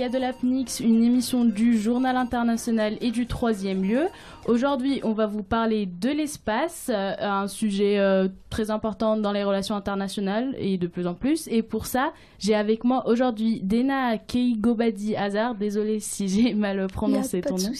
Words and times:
avec 0.00 0.12
vous 0.12 0.16
Aya 0.16 0.18
de 0.18 0.18
l'Apnix, 0.18 0.80
une 0.80 1.02
émission 1.04 1.44
du 1.44 1.78
Journal 1.78 2.16
International 2.16 2.96
et 3.00 3.10
du 3.10 3.26
troisième 3.26 3.82
lieu. 3.82 4.08
Aujourd'hui, 4.46 5.00
on 5.04 5.12
va 5.12 5.26
vous 5.26 5.42
parler 5.42 5.86
de 5.86 6.08
l'espace, 6.08 6.90
euh, 6.92 7.14
un 7.20 7.46
sujet 7.46 7.98
euh, 7.98 8.28
très 8.48 8.70
important 8.70 9.16
dans 9.16 9.32
les 9.32 9.44
relations 9.44 9.74
internationales 9.74 10.54
et 10.58 10.78
de 10.78 10.86
plus 10.86 11.06
en 11.06 11.14
plus. 11.14 11.46
Et 11.48 11.62
pour 11.62 11.84
ça, 11.86 12.12
j'ai 12.38 12.54
avec 12.54 12.84
moi 12.84 13.06
aujourd'hui 13.06 13.60
Dena 13.62 14.16
Keigobadi 14.16 15.14
Hazard, 15.14 15.56
désolé 15.56 16.00
si 16.00 16.28
j'ai 16.28 16.54
mal 16.54 16.86
prononcé 16.86 17.42
ton 17.42 17.56
nom, 17.56 17.72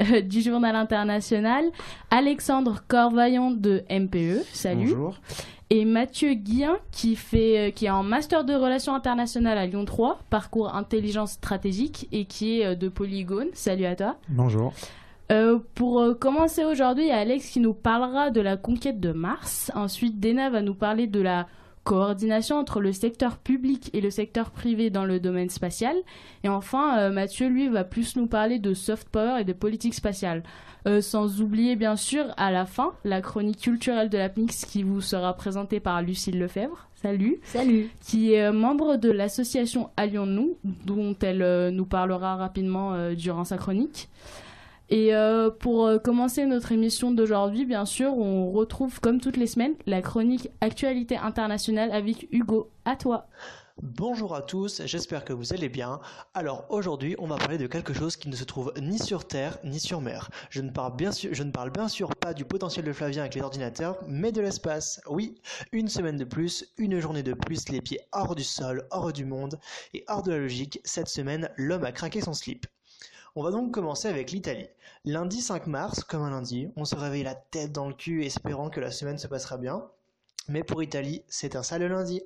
euh, 0.00 0.20
du 0.22 0.40
Journal 0.40 0.74
International, 0.76 1.66
Alexandre 2.10 2.82
Corvaillon 2.88 3.50
de 3.50 3.84
MPE, 3.90 4.44
salut. 4.52 4.86
Bonjour 4.86 5.16
et 5.70 5.84
Mathieu 5.84 6.32
Guillain 6.32 6.78
qui 6.90 7.14
fait 7.14 7.74
qui 7.76 7.84
est 7.84 7.90
en 7.90 8.02
master 8.02 8.46
de 8.46 8.54
relations 8.54 8.94
internationales 8.94 9.58
à 9.58 9.66
Lyon 9.66 9.84
3, 9.84 10.18
parcours 10.30 10.74
intelligence 10.74 11.32
stratégique 11.32 12.08
et 12.10 12.24
qui 12.24 12.62
est 12.62 12.74
de 12.74 12.88
Polygone. 12.88 13.48
Salut 13.52 13.84
à 13.84 13.94
toi. 13.94 14.16
Bonjour. 14.30 14.72
Euh, 15.30 15.58
pour 15.74 16.00
euh, 16.00 16.14
commencer 16.14 16.64
aujourd'hui, 16.64 17.04
il 17.04 17.08
y 17.08 17.12
a 17.12 17.18
Alex 17.18 17.50
qui 17.50 17.60
nous 17.60 17.74
parlera 17.74 18.30
de 18.30 18.40
la 18.40 18.56
conquête 18.56 18.98
de 18.98 19.12
Mars. 19.12 19.70
Ensuite, 19.74 20.20
Dena 20.20 20.48
va 20.48 20.62
nous 20.62 20.74
parler 20.74 21.06
de 21.06 21.20
la 21.20 21.46
coordination 21.84 22.56
entre 22.56 22.80
le 22.80 22.92
secteur 22.92 23.36
public 23.36 23.90
et 23.92 24.00
le 24.00 24.10
secteur 24.10 24.50
privé 24.50 24.88
dans 24.88 25.04
le 25.04 25.20
domaine 25.20 25.50
spatial. 25.50 25.96
Et 26.44 26.48
enfin, 26.48 26.98
euh, 26.98 27.10
Mathieu, 27.10 27.48
lui, 27.48 27.68
va 27.68 27.84
plus 27.84 28.16
nous 28.16 28.26
parler 28.26 28.58
de 28.58 28.72
soft 28.72 29.08
power 29.10 29.40
et 29.40 29.44
de 29.44 29.52
politique 29.52 29.94
spatiale. 29.94 30.42
sans 31.02 31.42
oublier, 31.42 31.76
bien 31.76 31.96
sûr, 31.96 32.24
à 32.38 32.50
la 32.50 32.64
fin, 32.64 32.92
la 33.04 33.20
chronique 33.20 33.60
culturelle 33.60 34.08
de 34.08 34.16
la 34.16 34.30
PNIX 34.30 34.64
qui 34.64 34.82
vous 34.82 35.02
sera 35.02 35.34
présentée 35.34 35.80
par 35.80 36.00
Lucille 36.00 36.38
Lefebvre. 36.38 36.88
Salut. 36.94 37.40
Salut. 37.42 37.90
Qui 38.00 38.32
est 38.32 38.50
membre 38.50 38.96
de 38.96 39.10
l'association 39.10 39.90
Allions-nous, 39.98 40.56
dont 40.86 41.14
elle 41.20 41.74
nous 41.74 41.84
parlera 41.84 42.36
rapidement 42.36 43.12
durant 43.12 43.44
sa 43.44 43.58
chronique. 43.58 44.08
Et 44.90 45.14
euh, 45.14 45.50
pour 45.50 45.86
euh, 45.86 45.98
commencer 45.98 46.46
notre 46.46 46.72
émission 46.72 47.10
d'aujourd'hui, 47.10 47.66
bien 47.66 47.84
sûr, 47.84 48.16
on 48.16 48.50
retrouve 48.50 49.00
comme 49.00 49.20
toutes 49.20 49.36
les 49.36 49.46
semaines 49.46 49.74
la 49.86 50.00
chronique 50.00 50.48
Actualité 50.60 51.16
internationale 51.16 51.90
avec 51.92 52.26
Hugo. 52.32 52.70
À 52.86 52.96
toi. 52.96 53.26
Bonjour 53.80 54.34
à 54.34 54.42
tous, 54.42 54.82
j'espère 54.86 55.24
que 55.24 55.32
vous 55.32 55.52
allez 55.52 55.68
bien. 55.68 56.00
Alors 56.34 56.66
aujourd'hui, 56.68 57.14
on 57.18 57.28
va 57.28 57.36
parler 57.36 57.58
de 57.58 57.68
quelque 57.68 57.92
chose 57.92 58.16
qui 58.16 58.28
ne 58.28 58.34
se 58.34 58.42
trouve 58.42 58.72
ni 58.80 58.98
sur 58.98 59.28
Terre 59.28 59.56
ni 59.62 59.78
sur 59.78 60.00
mer. 60.00 60.30
Je 60.50 60.62
ne 60.62 60.70
parle 60.70 60.96
bien 60.96 61.12
sûr, 61.12 61.32
je 61.32 61.44
ne 61.44 61.52
parle 61.52 61.70
bien 61.70 61.86
sûr 61.86 62.08
pas 62.16 62.34
du 62.34 62.44
potentiel 62.44 62.84
de 62.84 62.92
Flavien 62.92 63.20
avec 63.20 63.36
les 63.36 63.42
ordinateurs, 63.42 63.98
mais 64.08 64.32
de 64.32 64.40
l'espace. 64.40 65.00
Oui, 65.08 65.40
une 65.70 65.88
semaine 65.88 66.16
de 66.16 66.24
plus, 66.24 66.72
une 66.76 66.98
journée 66.98 67.22
de 67.22 67.34
plus, 67.34 67.68
les 67.68 67.80
pieds 67.80 68.00
hors 68.12 68.34
du 68.34 68.42
sol, 68.42 68.88
hors 68.90 69.12
du 69.12 69.24
monde 69.24 69.60
et 69.94 70.04
hors 70.08 70.22
de 70.22 70.32
la 70.32 70.38
logique. 70.38 70.80
Cette 70.84 71.08
semaine, 71.08 71.48
l'homme 71.56 71.84
a 71.84 71.92
craqué 71.92 72.20
son 72.20 72.32
slip. 72.32 72.66
On 73.34 73.42
va 73.42 73.50
donc 73.50 73.72
commencer 73.72 74.08
avec 74.08 74.30
l'Italie. 74.30 74.68
Lundi 75.04 75.40
5 75.40 75.66
mars, 75.66 76.02
comme 76.02 76.22
un 76.22 76.30
lundi, 76.30 76.70
on 76.76 76.84
se 76.84 76.96
réveille 76.96 77.22
la 77.22 77.34
tête 77.34 77.72
dans 77.72 77.88
le 77.88 77.94
cul 77.94 78.24
espérant 78.24 78.70
que 78.70 78.80
la 78.80 78.90
semaine 78.90 79.18
se 79.18 79.26
passera 79.26 79.58
bien. 79.58 79.84
Mais 80.48 80.64
pour 80.64 80.82
Italie, 80.82 81.22
c'est 81.28 81.56
un 81.56 81.62
sale 81.62 81.84
lundi. 81.84 82.22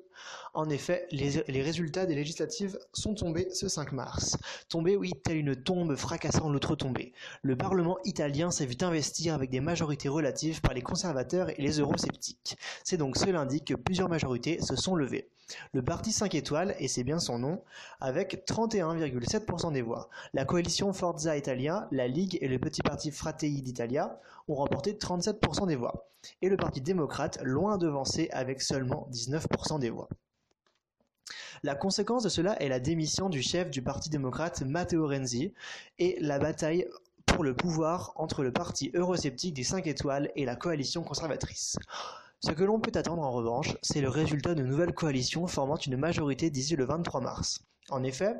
En 0.53 0.69
effet, 0.69 1.07
les, 1.11 1.61
résultats 1.61 2.05
des 2.05 2.15
législatives 2.15 2.77
sont 2.93 3.15
tombés 3.15 3.49
ce 3.51 3.67
5 3.67 3.91
mars. 3.91 4.37
Tombés, 4.69 4.95
oui, 4.95 5.13
telle 5.23 5.37
une 5.37 5.55
tombe 5.55 5.95
fracassant 5.95 6.49
l'autre 6.49 6.75
tombée. 6.75 7.13
Le 7.41 7.55
Parlement 7.55 7.97
italien 8.05 8.51
s'est 8.51 8.65
vu 8.65 8.75
investir 8.81 9.33
avec 9.33 9.49
des 9.49 9.61
majorités 9.61 10.09
relatives 10.09 10.61
par 10.61 10.73
les 10.73 10.81
conservateurs 10.81 11.49
et 11.49 11.61
les 11.61 11.79
eurosceptiques. 11.79 12.57
C'est 12.83 12.97
donc 12.97 13.17
ce 13.17 13.29
lundi 13.29 13.63
que 13.63 13.73
plusieurs 13.73 14.09
majorités 14.09 14.61
se 14.61 14.75
sont 14.75 14.95
levées. 14.95 15.29
Le 15.73 15.83
parti 15.83 16.11
5 16.11 16.35
étoiles, 16.35 16.75
et 16.79 16.87
c'est 16.87 17.03
bien 17.03 17.19
son 17.19 17.39
nom, 17.39 17.63
avec 17.99 18.45
31,7% 18.47 19.73
des 19.73 19.81
voix. 19.81 20.09
La 20.33 20.45
coalition 20.45 20.93
Forza 20.93 21.37
Italia, 21.37 21.87
la 21.91 22.07
Ligue 22.07 22.37
et 22.41 22.47
le 22.47 22.59
petit 22.59 22.81
parti 22.81 23.11
Fratelli 23.11 23.61
d'Italia 23.61 24.19
ont 24.47 24.55
remporté 24.55 24.93
37% 24.93 25.67
des 25.67 25.75
voix. 25.75 26.07
Et 26.41 26.49
le 26.49 26.57
parti 26.57 26.81
démocrate, 26.81 27.39
loin 27.43 27.77
devancé 27.77 28.29
avec 28.31 28.61
seulement 28.61 29.07
19% 29.11 29.79
des 29.79 29.89
voix. 29.89 30.07
La 31.65 31.75
conséquence 31.75 32.23
de 32.23 32.29
cela 32.29 32.61
est 32.61 32.67
la 32.67 32.81
démission 32.81 33.29
du 33.29 33.41
chef 33.41 33.71
du 33.71 33.81
Parti 33.81 34.09
démocrate 34.09 34.63
Matteo 34.63 35.07
Renzi 35.07 35.53
et 35.97 36.17
la 36.19 36.37
bataille 36.37 36.89
pour 37.25 37.41
le 37.41 37.55
pouvoir 37.55 38.11
entre 38.17 38.43
le 38.43 38.51
parti 38.51 38.91
eurosceptique 38.93 39.53
des 39.53 39.63
5 39.63 39.87
étoiles 39.87 40.29
et 40.35 40.43
la 40.43 40.57
coalition 40.57 41.03
conservatrice. 41.03 41.77
Ce 42.41 42.51
que 42.51 42.65
l'on 42.65 42.81
peut 42.81 42.91
attendre 42.95 43.21
en 43.21 43.31
revanche, 43.31 43.77
c'est 43.81 44.01
le 44.01 44.09
résultat 44.09 44.55
de 44.55 44.61
nouvelles 44.61 44.93
coalitions 44.93 45.47
formant 45.47 45.77
une 45.77 45.95
majorité 45.95 46.49
d'ici 46.49 46.75
le 46.75 46.83
23 46.83 47.21
mars. 47.21 47.61
En 47.89 48.03
effet, 48.03 48.35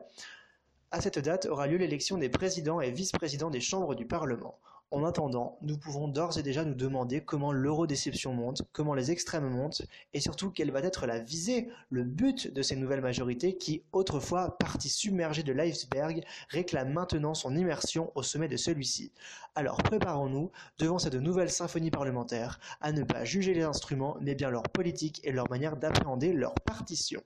à 0.91 0.99
cette 0.99 1.19
date 1.19 1.45
aura 1.45 1.67
lieu 1.67 1.77
l'élection 1.77 2.17
des 2.17 2.27
présidents 2.27 2.81
et 2.81 2.91
vice-présidents 2.91 3.49
des 3.49 3.61
chambres 3.61 3.95
du 3.95 4.05
Parlement. 4.05 4.59
En 4.93 5.03
attendant, 5.03 5.57
nous 5.63 5.75
pouvons 5.75 6.07
d'ores 6.07 6.37
et 6.37 6.43
déjà 6.43 6.63
nous 6.63 6.75
demander 6.75 7.19
comment 7.19 7.51
l'eurodéception 7.51 8.31
monte, 8.31 8.61
comment 8.73 8.93
les 8.93 9.09
extrêmes 9.09 9.49
montent, 9.49 9.81
et 10.13 10.19
surtout 10.19 10.51
quelle 10.51 10.69
va 10.69 10.81
être 10.81 11.07
la 11.07 11.17
visée, 11.17 11.67
le 11.89 12.03
but 12.03 12.53
de 12.53 12.61
ces 12.61 12.75
nouvelles 12.75 13.01
majorités 13.01 13.57
qui, 13.57 13.81
autrefois 13.91 14.55
partie 14.59 14.89
submergée 14.89 15.41
de 15.41 15.51
l'iceberg, 15.51 16.23
réclament 16.49 16.93
maintenant 16.93 17.33
son 17.33 17.55
immersion 17.55 18.11
au 18.13 18.21
sommet 18.21 18.47
de 18.47 18.55
celui-ci. 18.55 19.11
Alors 19.55 19.77
préparons-nous, 19.77 20.51
devant 20.77 20.99
cette 20.99 21.15
nouvelle 21.15 21.49
symphonie 21.49 21.89
parlementaire, 21.89 22.59
à 22.79 22.91
ne 22.91 23.01
pas 23.01 23.25
juger 23.25 23.55
les 23.55 23.63
instruments, 23.63 24.17
mais 24.21 24.35
bien 24.35 24.51
leur 24.51 24.69
politique 24.69 25.21
et 25.23 25.31
leur 25.31 25.49
manière 25.49 25.75
d'appréhender 25.75 26.33
leur 26.33 26.53
partition. 26.53 27.23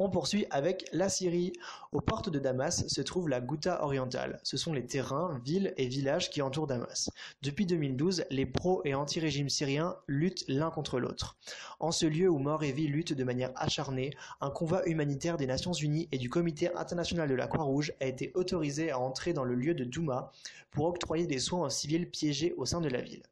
On 0.00 0.10
poursuit 0.10 0.46
avec 0.50 0.88
la 0.92 1.08
Syrie. 1.08 1.52
Aux 1.90 2.00
portes 2.00 2.30
de 2.30 2.38
Damas 2.38 2.86
se 2.86 3.00
trouve 3.00 3.28
la 3.28 3.40
Ghouta 3.40 3.82
orientale. 3.82 4.38
Ce 4.44 4.56
sont 4.56 4.72
les 4.72 4.86
terrains, 4.86 5.40
villes 5.44 5.74
et 5.76 5.88
villages 5.88 6.30
qui 6.30 6.40
entourent 6.40 6.68
Damas. 6.68 7.10
Depuis 7.42 7.66
2012, 7.66 8.24
les 8.30 8.46
pro- 8.46 8.80
et 8.84 8.94
anti-régime 8.94 9.48
syriens 9.48 9.96
luttent 10.06 10.44
l'un 10.46 10.70
contre 10.70 11.00
l'autre. 11.00 11.36
En 11.80 11.90
ce 11.90 12.06
lieu 12.06 12.28
où 12.28 12.38
mort 12.38 12.62
et 12.62 12.70
vie 12.70 12.86
luttent 12.86 13.12
de 13.12 13.24
manière 13.24 13.50
acharnée, 13.56 14.10
un 14.40 14.50
convoi 14.50 14.88
humanitaire 14.88 15.36
des 15.36 15.46
Nations 15.46 15.72
Unies 15.72 16.08
et 16.12 16.18
du 16.18 16.30
Comité 16.30 16.72
international 16.76 17.28
de 17.28 17.34
la 17.34 17.48
Croix-Rouge 17.48 17.92
a 18.00 18.06
été 18.06 18.30
autorisé 18.36 18.92
à 18.92 19.00
entrer 19.00 19.32
dans 19.32 19.44
le 19.44 19.56
lieu 19.56 19.74
de 19.74 19.82
Douma 19.82 20.30
pour 20.70 20.84
octroyer 20.84 21.26
des 21.26 21.40
soins 21.40 21.66
aux 21.66 21.70
civils 21.70 22.08
piégés 22.08 22.54
au 22.56 22.66
sein 22.66 22.80
de 22.80 22.88
la 22.88 23.00
ville. 23.00 23.24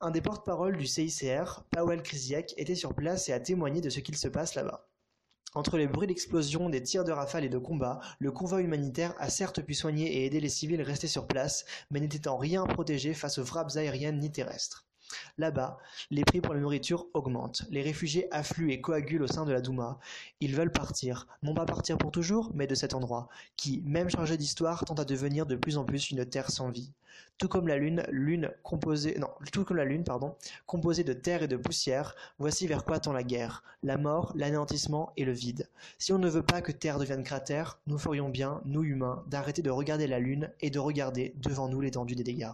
Un 0.00 0.12
des 0.12 0.20
porte-parole 0.20 0.76
du 0.76 0.86
CICR, 0.86 1.64
Powell 1.70 2.02
Krisiak, 2.02 2.54
était 2.58 2.76
sur 2.76 2.94
place 2.94 3.28
et 3.28 3.32
a 3.32 3.40
témoigné 3.40 3.80
de 3.80 3.90
ce 3.90 3.98
qu'il 3.98 4.16
se 4.16 4.28
passe 4.28 4.54
là-bas. 4.54 4.86
Entre 5.56 5.78
les 5.78 5.86
bruits 5.86 6.08
d'explosions, 6.08 6.68
des 6.68 6.82
tirs 6.82 7.04
de 7.04 7.12
rafales 7.12 7.44
et 7.44 7.48
de 7.48 7.58
combats, 7.58 8.00
le 8.18 8.32
convoi 8.32 8.60
humanitaire 8.60 9.14
a 9.18 9.30
certes 9.30 9.62
pu 9.62 9.72
soigner 9.72 10.12
et 10.12 10.26
aider 10.26 10.40
les 10.40 10.48
civils 10.48 10.82
restés 10.82 11.06
sur 11.06 11.28
place, 11.28 11.64
mais 11.92 12.00
n'était 12.00 12.26
en 12.26 12.36
rien 12.36 12.64
protégé 12.66 13.14
face 13.14 13.38
aux 13.38 13.44
frappes 13.44 13.76
aériennes 13.76 14.18
ni 14.18 14.32
terrestres. 14.32 14.84
Là-bas, 15.38 15.78
les 16.10 16.24
prix 16.24 16.40
pour 16.40 16.54
la 16.54 16.60
nourriture 16.60 17.06
augmentent, 17.14 17.64
les 17.70 17.82
réfugiés 17.82 18.32
affluent 18.32 18.72
et 18.72 18.80
coagulent 18.80 19.22
au 19.22 19.26
sein 19.26 19.44
de 19.44 19.52
la 19.52 19.60
Douma. 19.60 19.98
Ils 20.40 20.54
veulent 20.54 20.72
partir, 20.72 21.26
non 21.42 21.54
pas 21.54 21.66
partir 21.66 21.98
pour 21.98 22.10
toujours, 22.10 22.50
mais 22.54 22.66
de 22.66 22.74
cet 22.74 22.94
endroit, 22.94 23.28
qui, 23.56 23.82
même 23.84 24.10
chargé 24.10 24.36
d'histoire, 24.36 24.84
tend 24.84 24.94
à 24.94 25.04
devenir 25.04 25.46
de 25.46 25.56
plus 25.56 25.76
en 25.76 25.84
plus 25.84 26.10
une 26.10 26.24
terre 26.24 26.50
sans 26.50 26.70
vie. 26.70 26.92
Tout 27.38 27.48
comme 27.48 27.68
la 27.68 27.76
Lune, 27.76 28.02
tout 29.52 29.64
comme 29.64 29.76
la 29.76 29.84
Lune, 29.84 30.04
pardon, 30.04 30.36
composée 30.66 31.04
de 31.04 31.12
terre 31.12 31.42
et 31.42 31.48
de 31.48 31.56
poussière, 31.56 32.14
voici 32.38 32.66
vers 32.66 32.84
quoi 32.84 33.00
tend 33.00 33.12
la 33.12 33.24
guerre, 33.24 33.62
la 33.82 33.96
mort, 33.96 34.32
l'anéantissement 34.36 35.12
et 35.16 35.24
le 35.24 35.32
vide. 35.32 35.68
Si 35.98 36.12
on 36.12 36.18
ne 36.18 36.28
veut 36.28 36.44
pas 36.44 36.62
que 36.62 36.72
Terre 36.72 36.98
devienne 36.98 37.24
cratère, 37.24 37.80
nous 37.86 37.98
ferions 37.98 38.28
bien, 38.28 38.60
nous 38.64 38.84
humains, 38.84 39.24
d'arrêter 39.28 39.62
de 39.62 39.70
regarder 39.70 40.06
la 40.06 40.18
Lune 40.18 40.50
et 40.60 40.70
de 40.70 40.78
regarder 40.78 41.34
devant 41.36 41.68
nous 41.68 41.80
l'étendue 41.80 42.14
des 42.14 42.24
dégâts. 42.24 42.52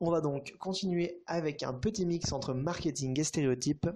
On 0.00 0.12
va 0.12 0.20
donc 0.20 0.54
continuer 0.58 1.22
avec 1.26 1.64
un 1.64 1.72
petit 1.72 2.06
mix 2.06 2.32
entre 2.32 2.54
marketing 2.54 3.18
et 3.18 3.24
stéréotypes. 3.24 3.88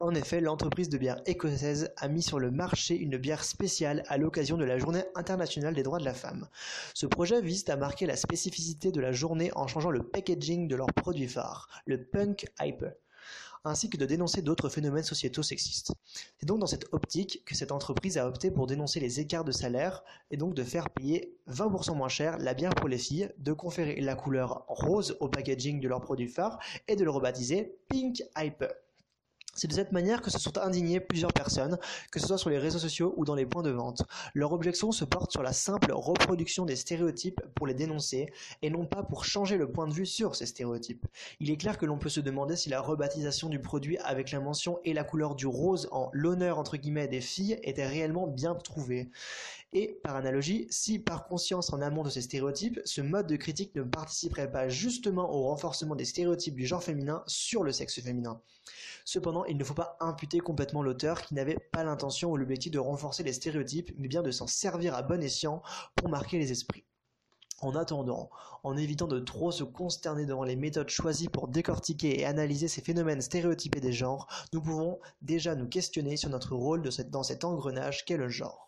En 0.00 0.14
effet, 0.14 0.40
l'entreprise 0.40 0.88
de 0.88 0.96
bière 0.96 1.20
écossaise 1.26 1.92
a 1.98 2.08
mis 2.08 2.22
sur 2.22 2.38
le 2.38 2.50
marché 2.50 2.96
une 2.96 3.18
bière 3.18 3.44
spéciale 3.44 4.02
à 4.08 4.16
l'occasion 4.16 4.56
de 4.56 4.64
la 4.64 4.78
Journée 4.78 5.04
internationale 5.14 5.74
des 5.74 5.82
droits 5.82 5.98
de 5.98 6.06
la 6.06 6.14
femme. 6.14 6.48
Ce 6.94 7.06
projet 7.06 7.42
vise 7.42 7.68
à 7.68 7.76
marquer 7.76 8.06
la 8.06 8.16
spécificité 8.16 8.92
de 8.92 9.00
la 9.02 9.12
journée 9.12 9.50
en 9.54 9.66
changeant 9.66 9.90
le 9.90 10.08
packaging 10.08 10.68
de 10.68 10.76
leur 10.76 10.86
produit 10.86 11.28
phare, 11.28 11.68
le 11.84 12.02
Punk 12.02 12.46
Hyper 12.58 12.94
ainsi 13.66 13.90
que 13.90 13.96
de 13.96 14.06
dénoncer 14.06 14.42
d'autres 14.42 14.68
phénomènes 14.68 15.04
sociétaux 15.04 15.42
sexistes. 15.42 15.92
C'est 16.38 16.46
donc 16.46 16.60
dans 16.60 16.66
cette 16.66 16.86
optique 16.92 17.42
que 17.44 17.54
cette 17.54 17.72
entreprise 17.72 18.18
a 18.18 18.26
opté 18.26 18.50
pour 18.50 18.66
dénoncer 18.66 19.00
les 19.00 19.20
écarts 19.20 19.44
de 19.44 19.52
salaire 19.52 20.02
et 20.30 20.36
donc 20.36 20.54
de 20.54 20.62
faire 20.62 20.90
payer 20.90 21.36
20% 21.48 21.96
moins 21.96 22.08
cher 22.08 22.38
la 22.38 22.54
bière 22.54 22.76
pour 22.76 22.88
les 22.88 22.98
filles, 22.98 23.30
de 23.38 23.52
conférer 23.52 24.00
la 24.00 24.14
couleur 24.14 24.64
rose 24.68 25.16
au 25.20 25.28
packaging 25.28 25.80
de 25.80 25.88
leur 25.88 26.00
produit 26.00 26.28
phare 26.28 26.58
et 26.88 26.96
de 26.96 27.04
le 27.04 27.10
rebaptiser 27.10 27.76
Pink 27.88 28.22
Hyper. 28.36 28.85
C'est 29.56 29.68
de 29.68 29.72
cette 29.72 29.92
manière 29.92 30.20
que 30.20 30.30
se 30.30 30.38
sont 30.38 30.58
indignées 30.58 31.00
plusieurs 31.00 31.32
personnes, 31.32 31.78
que 32.12 32.20
ce 32.20 32.26
soit 32.26 32.36
sur 32.36 32.50
les 32.50 32.58
réseaux 32.58 32.78
sociaux 32.78 33.14
ou 33.16 33.24
dans 33.24 33.34
les 33.34 33.46
points 33.46 33.62
de 33.62 33.70
vente. 33.70 34.02
Leur 34.34 34.52
objection 34.52 34.92
se 34.92 35.06
porte 35.06 35.32
sur 35.32 35.42
la 35.42 35.54
simple 35.54 35.92
reproduction 35.92 36.66
des 36.66 36.76
stéréotypes 36.76 37.40
pour 37.54 37.66
les 37.66 37.72
dénoncer, 37.72 38.30
et 38.60 38.68
non 38.68 38.84
pas 38.84 39.02
pour 39.02 39.24
changer 39.24 39.56
le 39.56 39.72
point 39.72 39.88
de 39.88 39.94
vue 39.94 40.04
sur 40.04 40.36
ces 40.36 40.44
stéréotypes. 40.44 41.06
Il 41.40 41.50
est 41.50 41.56
clair 41.56 41.78
que 41.78 41.86
l'on 41.86 41.96
peut 41.96 42.10
se 42.10 42.20
demander 42.20 42.54
si 42.54 42.68
la 42.68 42.82
rebaptisation 42.82 43.48
du 43.48 43.58
produit 43.58 43.96
avec 43.98 44.30
la 44.30 44.40
mention 44.40 44.78
et 44.84 44.92
la 44.92 45.04
couleur 45.04 45.34
du 45.34 45.46
rose 45.46 45.88
en 45.90 46.10
l'honneur 46.12 46.58
entre 46.58 46.76
guillemets 46.76 47.08
des 47.08 47.22
filles 47.22 47.58
était 47.62 47.86
réellement 47.86 48.26
bien 48.26 48.54
trouvée. 48.54 49.08
Et 49.72 49.98
par 50.02 50.16
analogie, 50.16 50.66
si 50.70 50.98
par 50.98 51.26
conscience 51.26 51.72
en 51.72 51.80
amont 51.82 52.02
de 52.02 52.10
ces 52.10 52.22
stéréotypes, 52.22 52.80
ce 52.84 53.00
mode 53.00 53.26
de 53.26 53.36
critique 53.36 53.74
ne 53.74 53.82
participerait 53.82 54.50
pas 54.50 54.68
justement 54.68 55.30
au 55.32 55.44
renforcement 55.44 55.96
des 55.96 56.04
stéréotypes 56.04 56.54
du 56.54 56.66
genre 56.66 56.82
féminin 56.82 57.22
sur 57.26 57.62
le 57.62 57.72
sexe 57.72 58.00
féminin. 58.00 58.40
Cependant, 59.08 59.44
il 59.44 59.56
ne 59.56 59.62
faut 59.62 59.72
pas 59.72 59.96
imputer 60.00 60.40
complètement 60.40 60.82
l'auteur 60.82 61.22
qui 61.22 61.34
n'avait 61.34 61.60
pas 61.70 61.84
l'intention 61.84 62.32
ou 62.32 62.36
l'objectif 62.36 62.72
de 62.72 62.80
renforcer 62.80 63.22
les 63.22 63.32
stéréotypes, 63.32 63.92
mais 63.98 64.08
bien 64.08 64.20
de 64.20 64.32
s'en 64.32 64.48
servir 64.48 64.96
à 64.96 65.02
bon 65.02 65.22
escient 65.22 65.62
pour 65.94 66.08
marquer 66.08 66.40
les 66.40 66.50
esprits. 66.50 66.84
En 67.60 67.76
attendant, 67.76 68.30
en 68.64 68.76
évitant 68.76 69.06
de 69.06 69.20
trop 69.20 69.52
se 69.52 69.62
consterner 69.62 70.26
devant 70.26 70.42
les 70.42 70.56
méthodes 70.56 70.88
choisies 70.88 71.28
pour 71.28 71.46
décortiquer 71.46 72.18
et 72.18 72.24
analyser 72.24 72.66
ces 72.66 72.82
phénomènes 72.82 73.22
stéréotypés 73.22 73.80
des 73.80 73.92
genres, 73.92 74.26
nous 74.52 74.60
pouvons 74.60 74.98
déjà 75.22 75.54
nous 75.54 75.68
questionner 75.68 76.16
sur 76.16 76.28
notre 76.28 76.56
rôle 76.56 76.82
dans 76.82 77.22
cet 77.22 77.44
engrenage 77.44 78.04
qu'est 78.06 78.16
le 78.16 78.28
genre 78.28 78.65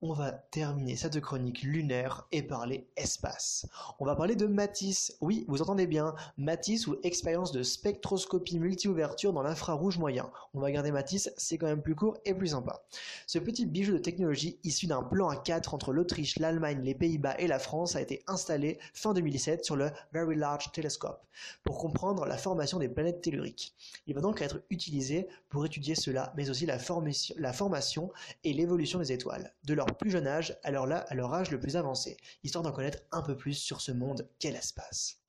on 0.00 0.12
va 0.12 0.30
terminer 0.30 0.94
cette 0.94 1.20
chronique 1.20 1.62
lunaire 1.62 2.28
et 2.30 2.42
parler 2.42 2.86
espace. 2.96 3.66
On 3.98 4.04
va 4.04 4.14
parler 4.14 4.36
de 4.36 4.46
Matisse. 4.46 5.16
Oui, 5.20 5.44
vous 5.48 5.60
entendez 5.60 5.88
bien, 5.88 6.14
Matisse 6.36 6.86
ou 6.86 6.96
expérience 7.02 7.50
de 7.50 7.64
spectroscopie 7.64 8.60
multi-ouverture 8.60 9.32
dans 9.32 9.42
l'infrarouge 9.42 9.98
moyen. 9.98 10.30
On 10.54 10.60
va 10.60 10.70
garder 10.70 10.92
Matisse, 10.92 11.32
c'est 11.36 11.58
quand 11.58 11.66
même 11.66 11.82
plus 11.82 11.96
court 11.96 12.16
et 12.24 12.32
plus 12.32 12.48
sympa. 12.48 12.84
Ce 13.26 13.40
petit 13.40 13.66
bijou 13.66 13.92
de 13.92 13.98
technologie 13.98 14.60
issu 14.62 14.86
d'un 14.86 15.02
plan 15.02 15.28
à 15.28 15.36
4 15.36 15.74
entre 15.74 15.92
l'Autriche, 15.92 16.38
l'Allemagne, 16.38 16.80
les 16.82 16.94
Pays-Bas 16.94 17.36
et 17.38 17.48
la 17.48 17.58
France 17.58 17.96
a 17.96 18.00
été 18.00 18.22
installé 18.28 18.78
fin 18.94 19.14
2017 19.14 19.64
sur 19.64 19.74
le 19.74 19.90
Very 20.12 20.36
Large 20.36 20.70
Telescope 20.70 21.24
pour 21.64 21.78
comprendre 21.78 22.24
la 22.24 22.36
formation 22.36 22.78
des 22.78 22.88
planètes 22.88 23.20
telluriques. 23.20 23.74
Il 24.06 24.14
va 24.14 24.20
donc 24.20 24.42
être 24.42 24.60
utilisé 24.70 25.28
pour 25.48 25.66
étudier 25.66 25.94
cela, 25.94 26.32
mais 26.36 26.50
aussi 26.50 26.66
la, 26.66 26.78
formation, 26.78 27.34
la 27.38 27.52
formation 27.52 28.10
et 28.44 28.52
l'évolution 28.52 28.98
des 28.98 29.12
étoiles, 29.12 29.52
de 29.64 29.74
leur 29.74 29.87
plus 29.92 30.10
jeune 30.10 30.26
âge 30.26 30.58
à 30.62 30.70
leur, 30.70 30.90
à 30.90 31.14
leur 31.14 31.34
âge 31.34 31.50
le 31.50 31.60
plus 31.60 31.76
avancé, 31.76 32.16
histoire 32.42 32.62
d'en 32.62 32.72
connaître 32.72 32.98
un 33.12 33.22
peu 33.22 33.36
plus 33.36 33.54
sur 33.54 33.80
ce 33.80 33.92
monde 33.92 34.28
qu'est 34.38 34.50
l'espace. 34.50 35.20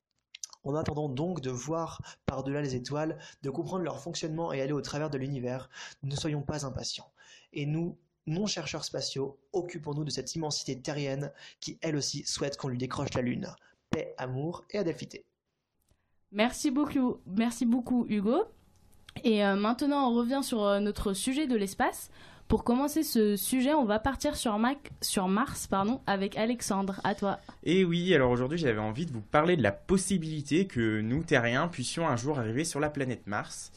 En 0.64 0.76
attendant 0.76 1.08
donc 1.08 1.42
de 1.42 1.50
voir 1.50 2.02
par-delà 2.26 2.62
les 2.62 2.76
étoiles, 2.76 3.18
de 3.44 3.50
comprendre 3.50 3.84
leur 3.84 4.02
fonctionnement 4.02 4.52
et 4.52 4.62
aller 4.62 4.74
au 4.74 4.82
travers 4.82 5.10
de 5.10 5.18
l'univers, 5.18 5.70
ne 6.04 6.16
soyons 6.16 6.42
pas 6.42 6.66
impatients. 6.66 7.12
Et 7.54 7.66
nous, 7.66 7.98
non-chercheurs 8.28 8.84
spatiaux, 8.84 9.40
occupons-nous 9.54 10.04
de 10.04 10.12
cette 10.12 10.36
immensité 10.36 10.80
terrienne 10.80 11.32
qui, 11.60 11.78
elle 11.82 11.96
aussi, 11.96 12.24
souhaite 12.26 12.58
qu'on 12.58 12.68
lui 12.68 12.78
décroche 12.78 13.14
la 13.16 13.22
Lune. 13.22 13.48
Paix, 13.90 14.14
amour 14.18 14.66
et 14.72 14.78
adelphité. 14.78 15.26
Merci 16.32 16.70
beaucoup, 16.70 17.18
merci 17.26 17.66
beaucoup 17.66 18.06
Hugo. 18.08 18.44
Et 19.24 19.44
euh, 19.44 19.56
maintenant, 19.56 20.12
on 20.12 20.16
revient 20.16 20.42
sur 20.44 20.64
euh, 20.64 20.80
notre 20.80 21.14
sujet 21.14 21.48
de 21.48 21.56
l'espace. 21.56 22.12
Pour 22.50 22.64
commencer 22.64 23.04
ce 23.04 23.36
sujet, 23.36 23.76
on 23.76 23.86
va 23.86 24.00
partir 24.00 24.36
sur, 24.36 24.58
Mac, 24.58 24.90
sur 25.02 25.28
Mars 25.28 25.68
pardon, 25.68 26.02
avec 26.08 26.36
Alexandre. 26.36 27.00
À 27.04 27.14
toi. 27.14 27.40
Et 27.64 27.86
oui, 27.86 28.12
alors 28.16 28.32
aujourd'hui, 28.32 28.58
j'avais 28.58 28.80
envie 28.80 29.06
de 29.06 29.12
vous 29.12 29.22
parler 29.22 29.56
de 29.56 29.62
la 29.62 29.72
possibilité 29.72 30.66
que 30.66 31.00
nous, 31.00 31.22
terriens, 31.24 31.68
puissions 31.68 32.08
un 32.08 32.16
jour 32.16 32.40
arriver 32.40 32.66
sur 32.66 32.80
la 32.80 32.90
planète 32.90 33.28
Mars. 33.28 33.72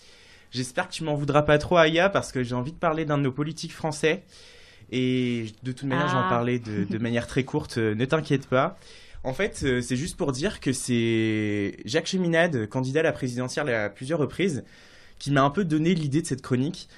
J'espère 0.50 0.88
que 0.88 0.94
tu 0.94 1.04
m'en 1.04 1.14
voudras 1.14 1.42
pas 1.42 1.58
trop, 1.58 1.76
Aya, 1.76 2.08
parce 2.08 2.32
que 2.32 2.42
j'ai 2.42 2.54
envie 2.54 2.72
de 2.72 2.78
parler 2.78 3.04
d'un 3.04 3.18
de 3.18 3.24
nos 3.24 3.30
politiques 3.30 3.74
français. 3.74 4.24
Et 4.90 5.52
de 5.62 5.72
toute 5.72 5.86
manière, 5.86 6.08
j'en 6.08 6.22
ah. 6.24 6.30
parlais 6.30 6.58
de, 6.58 6.84
de, 6.84 6.98
manière 7.02 7.26
très 7.26 7.44
courte, 7.44 7.76
euh, 7.76 7.94
ne 7.94 8.06
t'inquiète 8.06 8.46
pas. 8.46 8.78
En 9.22 9.34
fait, 9.34 9.60
euh, 9.64 9.82
c'est 9.82 9.96
juste 9.96 10.16
pour 10.16 10.32
dire 10.32 10.60
que 10.60 10.72
c'est 10.72 11.76
Jacques 11.84 12.06
Cheminade, 12.06 12.66
candidat 12.70 13.00
à 13.00 13.02
la 13.02 13.12
présidentielle 13.12 13.68
à 13.68 13.90
plusieurs 13.90 14.18
reprises, 14.18 14.64
qui 15.18 15.30
m'a 15.30 15.42
un 15.42 15.50
peu 15.50 15.66
donné 15.66 15.94
l'idée 15.94 16.22
de 16.22 16.26
cette 16.26 16.40
chronique. 16.40 16.88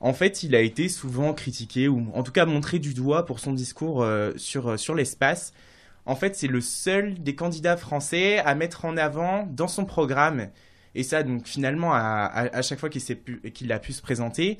En 0.00 0.12
fait, 0.12 0.42
il 0.42 0.54
a 0.54 0.60
été 0.60 0.88
souvent 0.88 1.34
critiqué, 1.34 1.88
ou 1.88 2.06
en 2.14 2.22
tout 2.22 2.32
cas 2.32 2.46
montré 2.46 2.78
du 2.78 2.94
doigt 2.94 3.26
pour 3.26 3.40
son 3.40 3.52
discours 3.52 4.02
euh, 4.02 4.32
sur, 4.36 4.70
euh, 4.70 4.76
sur 4.76 4.94
l'espace. 4.94 5.52
En 6.06 6.14
fait, 6.14 6.36
c'est 6.36 6.46
le 6.46 6.60
seul 6.60 7.14
des 7.22 7.34
candidats 7.34 7.76
français 7.76 8.38
à 8.38 8.54
mettre 8.54 8.84
en 8.84 8.96
avant 8.96 9.46
dans 9.46 9.68
son 9.68 9.84
programme, 9.84 10.48
et 10.94 11.02
ça, 11.02 11.22
donc 11.22 11.46
finalement, 11.46 11.92
à, 11.92 12.62
chaque 12.62 12.78
fois 12.78 12.88
qu'il 12.88 13.72
a 13.72 13.78
pu 13.78 13.92
se 13.92 14.02
présenter, 14.02 14.58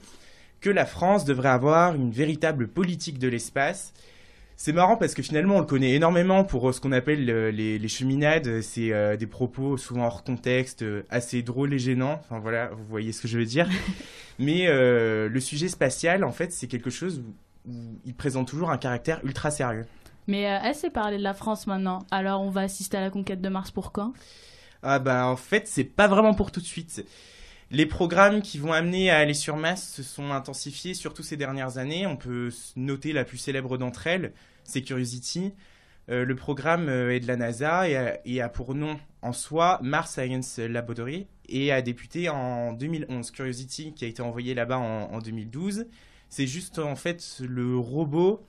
que 0.61 0.70
la 0.70 0.87
France 0.87 1.25
devrait 1.25 1.49
avoir 1.49 1.94
une 1.94 2.11
véritable 2.11 2.69
politique 2.69 3.19
de 3.19 3.29
l'espace. 3.29 3.93
C'est 4.60 4.75
marrant 4.75 4.96
parce 4.96 5.14
que 5.14 5.22
finalement, 5.22 5.55
on 5.55 5.60
le 5.60 5.66
connaît 5.66 5.94
énormément 5.94 6.44
pour 6.44 6.69
euh, 6.69 6.72
ce 6.72 6.81
qu'on 6.81 6.93
appelle 6.93 7.25
les, 7.25 7.78
les, 7.78 7.88
cheminades. 7.88 8.60
C'est 8.60 9.16
des 9.16 9.26
propos 9.26 9.78
souvent 9.78 10.05
hors 10.05 10.25
contexte, 10.25 10.84
assez 11.08 11.43
drôles 11.43 11.72
et 11.72 11.78
gênants. 11.78 12.20
Enfin 12.20 12.40
voilà, 12.40 12.66
vous 12.66 12.84
voyez 12.84 13.12
ce 13.12 13.22
que 13.22 13.28
je 13.28 13.38
veux 13.38 13.46
dire. 13.46 13.69
Mais 14.38 14.66
euh, 14.69 15.28
le 15.28 15.40
sujet 15.40 15.69
spatial, 15.69 16.25
en 16.25 16.32
fait, 16.32 16.52
c'est 16.52 16.69
quelque 16.69 16.90
chose 16.90 17.22
où, 17.66 17.72
il 18.06 18.14
présente 18.14 18.49
toujours 18.49 18.70
un 18.70 18.78
caractère 18.78 19.20
ultra 19.25 19.50
sérieux. 19.50 19.84
Mais 20.26 20.46
euh, 20.46 20.58
assez 20.58 20.90
parlé 20.90 21.19
de 21.19 21.22
la 21.22 21.34
France 21.34 21.66
maintenant. 21.66 22.00
Alors, 22.10 22.40
on 22.40 22.50
va 22.50 22.62
assister 22.62 22.96
à 22.96 23.00
la 23.00 23.10
conquête 23.10 23.40
de 23.40 23.49
Mars 23.49 23.70
pour 23.70 23.93
quand? 23.93 24.12
Ah 24.82 25.00
bah 25.00 25.26
en 25.26 25.37
fait, 25.37 25.66
c'est 25.66 25.84
pas 25.84 26.06
vraiment 26.06 26.34
pour 26.34 26.52
tout 26.52 26.60
de 26.60 26.66
suite. 26.66 27.05
Les 27.70 27.85
programmes 27.85 28.41
qui 28.41 28.59
vont 28.59 28.73
amener 28.73 29.11
à 29.11 29.19
aller 29.19 29.35
sur 29.35 29.56
Mars 29.56 29.82
se 29.82 30.03
sont 30.03 30.31
intensifiés 30.31 30.94
surtout 30.94 31.23
ces 31.23 31.37
dernières 31.37 31.76
années. 31.76 32.06
On 32.06 32.17
peut 32.17 32.50
noter 32.76 33.12
la 33.12 33.25
plus 33.25 33.37
célèbre 33.37 33.76
d'entre 33.76 34.06
elles, 34.06 34.32
c'est 34.65 34.81
Curiosity. 34.81 35.53
Euh, 36.09 36.25
le 36.25 36.35
programme 36.35 36.88
est 36.88 37.20
de 37.20 37.26
la 37.26 37.37
NASA 37.37 37.87
et 38.25 38.41
a, 38.41 38.49
pour 38.49 38.75
nom 38.75 38.99
en 39.20 39.35
soi 39.35 39.79
Mars 39.82 40.12
Science 40.12 40.59
Laboratory 40.59 41.26
et 41.49 41.70
a 41.70 41.82
débuté 41.82 42.31
en 42.31 42.73
2011. 42.73 43.31
Curiosity, 43.31 43.93
qui 43.93 44.06
a 44.06 44.09
été 44.09 44.23
envoyé 44.23 44.55
là-bas 44.55 44.79
en, 44.79 45.19
2012, 45.19 45.87
c'est 46.31 46.47
juste 46.47 46.79
en 46.79 46.97
fait 46.97 47.41
le 47.41 47.76
robot 47.76 48.44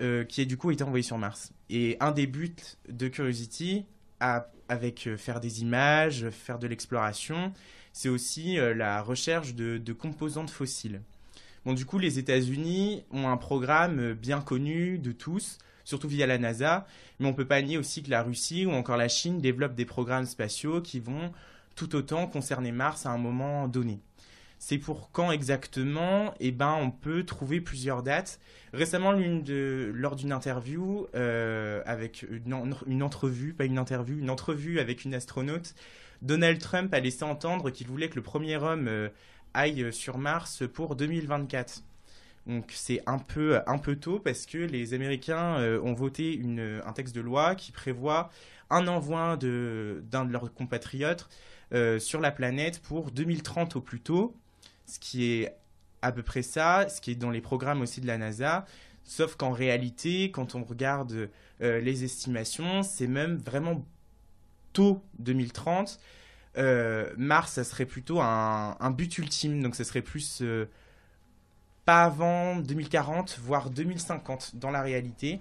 euh, 0.00 0.24
qui 0.24 0.40
a 0.40 0.44
du 0.44 0.56
coup 0.56 0.70
été 0.70 0.84
envoyé 0.84 1.02
sur 1.02 1.18
Mars. 1.18 1.52
Et 1.68 1.98
un 2.00 2.12
des 2.12 2.26
buts 2.26 2.56
de 2.88 3.08
Curiosity, 3.08 3.84
avec 4.20 5.06
euh, 5.06 5.16
faire 5.16 5.40
des 5.40 5.60
images, 5.60 6.30
faire 6.30 6.58
de 6.58 6.66
l'exploration, 6.66 7.52
c'est 7.94 8.08
aussi 8.08 8.58
euh, 8.58 8.74
la 8.74 9.00
recherche 9.00 9.54
de, 9.54 9.78
de, 9.78 9.92
composantes 9.94 10.50
fossiles. 10.50 11.00
Bon, 11.64 11.72
du 11.72 11.86
coup, 11.86 11.98
les 11.98 12.18
États-Unis 12.18 13.04
ont 13.12 13.28
un 13.28 13.38
programme 13.38 14.12
bien 14.12 14.40
connu 14.42 14.98
de 14.98 15.12
tous, 15.12 15.58
surtout 15.84 16.08
via 16.08 16.26
la 16.26 16.36
NASA, 16.36 16.86
mais 17.20 17.28
on 17.28 17.32
peut 17.32 17.46
pas 17.46 17.62
nier 17.62 17.78
aussi 17.78 18.02
que 18.02 18.10
la 18.10 18.22
Russie 18.22 18.66
ou 18.66 18.72
encore 18.72 18.96
la 18.96 19.08
Chine 19.08 19.38
développent 19.38 19.76
des 19.76 19.84
programmes 19.84 20.26
spatiaux 20.26 20.82
qui 20.82 20.98
vont 20.98 21.32
tout 21.76 21.94
autant 21.94 22.26
concerner 22.26 22.72
Mars 22.72 23.06
à 23.06 23.10
un 23.10 23.18
moment 23.18 23.68
donné. 23.68 24.00
C'est 24.58 24.78
pour 24.78 25.10
quand 25.12 25.30
exactement? 25.30 26.34
Eh 26.40 26.50
ben, 26.50 26.74
on 26.80 26.90
peut 26.90 27.24
trouver 27.24 27.60
plusieurs 27.60 28.02
dates. 28.02 28.40
Récemment, 28.72 29.12
lors 29.12 30.16
d'une 30.16 30.32
interview 30.32 31.06
euh, 31.14 31.82
avec 31.86 32.26
une 32.30 33.02
entrevue 33.02 33.54
avec 34.80 35.04
une 35.04 35.14
astronaute, 35.14 35.74
Donald 36.22 36.58
Trump 36.60 36.92
a 36.94 37.00
laissé 37.00 37.24
entendre 37.24 37.70
qu'il 37.70 37.86
voulait 37.86 38.08
que 38.08 38.16
le 38.16 38.22
premier 38.22 38.56
homme 38.56 38.88
euh, 38.88 39.08
aille 39.52 39.92
sur 39.92 40.18
Mars 40.18 40.62
pour 40.72 40.96
2024. 40.96 41.82
Donc 42.46 42.72
c'est 42.74 43.02
un 43.06 43.18
peu, 43.18 43.60
un 43.66 43.78
peu 43.78 43.96
tôt 43.96 44.18
parce 44.18 44.46
que 44.46 44.58
les 44.58 44.92
Américains 44.94 45.58
euh, 45.58 45.80
ont 45.82 45.94
voté 45.94 46.40
un 46.84 46.92
texte 46.92 47.14
de 47.14 47.20
loi 47.20 47.54
qui 47.54 47.72
prévoit 47.72 48.30
un 48.70 48.86
envoi 48.86 49.36
d'un 49.36 50.24
de 50.24 50.32
leurs 50.32 50.52
compatriotes 50.52 51.28
euh, 51.72 51.98
sur 51.98 52.20
la 52.20 52.30
planète 52.30 52.80
pour 52.80 53.10
2030 53.10 53.76
au 53.76 53.80
plus 53.80 54.00
tôt, 54.00 54.36
ce 54.86 54.98
qui 54.98 55.24
est 55.24 55.56
à 56.02 56.12
peu 56.12 56.22
près 56.22 56.42
ça, 56.42 56.88
ce 56.88 57.00
qui 57.00 57.12
est 57.12 57.14
dans 57.16 57.30
les 57.30 57.40
programmes 57.40 57.80
aussi 57.80 58.00
de 58.00 58.06
la 58.06 58.18
NASA. 58.18 58.66
Sauf 59.04 59.36
qu'en 59.36 59.52
réalité, 59.52 60.30
quand 60.30 60.54
on 60.54 60.64
regarde 60.64 61.30
euh, 61.62 61.80
les 61.80 62.04
estimations, 62.04 62.82
c'est 62.82 63.06
même 63.06 63.36
vraiment 63.36 63.84
tôt 64.74 65.02
2030. 65.20 65.98
Euh, 66.58 67.10
Mars, 67.16 67.52
ça 67.52 67.64
serait 67.64 67.86
plutôt 67.86 68.20
un, 68.20 68.90
but 68.90 69.16
ultime, 69.16 69.62
donc 69.62 69.74
ça 69.74 69.84
serait 69.84 70.02
plus 70.02 70.42
pas 71.84 72.04
avant 72.04 72.56
2040, 72.56 73.38
voire 73.42 73.70
2050 73.70 74.56
dans 74.56 74.70
la 74.70 74.82
réalité. 74.82 75.40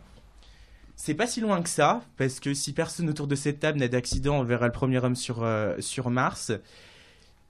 C'est 0.95 1.15
pas 1.15 1.27
si 1.27 1.41
loin 1.41 1.61
que 1.61 1.69
ça, 1.69 2.03
parce 2.17 2.39
que 2.39 2.53
si 2.53 2.73
personne 2.73 3.09
autour 3.09 3.27
de 3.27 3.35
cette 3.35 3.59
table 3.59 3.79
n'a 3.79 3.87
d'accident, 3.87 4.39
on 4.39 4.43
verra 4.43 4.67
le 4.67 4.71
premier 4.71 4.99
homme 4.99 5.15
sur, 5.15 5.43
euh, 5.43 5.75
sur 5.79 6.09
Mars. 6.09 6.51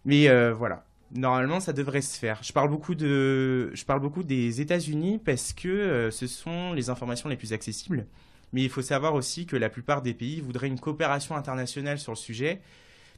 Mais 0.05 0.29
euh, 0.29 0.53
voilà, 0.53 0.85
normalement 1.13 1.59
ça 1.59 1.73
devrait 1.73 2.01
se 2.01 2.17
faire. 2.17 2.39
Je 2.41 2.53
parle 2.53 2.69
beaucoup, 2.69 2.95
de, 2.95 3.71
je 3.73 3.85
parle 3.85 3.99
beaucoup 3.99 4.23
des 4.23 4.61
États-Unis 4.61 5.19
parce 5.23 5.53
que 5.53 5.67
euh, 5.67 6.11
ce 6.11 6.27
sont 6.27 6.73
les 6.73 6.89
informations 6.89 7.29
les 7.29 7.37
plus 7.37 7.53
accessibles. 7.53 8.05
Mais 8.53 8.61
il 8.61 8.69
faut 8.69 8.81
savoir 8.81 9.15
aussi 9.15 9.45
que 9.45 9.57
la 9.57 9.69
plupart 9.69 10.01
des 10.01 10.13
pays 10.13 10.39
voudraient 10.39 10.67
une 10.67 10.79
coopération 10.79 11.35
internationale 11.35 11.99
sur 11.99 12.11
le 12.13 12.17
sujet, 12.17 12.61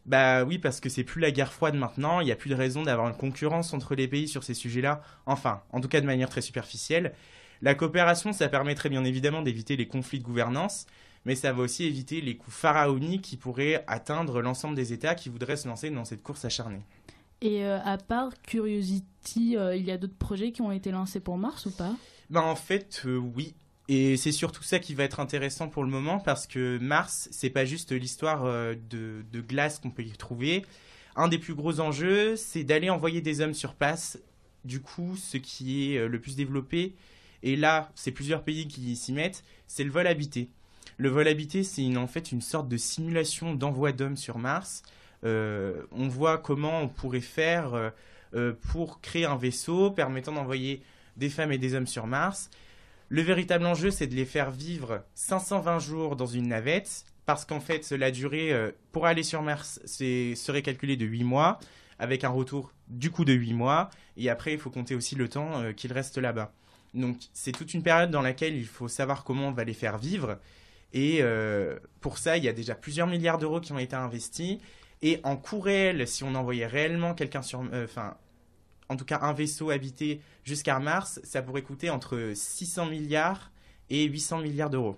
Bah 0.05 0.43
oui, 0.43 0.59
parce 0.59 0.79
que 0.79 0.89
c'est 0.89 1.03
plus 1.03 1.19
la 1.19 1.31
guerre 1.31 1.51
froide 1.51 1.75
maintenant, 1.75 2.19
il 2.21 2.25
n'y 2.25 2.31
a 2.31 2.35
plus 2.35 2.49
de 2.49 2.55
raison 2.55 2.83
d'avoir 2.83 3.07
une 3.07 3.17
concurrence 3.17 3.73
entre 3.73 3.95
les 3.95 4.07
pays 4.07 4.27
sur 4.27 4.43
ces 4.43 4.53
sujets-là, 4.53 5.01
enfin, 5.25 5.63
en 5.71 5.81
tout 5.81 5.87
cas 5.87 5.99
de 5.99 6.05
manière 6.05 6.29
très 6.29 6.41
superficielle. 6.41 7.13
La 7.61 7.73
coopération, 7.73 8.31
ça 8.31 8.47
permettrait 8.47 8.89
bien 8.89 9.03
évidemment 9.03 9.41
d'éviter 9.41 9.75
les 9.75 9.87
conflits 9.87 10.19
de 10.19 10.23
gouvernance, 10.23 10.85
mais 11.25 11.33
ça 11.35 11.51
va 11.53 11.63
aussi 11.63 11.85
éviter 11.85 12.21
les 12.21 12.37
coûts 12.37 12.51
pharaoniques 12.51 13.23
qui 13.23 13.37
pourraient 13.37 13.83
atteindre 13.87 14.41
l'ensemble 14.41 14.75
des 14.75 14.93
États 14.93 15.15
qui 15.15 15.29
voudraient 15.29 15.57
se 15.57 15.67
lancer 15.67 15.89
dans 15.89 16.05
cette 16.05 16.21
course 16.21 16.45
acharnée. 16.45 16.83
Et 17.41 17.65
euh, 17.65 17.79
à 17.83 17.97
part 17.97 18.31
Curiosity, 18.43 19.57
euh, 19.57 19.75
il 19.75 19.85
y 19.85 19.91
a 19.91 19.97
d'autres 19.97 20.17
projets 20.17 20.51
qui 20.51 20.61
ont 20.61 20.71
été 20.71 20.91
lancés 20.91 21.19
pour 21.19 21.37
Mars 21.37 21.65
ou 21.65 21.71
pas? 21.71 21.95
Ben 22.29 22.41
en 22.41 22.55
fait, 22.55 23.01
euh, 23.05 23.17
oui. 23.17 23.55
Et 23.87 24.17
c'est 24.17 24.31
surtout 24.31 24.63
ça 24.63 24.79
qui 24.79 24.95
va 24.95 25.03
être 25.03 25.19
intéressant 25.19 25.67
pour 25.67 25.83
le 25.83 25.89
moment 25.89 26.19
parce 26.19 26.47
que 26.47 26.79
Mars, 26.79 27.29
c'est 27.31 27.51
pas 27.51 27.65
juste 27.65 27.91
l'histoire 27.91 28.45
de, 28.45 29.23
de, 29.31 29.41
glace 29.41 29.79
qu'on 29.79 29.91
peut 29.91 30.03
y 30.03 30.11
trouver. 30.11 30.65
Un 31.15 31.27
des 31.27 31.37
plus 31.37 31.53
gros 31.53 31.79
enjeux, 31.79 32.35
c'est 32.35 32.63
d'aller 32.63 32.89
envoyer 32.89 33.21
des 33.21 33.41
hommes 33.41 33.53
sur 33.53 33.75
place. 33.75 34.17
Du 34.63 34.81
coup, 34.81 35.15
ce 35.15 35.37
qui 35.37 35.93
est 35.93 36.07
le 36.07 36.19
plus 36.19 36.35
développé, 36.35 36.95
et 37.45 37.55
là, 37.55 37.91
c'est 37.93 38.11
plusieurs 38.11 38.43
pays 38.43 38.67
qui 38.67 38.95
s'y 38.95 39.13
mettent, 39.13 39.43
c'est 39.67 39.83
le 39.83 39.91
vol 39.91 40.07
habité. 40.07 40.49
Le 40.97 41.09
vol 41.09 41.27
habité, 41.27 41.63
c'est 41.63 41.95
en 41.95 42.07
fait 42.07 42.31
une 42.31 42.41
sorte 42.41 42.67
de 42.67 42.77
simulation 42.77 43.53
d'envoi 43.53 43.91
d'hommes 43.91 44.17
sur 44.17 44.39
Mars. 44.39 44.81
Euh, 45.23 45.83
on 45.91 46.07
voit 46.07 46.39
comment 46.39 46.81
on 46.81 46.87
pourrait 46.87 47.21
faire 47.21 47.75
euh, 47.75 47.89
euh, 48.33 48.53
pour 48.71 48.99
créer 49.01 49.25
un 49.25 49.35
vaisseau 49.35 49.91
permettant 49.91 50.31
d'envoyer 50.31 50.81
des 51.17 51.29
femmes 51.29 51.51
et 51.51 51.59
des 51.59 51.75
hommes 51.75 51.87
sur 51.87 52.07
Mars. 52.07 52.49
Le 53.09 53.21
véritable 53.21 53.65
enjeu, 53.65 53.91
c'est 53.91 54.07
de 54.07 54.15
les 54.15 54.25
faire 54.25 54.51
vivre 54.51 55.03
520 55.13 55.79
jours 55.79 56.15
dans 56.15 56.25
une 56.25 56.47
navette, 56.47 57.05
parce 57.25 57.45
qu'en 57.45 57.59
fait, 57.59 57.91
la 57.91 58.11
durée 58.11 58.53
pour 58.91 59.05
aller 59.05 59.23
sur 59.23 59.41
Mars 59.41 59.79
serait 59.85 60.61
calculée 60.61 60.97
de 60.97 61.05
8 61.05 61.23
mois, 61.23 61.59
avec 61.99 62.23
un 62.23 62.29
retour 62.29 62.71
du 62.87 63.11
coup 63.11 63.25
de 63.25 63.33
8 63.33 63.53
mois, 63.53 63.89
et 64.17 64.29
après, 64.29 64.53
il 64.53 64.59
faut 64.59 64.69
compter 64.69 64.95
aussi 64.95 65.15
le 65.15 65.27
temps 65.27 65.73
qu'il 65.73 65.93
reste 65.93 66.17
là-bas. 66.17 66.51
Donc, 66.93 67.17
c'est 67.33 67.51
toute 67.51 67.73
une 67.73 67.83
période 67.83 68.11
dans 68.11 68.21
laquelle 68.21 68.55
il 68.55 68.65
faut 68.65 68.87
savoir 68.87 69.23
comment 69.23 69.49
on 69.49 69.51
va 69.51 69.63
les 69.63 69.73
faire 69.73 69.97
vivre, 69.97 70.37
et 70.93 71.21
pour 72.01 72.17
ça, 72.17 72.37
il 72.37 72.43
y 72.43 72.49
a 72.49 72.53
déjà 72.53 72.75
plusieurs 72.75 73.07
milliards 73.07 73.37
d'euros 73.37 73.59
qui 73.59 73.71
ont 73.71 73.79
été 73.79 73.95
investis, 73.95 74.57
et 75.01 75.19
en 75.23 75.35
coût 75.35 75.59
réel, 75.59 76.07
si 76.07 76.23
on 76.23 76.33
envoyait 76.35 76.65
réellement 76.65 77.13
quelqu'un 77.13 77.41
sur, 77.41 77.63
euh, 77.73 77.85
en 78.89 78.95
tout 78.95 79.05
cas 79.05 79.19
un 79.21 79.33
vaisseau 79.33 79.69
habité 79.69 80.21
jusqu'à 80.43 80.79
Mars, 80.79 81.19
ça 81.23 81.41
pourrait 81.41 81.61
coûter 81.61 81.89
entre 81.89 82.31
600 82.33 82.87
milliards 82.87 83.51
et 83.89 84.05
800 84.05 84.41
milliards 84.41 84.69
d'euros. 84.69 84.97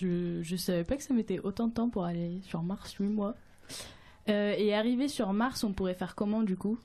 Je, 0.00 0.42
je 0.42 0.56
savais 0.56 0.84
pas 0.84 0.96
que 0.96 1.02
ça 1.02 1.14
mettait 1.14 1.40
autant 1.40 1.68
de 1.68 1.74
temps 1.74 1.90
pour 1.90 2.04
aller 2.04 2.40
sur 2.42 2.62
Mars, 2.62 2.94
8 2.94 3.08
mois. 3.08 3.34
Euh, 4.28 4.54
et 4.56 4.74
arriver 4.74 5.08
sur 5.08 5.32
Mars, 5.32 5.64
on 5.64 5.72
pourrait 5.72 5.94
faire 5.94 6.14
comment 6.14 6.42
du 6.42 6.56
coup? 6.56 6.78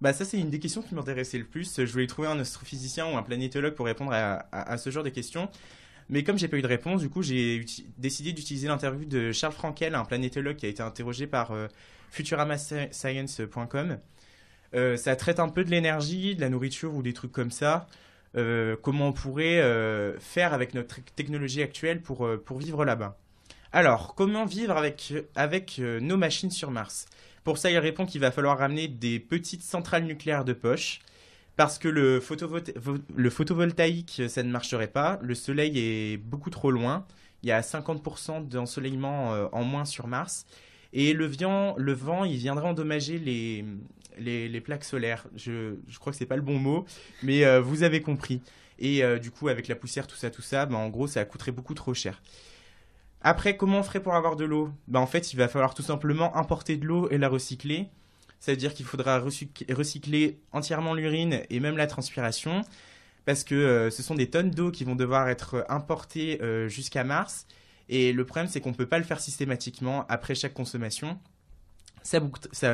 Bah 0.00 0.12
ça 0.12 0.24
c'est 0.24 0.38
une 0.38 0.50
des 0.50 0.60
questions 0.60 0.82
qui 0.82 0.94
m'intéressait 0.94 1.38
le 1.38 1.44
plus. 1.44 1.84
Je 1.84 1.92
voulais 1.92 2.06
trouver 2.06 2.28
un 2.28 2.38
astrophysicien 2.38 3.06
ou 3.12 3.16
un 3.16 3.22
planétologue 3.22 3.74
pour 3.74 3.86
répondre 3.86 4.12
à, 4.12 4.46
à 4.52 4.78
ce 4.78 4.90
genre 4.90 5.04
de 5.04 5.10
questions. 5.10 5.48
Mais 6.10 6.24
comme 6.24 6.36
j'ai 6.36 6.48
pas 6.48 6.56
eu 6.56 6.62
de 6.62 6.66
réponse, 6.66 7.00
du 7.00 7.08
coup, 7.08 7.22
j'ai 7.22 7.64
décidé 7.96 8.32
d'utiliser 8.32 8.66
l'interview 8.66 9.04
de 9.04 9.30
Charles 9.30 9.52
Frankel, 9.52 9.94
un 9.94 10.04
planétologue 10.04 10.56
qui 10.56 10.66
a 10.66 10.68
été 10.68 10.82
interrogé 10.82 11.28
par 11.28 11.52
euh, 11.52 11.68
futuramascience.com. 12.10 13.98
Euh, 14.74 14.96
ça 14.96 15.16
traite 15.16 15.40
un 15.40 15.48
peu 15.48 15.64
de 15.64 15.70
l'énergie, 15.70 16.34
de 16.34 16.40
la 16.40 16.48
nourriture 16.48 16.94
ou 16.94 17.02
des 17.02 17.12
trucs 17.12 17.32
comme 17.32 17.50
ça. 17.50 17.86
Euh, 18.36 18.76
comment 18.80 19.08
on 19.08 19.12
pourrait 19.12 19.62
faire 20.20 20.54
avec 20.54 20.74
notre 20.74 21.00
technologie 21.16 21.62
actuelle 21.62 22.00
pour, 22.00 22.28
pour 22.44 22.58
vivre 22.58 22.84
là-bas. 22.84 23.18
Alors, 23.72 24.14
comment 24.14 24.46
vivre 24.46 24.76
avec, 24.76 25.12
avec 25.36 25.78
nos 25.78 26.16
machines 26.16 26.50
sur 26.50 26.70
Mars? 26.70 27.06
Pour 27.44 27.58
ça, 27.58 27.70
il 27.70 27.78
répond 27.78 28.06
qu'il 28.06 28.20
va 28.20 28.30
falloir 28.30 28.58
ramener 28.58 28.88
des 28.88 29.18
petites 29.18 29.62
centrales 29.62 30.04
nucléaires 30.04 30.44
de 30.44 30.52
poche 30.52 31.00
parce 31.60 31.78
que 31.78 31.88
le, 31.88 32.20
photovoltaïque, 33.30 34.22
ça 34.28 34.42
ne 34.42 34.50
marcherait 34.50 34.86
pas. 34.86 35.18
Le 35.20 35.34
soleil 35.34 35.78
est 35.78 36.16
beaucoup 36.16 36.48
trop 36.48 36.70
loin. 36.70 37.04
Il 37.42 37.50
y 37.50 37.52
a 37.52 37.60
50% 37.60 38.48
d'ensoleillement 38.48 39.34
euh, 39.34 39.46
en 39.52 39.64
moins 39.64 39.84
sur 39.84 40.06
Mars. 40.06 40.46
Et 40.92 41.12
le 41.12 41.26
vent, 41.26 41.74
le 41.76 41.92
vent 41.92 42.24
il 42.24 42.36
viendrait 42.36 42.68
endommager 42.68 43.18
les, 43.18 43.64
les, 44.20 44.60
plaques 44.60 44.84
solaires. 44.84 45.26
Je, 45.36 45.74
je 45.88 45.98
crois 45.98 46.12
que 46.12 46.18
c'est 46.18 46.26
pas 46.26 46.36
le 46.36 46.42
bon 46.42 46.58
mot, 46.58 46.84
mais 47.22 47.44
euh, 47.44 47.60
vous 47.60 47.82
avez 47.82 48.00
compris. 48.00 48.40
Et 48.78 49.04
euh, 49.04 49.18
du 49.18 49.30
coup, 49.30 49.48
avec 49.48 49.68
la 49.68 49.74
poussière, 49.74 50.06
tout 50.06 50.16
ça, 50.16 50.30
tout 50.30 50.42
ça, 50.42 50.66
ben, 50.66 50.76
en 50.76 50.88
gros, 50.88 51.06
ça 51.06 51.24
coûterait 51.24 51.52
beaucoup 51.52 51.74
trop 51.74 51.94
cher. 51.94 52.22
Après, 53.22 53.56
comment 53.56 53.80
on 53.80 53.82
ferait 53.82 54.02
pour 54.02 54.14
avoir 54.14 54.36
de 54.36 54.44
l'eau? 54.44 54.70
Ben, 54.88 55.00
En 55.00 55.06
fait, 55.06 55.32
il 55.32 55.36
va 55.36 55.48
falloir 55.48 55.74
tout 55.74 55.82
simplement 55.82 56.36
importer 56.36 56.76
de 56.76 56.86
l'eau 56.86 57.08
et 57.10 57.18
la 57.18 57.28
recycler. 57.28 57.88
C'est-à-dire 58.38 58.72
qu'il 58.72 58.86
faudra 58.86 59.18
recycler 59.18 60.40
entièrement 60.52 60.94
l'urine 60.94 61.42
et 61.50 61.60
même 61.60 61.76
la 61.76 61.86
transpiration, 61.86 62.62
parce 63.26 63.44
que 63.44 63.54
euh, 63.54 63.90
ce 63.90 64.02
sont 64.02 64.14
des 64.14 64.30
tonnes 64.30 64.50
d'eau 64.50 64.70
qui 64.70 64.84
vont 64.84 64.96
devoir 64.96 65.28
être 65.28 65.66
importées 65.68 66.40
jusqu'à 66.68 67.04
Mars. 67.04 67.46
Et 67.90 68.12
le 68.12 68.24
problème, 68.24 68.48
c'est 68.48 68.62
qu'on 68.62 68.70
ne 68.70 68.74
peut 68.74 68.86
pas 68.86 68.98
le 68.98 69.04
faire 69.04 69.20
systématiquement 69.20 70.06
après 70.08 70.34
chaque 70.34 70.54
consommation. 70.54 71.18
Ça, 72.02 72.20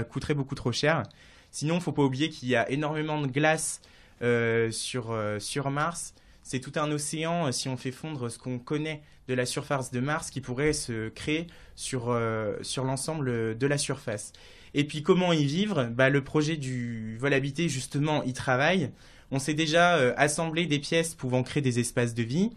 coûterait 0.04 0.34
beaucoup 0.34 0.54
trop 0.54 0.70
cher. 0.70 1.02
Sinon, 1.50 1.74
il 1.74 1.78
ne 1.78 1.82
faut 1.82 1.92
pas 1.92 2.02
oublier 2.02 2.30
qu'il 2.30 2.48
y 2.48 2.54
a 2.54 2.70
énormément 2.70 3.20
de 3.20 3.26
glace 3.26 3.80
euh, 4.22 4.70
sur, 4.70 5.18
sur 5.40 5.70
Mars. 5.70 6.14
C'est 6.44 6.60
tout 6.60 6.72
un 6.76 6.92
océan, 6.92 7.50
si 7.50 7.68
on 7.68 7.76
fait 7.76 7.90
fondre 7.90 8.30
ce 8.30 8.38
qu'on 8.38 8.60
connaît 8.60 9.02
de 9.26 9.34
la 9.34 9.46
surface 9.46 9.90
de 9.90 9.98
Mars, 9.98 10.30
qui 10.30 10.40
pourrait 10.40 10.72
se 10.72 11.08
créer 11.08 11.48
sur, 11.74 12.16
sur 12.62 12.84
l'ensemble 12.84 13.58
de 13.58 13.66
la 13.66 13.78
surface. 13.78 14.32
Et 14.74 14.84
puis 14.84 15.02
comment 15.02 15.32
y 15.32 15.44
vivre? 15.44 15.84
Bah, 15.84 16.10
Le 16.10 16.22
projet 16.22 16.56
du 16.56 17.16
vol 17.18 17.32
habité, 17.32 17.68
justement, 17.68 18.22
y 18.22 18.34
travaille. 18.34 18.90
On 19.30 19.38
s'est 19.38 19.54
déjà 19.54 19.96
euh, 19.96 20.12
assemblé 20.18 20.66
des 20.66 20.78
pièces 20.78 21.14
pouvant 21.14 21.42
créer 21.42 21.62
des 21.62 21.78
espaces 21.78 22.14
de 22.14 22.22
vie. 22.22 22.50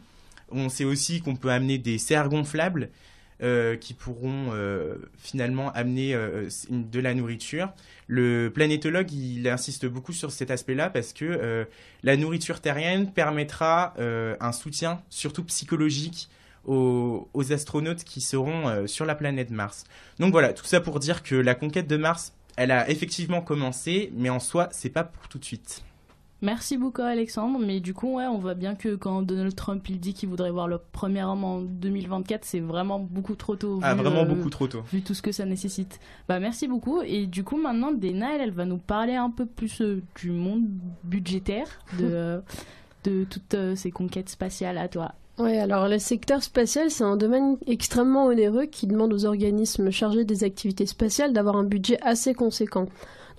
On 0.52 0.70
sait 0.70 0.86
aussi 0.86 1.22
qu'on 1.22 1.36
peut 1.36 1.50
amener 1.50 1.78
des 1.78 1.98
serres 1.98 2.30
gonflables 2.30 2.90
euh, 3.42 3.78
qui 3.78 3.94
pourront 3.94 4.52
euh, 4.52 4.96
finalement 5.18 5.72
amener 5.72 6.18
de 6.70 7.00
la 7.00 7.14
nourriture. 7.14 7.72
Le 8.08 8.50
planétologue, 8.54 9.12
il 9.12 9.48
insiste 9.48 9.86
beaucoup 9.86 10.14
sur 10.14 10.32
cet 10.32 10.52
aspect-là 10.52 10.90
parce 10.90 11.14
que 11.14 11.68
la 12.04 12.18
nourriture 12.18 12.62
terrienne 12.62 13.12
permettra 13.12 13.94
un 13.98 14.52
soutien, 14.52 15.02
surtout 15.10 15.44
psychologique, 15.44 16.30
aux, 16.66 17.52
astronautes 17.52 18.04
qui 18.04 18.22
seront 18.22 18.68
euh, 18.68 18.88
sur 18.88 19.06
la 19.06 19.16
planète 19.16 19.52
Mars. 19.52 19.86
Donc 20.20 20.32
voilà, 20.32 20.54
tout 20.54 20.66
ça 20.66 20.82
pour 20.82 21.00
dire 21.00 21.24
que 21.24 21.36
la 21.36 21.56
conquête 21.56 21.88
de 21.88 21.98
Mars, 21.98 22.34
elle 22.58 22.72
a 22.72 22.90
effectivement 22.90 23.42
commencé, 23.42 24.12
mais 24.16 24.30
en 24.30 24.40
soi, 24.40 24.70
c'est 24.72 24.90
pas 24.90 25.04
pour 25.04 25.28
tout 25.28 25.40
de 25.40 25.46
suite. 25.46 25.84
Merci 26.42 26.78
beaucoup 26.78 27.02
Alexandre, 27.02 27.60
mais 27.60 27.82
du 27.82 27.94
coup 27.94 28.16
ouais, 28.16 28.26
on 28.26 28.38
voit 28.38 28.54
bien 28.54 28.76
que 28.76 28.96
quand 28.96 29.22
Donald 29.24 29.54
Trump 29.56 29.88
il 29.90 30.00
dit 30.00 30.14
qu'il 30.14 30.30
voudrait 30.30 30.52
voir 30.52 30.70
le 30.70 30.78
premier 30.78 31.24
homme 31.24 31.44
en 31.44 31.60
2024, 31.60 32.46
c'est 32.46 32.62
vraiment 32.62 33.00
beaucoup 33.00 33.36
trop 33.36 33.58
tôt. 33.58 33.80
ah 33.84 33.94
vraiment 33.94 34.22
euh, 34.22 34.26
beaucoup 34.26 34.50
trop 34.50 34.68
tôt. 34.68 34.82
Vu 34.94 35.02
tout 35.02 35.14
ce 35.14 35.22
que 35.22 35.34
ça 35.34 35.46
nécessite. 35.46 36.00
Bah 36.30 36.40
merci 36.40 36.68
beaucoup 36.68 37.02
et 37.02 37.26
du 37.26 37.44
coup 37.44 37.58
maintenant 37.58 37.92
Dena 37.92 38.38
elle, 38.38 38.52
va 38.52 38.66
nous 38.66 38.78
parler 38.78 39.16
un 39.16 39.30
peu 39.30 39.46
plus 39.46 39.82
euh, 39.82 40.02
du 40.16 40.32
monde 40.32 40.64
budgétaire 41.04 41.68
de 42.00 42.42
de 43.04 43.26
toutes 43.26 43.56
ces 43.76 43.92
conquêtes 43.92 44.30
spatiales 44.30 44.78
à 44.78 44.88
toi. 44.88 45.14
Oui, 45.40 45.58
alors 45.58 45.88
le 45.88 46.00
secteur 46.00 46.44
spatial, 46.44 46.92
c'est 46.92 47.06
un 47.06 47.16
domaine 47.16 47.58
extrêmement 47.66 48.26
onéreux 48.26 48.66
qui 48.66 48.88
demande 48.88 49.14
aux 49.14 49.24
organismes 49.24 49.90
chargés 49.90 50.26
des 50.26 50.44
activités 50.44 50.86
spatiales 50.86 51.32
d'avoir 51.32 51.56
un 51.56 51.64
budget 51.64 51.98
assez 52.02 52.34
conséquent. 52.34 52.88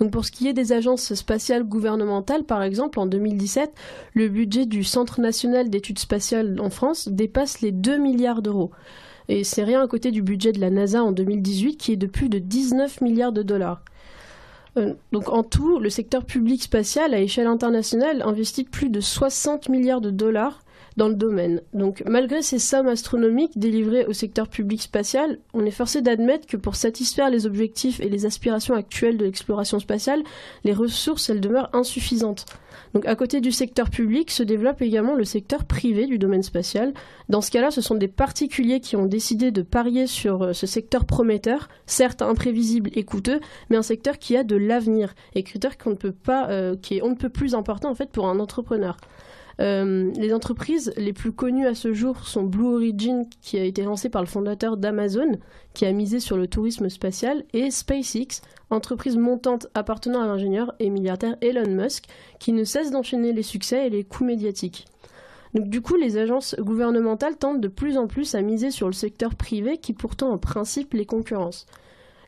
Donc 0.01 0.11
pour 0.11 0.25
ce 0.25 0.33
qui 0.33 0.49
est 0.49 0.55
des 0.55 0.73
agences 0.73 1.15
spatiales 1.15 1.65
gouvernementales, 1.65 2.45
par 2.45 2.63
exemple, 2.63 2.99
en 2.99 3.07
2017, 3.07 3.71
le 4.15 4.29
budget 4.29 4.65
du 4.65 4.83
Centre 4.83 5.21
national 5.21 5.69
d'études 5.69 5.99
spatiales 5.99 6.59
en 6.59 6.71
France 6.71 7.09
dépasse 7.09 7.61
les 7.61 7.71
2 7.71 7.99
milliards 7.99 8.41
d'euros. 8.41 8.71
Et 9.29 9.45
c'est 9.45 9.63
rien 9.63 9.83
à 9.83 9.87
côté 9.87 10.11
du 10.11 10.23
budget 10.23 10.53
de 10.53 10.61
la 10.61 10.71
NASA 10.71 11.05
en 11.05 11.13
2018 11.13 11.77
qui 11.77 11.93
est 11.93 11.97
de 11.97 12.07
plus 12.07 12.31
de 12.31 12.39
19 12.39 13.03
milliards 13.03 13.33
de 13.33 13.43
dollars. 13.43 13.83
Euh, 14.77 14.95
donc 15.13 15.29
en 15.29 15.43
tout, 15.43 15.79
le 15.79 15.91
secteur 15.91 16.25
public 16.25 16.63
spatial 16.63 17.13
à 17.13 17.21
échelle 17.21 17.47
internationale 17.47 18.23
investit 18.23 18.65
plus 18.65 18.89
de 18.89 19.01
60 19.01 19.69
milliards 19.69 20.01
de 20.01 20.11
dollars 20.11 20.63
dans 20.97 21.09
le 21.09 21.15
domaine. 21.15 21.63
Donc 21.73 22.03
malgré 22.07 22.43
ces 22.43 22.59
sommes 22.59 22.89
astronomiques 22.89 23.59
délivrées 23.59 24.07
au 24.07 24.13
secteur 24.13 24.49
public 24.49 24.83
spatial, 24.83 25.39
on 25.55 25.65
est 25.65 25.71
forcé 25.71 26.03
d'admettre 26.03 26.47
que 26.47 26.57
pour 26.57 26.77
satisfaire 26.77 27.31
les 27.31 27.47
objectifs 27.47 28.01
et 28.01 28.09
les 28.09 28.27
aspirations 28.27 28.75
actuelles 28.75 29.17
de 29.17 29.25
l'exploration 29.25 29.79
spatiale, 29.79 30.23
les 30.65 30.73
ressources 30.73 31.31
elles 31.31 31.41
demeurent 31.41 31.71
insuffisantes. 31.73 32.47
Donc 32.95 33.07
à 33.07 33.15
côté 33.15 33.41
du 33.41 33.53
secteur 33.53 33.91
public 33.91 34.31
se 34.31 34.43
développe 34.43 34.83
également 34.83 35.15
le 35.15 35.25
secteur 35.25 35.65
privé 35.65 36.07
du 36.07 36.19
domaine 36.19 36.43
spatial. 36.43 36.93
Dans 37.29 37.41
ce 37.41 37.51
cas-là, 37.51 37.71
ce 37.71 37.81
sont 37.81 37.95
des 37.95 38.09
particuliers 38.09 38.81
qui 38.81 38.97
ont 38.97 39.07
décidé 39.07 39.51
de 39.53 39.63
parier 39.63 40.07
sur 40.07 40.43
euh, 40.43 40.53
ce 40.53 40.67
secteur 40.67 41.05
prometteur, 41.05 41.69
certes 41.87 42.23
imprévisible 42.23 42.91
et 42.95 43.05
coûteux, 43.05 43.41
mais 43.69 43.77
un 43.77 43.83
secteur 43.83 44.19
qui 44.19 44.37
a 44.37 44.45
de 44.45 44.57
l'avenir 44.57 45.15
et 45.35 45.43
critère 45.43 45.79
qu'on 45.79 45.91
ne 45.91 45.95
peut 45.95 46.13
pas, 46.13 46.49
euh, 46.49 46.77
qui 46.81 46.97
est 46.97 47.03
on 47.03 47.11
ne 47.11 47.15
peut 47.15 47.29
plus 47.29 47.55
important 47.55 47.91
en 47.91 47.95
fait 47.95 48.11
pour 48.11 48.27
un 48.29 48.41
entrepreneur. 48.41 48.97
Euh, 49.61 50.11
les 50.17 50.33
entreprises 50.33 50.93
les 50.97 51.13
plus 51.13 51.33
connues 51.33 51.67
à 51.67 51.75
ce 51.75 51.93
jour 51.93 52.27
sont 52.27 52.45
Blue 52.45 52.75
Origin, 52.75 53.27
qui 53.43 53.59
a 53.59 53.65
été 53.65 53.83
lancé 53.83 54.09
par 54.09 54.23
le 54.23 54.27
fondateur 54.27 54.79
d'Amazon, 54.79 55.39
qui 55.75 55.85
a 55.85 55.93
misé 55.93 56.19
sur 56.19 56.39
le 56.39 56.47
tourisme 56.47 56.89
spatial, 56.89 57.45
et 57.53 57.71
SpaceX, 57.71 58.41
entreprise 58.71 59.17
montante 59.17 59.67
appartenant 59.75 60.23
à 60.23 60.27
l'ingénieur 60.27 60.75
et 60.79 60.89
milliardaire 60.89 61.37
Elon 61.43 61.69
Musk, 61.69 62.05
qui 62.39 62.53
ne 62.53 62.65
cesse 62.65 62.91
d'enchaîner 62.91 63.33
les 63.33 63.43
succès 63.43 63.87
et 63.87 63.91
les 63.91 64.05
coups 64.05 64.29
médiatiques. 64.29 64.87
Donc, 65.53 65.69
du 65.69 65.83
coup, 65.83 65.97
les 65.97 66.17
agences 66.17 66.55
gouvernementales 66.59 67.37
tentent 67.37 67.61
de 67.61 67.69
plus 67.69 67.99
en 67.99 68.07
plus 68.07 68.35
à 68.35 68.41
miser 68.41 68.71
sur 68.71 68.87
le 68.87 68.93
secteur 68.93 69.35
privé 69.35 69.79
qui 69.79 69.93
pourtant 69.93 70.31
en 70.31 70.39
principe 70.39 70.95
les 70.95 71.07
concurrence. 71.07 71.67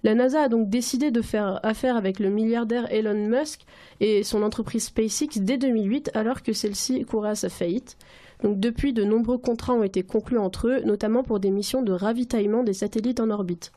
La 0.05 0.15
NASA 0.15 0.43
a 0.43 0.49
donc 0.49 0.69
décidé 0.69 1.11
de 1.11 1.23
faire 1.23 1.61
affaire 1.63 1.97
avec 1.97 2.19
le 2.19 2.29
milliardaire 2.29 2.93
Elon 2.93 3.29
Musk 3.29 3.61
et 4.01 4.25
son 4.25 4.43
entreprise 4.43 4.87
SpaceX 4.87 5.41
dès 5.41 5.59
2008 5.59 6.11
alors 6.15 6.43
que 6.43 6.53
celle-ci 6.53 7.05
courait 7.05 7.31
à 7.31 7.35
sa 7.37 7.49
faillite. 7.49 7.97
Donc 8.43 8.59
depuis, 8.59 8.93
de 8.93 9.05
nombreux 9.05 9.39
contrats 9.39 9.75
ont 9.75 9.85
été 9.85 10.03
conclus 10.03 10.39
entre 10.39 10.69
eux, 10.69 10.81
notamment 10.85 11.23
pour 11.23 11.39
des 11.39 11.51
missions 11.51 11.83
de 11.83 11.93
ravitaillement 11.93 12.65
des 12.65 12.73
satellites 12.73 13.21
en 13.21 13.31
orbite. 13.31 13.73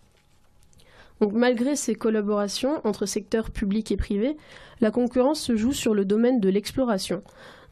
Malgré 1.22 1.76
ces 1.76 1.96
collaborations 1.96 2.82
entre 2.84 3.06
secteurs 3.06 3.52
publics 3.52 3.92
et 3.92 3.98
privés, 3.98 4.36
la 4.82 4.92
concurrence 4.92 5.40
se 5.40 5.56
joue 5.56 5.72
sur 5.72 5.94
le 5.94 6.04
domaine 6.04 6.42
de 6.42 6.50
l'exploration. 6.50 7.22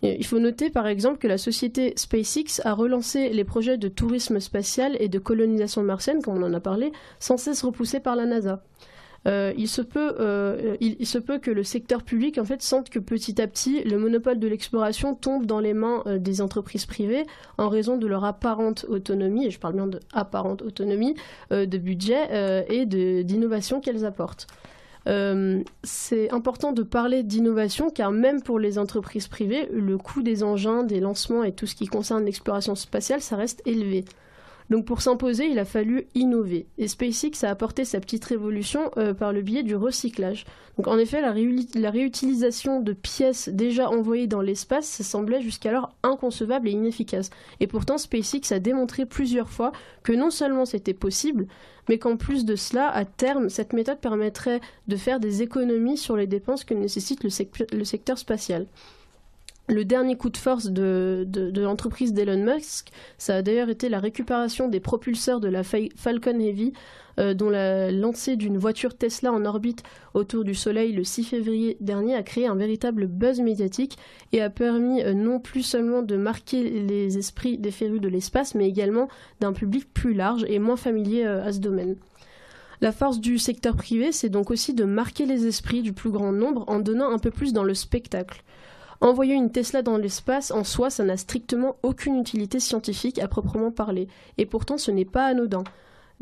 Il 0.04 0.26
faut 0.26 0.40
noter 0.40 0.70
par 0.70 0.86
exemple 0.86 1.18
que 1.18 1.28
la 1.28 1.38
société 1.38 1.94
SpaceX 1.96 2.62
a 2.66 2.74
relancé 2.74 3.30
les 3.30 3.46
projets 3.46 3.78
de 3.78 3.88
tourisme 3.88 4.42
spatial 4.42 4.98
et 5.00 5.08
de 5.08 5.18
colonisation 5.18 5.82
martienne, 5.82 6.22
comme 6.22 6.38
on 6.38 6.46
en 6.46 6.54
a 6.54 6.60
parlé, 6.60 6.92
sans 7.20 7.38
cesse 7.38 7.64
repoussés 7.64 8.02
par 8.02 8.18
la 8.18 8.26
NASA. 8.26 8.62
Euh, 9.26 9.54
il, 9.58 9.70
se 9.70 9.82
peut, 9.82 10.16
euh, 10.20 10.76
il, 10.82 11.06
se 11.06 11.18
peut 11.18 11.40
que 11.40 11.50
le 11.50 11.64
secteur 11.64 12.04
public 12.04 12.38
en 12.38 12.44
fait 12.44 12.62
sente 12.62 12.90
que 12.90 13.00
petit 13.00 13.42
à 13.42 13.48
petit 13.48 13.82
le 13.84 13.98
monopole 13.98 14.38
de 14.38 14.48
l'exploration 14.50 15.16
tombe 15.16 15.46
dans 15.46 15.62
les 15.62 15.74
mains 15.74 16.04
euh, 16.08 16.18
des 16.18 16.42
entreprises 16.42 16.86
privées 16.86 17.24
en 17.58 17.70
raison 17.70 17.96
de 17.96 18.06
leur 18.06 18.26
apparente 18.26 18.86
autonomie, 18.90 19.46
et 19.46 19.52
je 19.52 19.60
parle 19.60 19.76
bien 19.76 19.88
de 19.88 20.02
apparente 20.12 20.62
autonomie, 20.62 21.16
de 21.52 21.78
budget 21.78 22.66
et 22.70 22.86
d'innovation 22.86 23.80
qu'elles 23.80 24.06
apportent. 24.06 24.48
Euh, 25.08 25.62
c'est 25.84 26.32
important 26.32 26.72
de 26.72 26.82
parler 26.82 27.24
d'innovation 27.24 27.90
car 27.90 28.12
même 28.12 28.42
pour 28.42 28.60
les 28.60 28.78
entreprises 28.78 29.28
privées, 29.28 29.68
le 29.72 29.98
coût 29.98 30.24
des 30.24 30.44
engins, 30.44 30.84
des 30.84 31.00
lancements 31.00 31.44
et 31.44 31.52
tout 31.52 31.66
ce 31.66 31.76
qui 31.76 31.88
concerne 31.88 32.24
l'exploration 32.24 32.76
spatiale, 32.76 33.22
ça 33.22 33.36
reste 33.36 33.62
élevé. 33.66 34.06
Donc 34.70 34.86
pour 34.86 35.01
s'imposer, 35.01 35.48
il 35.48 35.60
a 35.60 35.65
fallu 35.65 36.08
innover. 36.15 36.67
Et 36.77 36.88
SpaceX 36.88 37.43
a 37.43 37.50
apporté 37.50 37.86
sa 37.86 38.00
petite 38.00 38.25
révolution 38.25 38.91
euh, 38.98 39.13
par 39.13 39.34
le 39.34 39.41
biais 39.41 39.63
du 39.63 39.75
recyclage. 39.75 40.46
Donc 40.77 40.88
en 40.88 40.98
effet, 40.98 41.22
la, 41.22 41.34
la 41.75 41.91
réutilisation 41.91 42.79
de 42.79 42.93
pièces 42.93 43.50
déjà 43.50 43.89
envoyées 43.89 44.27
dans 44.27 44.41
l'espace, 44.41 44.86
ça 44.86 45.03
semblait 45.03 45.41
jusqu'alors 45.41 45.93
inconcevable 46.01 46.67
et 46.67 46.72
inefficace. 46.72 47.29
Et 47.60 47.67
pourtant, 47.67 47.98
SpaceX 47.98 48.51
a 48.51 48.60
démontré 48.60 49.05
plusieurs 49.05 49.50
fois 49.50 49.72
que 50.01 50.13
non 50.13 50.29
seulement 50.29 50.65
c'était 50.65 50.93
possible, 50.93 51.48
mais 51.89 52.00
qu'en 52.00 52.17
plus 52.17 52.46
de 52.46 52.55
cela, 52.55 52.89
à 52.89 53.05
terme, 53.05 53.50
cette 53.50 53.74
méthode 53.74 54.00
permettrait 54.00 54.62
de 54.88 54.96
faire 54.96 55.20
des 55.20 55.41
économies 55.41 55.98
sur 55.98 56.15
les 56.15 56.27
dépenses 56.27 56.63
que 56.63 56.74
nécessite 56.74 57.24
le 57.24 57.84
secteur 57.84 58.17
spatial. 58.17 58.67
Le 59.70 59.86
dernier 59.86 60.17
coup 60.17 60.29
de 60.29 60.36
force 60.36 60.65
de, 60.65 61.25
l'entreprise 61.55 62.12
d'Elon 62.12 62.43
Musk, 62.43 62.89
ça 63.17 63.38
a 63.38 63.41
d'ailleurs 63.41 63.70
été 63.70 63.88
la 63.88 64.00
récupération 64.00 64.67
des 64.67 64.82
propulseurs 64.82 65.39
de 65.39 65.48
la 65.48 65.63
Falcon 65.63 66.38
Heavy, 66.38 66.74
euh, 67.17 67.34
dont 67.34 67.50
la 67.50 67.89
lancée 67.89 68.36
d'une 68.36 68.58
voiture 68.58 68.98
Tesla 68.98 69.32
en 69.32 69.46
orbite 69.46 69.84
autour 70.13 70.43
du 70.43 70.53
Soleil 70.53 70.91
le 70.91 71.05
6 71.05 71.24
février 71.24 71.77
dernier 71.79 72.15
a 72.15 72.24
créé 72.24 72.48
un 72.48 72.55
véritable 72.55 73.08
buzz 73.08 73.39
médiatique 73.39 73.98
et 74.34 74.41
a 74.41 74.50
permis 74.50 75.01
euh, 75.01 75.13
non 75.13 75.39
plus 75.39 75.63
seulement 75.63 76.01
de 76.01 76.17
marquer 76.17 76.63
les 76.82 77.17
esprits 77.17 77.58
des 77.58 77.72
férus 77.72 78.01
de 78.01 78.10
l'espace, 78.10 78.55
mais 78.55 78.67
également 78.67 79.08
d'un 79.39 79.53
public 79.53 79.93
plus 79.93 80.13
large 80.13 80.43
et 80.50 80.60
moins 80.60 80.75
familier 80.75 81.24
euh, 81.24 81.46
à 81.46 81.53
ce 81.53 81.60
domaine. 81.60 81.96
La 82.82 82.91
force 82.91 83.22
du 83.22 83.38
secteur 83.38 83.77
privé, 83.77 84.12
c'est 84.12 84.27
donc 84.27 84.51
aussi 84.51 84.74
de 84.74 84.84
marquer 84.84 85.25
les 85.25 85.48
esprits 85.48 85.84
du 85.84 85.93
plus 85.93 86.10
grand 86.10 86.34
nombre 86.34 86.65
en 86.67 86.79
donnant 86.79 87.12
un 87.12 87.20
peu 87.20 87.32
plus 87.32 87.53
dans 87.53 87.63
le 87.63 87.75
spectacle. 87.75 88.43
Envoyer 89.04 89.34
une 89.34 89.52
Tesla 89.52 89.82
dans 89.82 89.98
l'espace, 89.98 90.50
en 90.52 90.63
soi, 90.63 90.89
ça 90.89 91.04
n'a 91.04 91.18
strictement 91.18 91.76
aucune 91.84 92.18
utilité 92.18 92.62
scientifique 92.62 93.20
à 93.20 93.28
proprement 93.28 93.70
parler. 93.70 94.08
Et 94.38 94.46
pourtant, 94.46 94.78
ce 94.78 94.92
n'est 94.92 95.04
pas 95.04 95.26
anodin. 95.26 95.66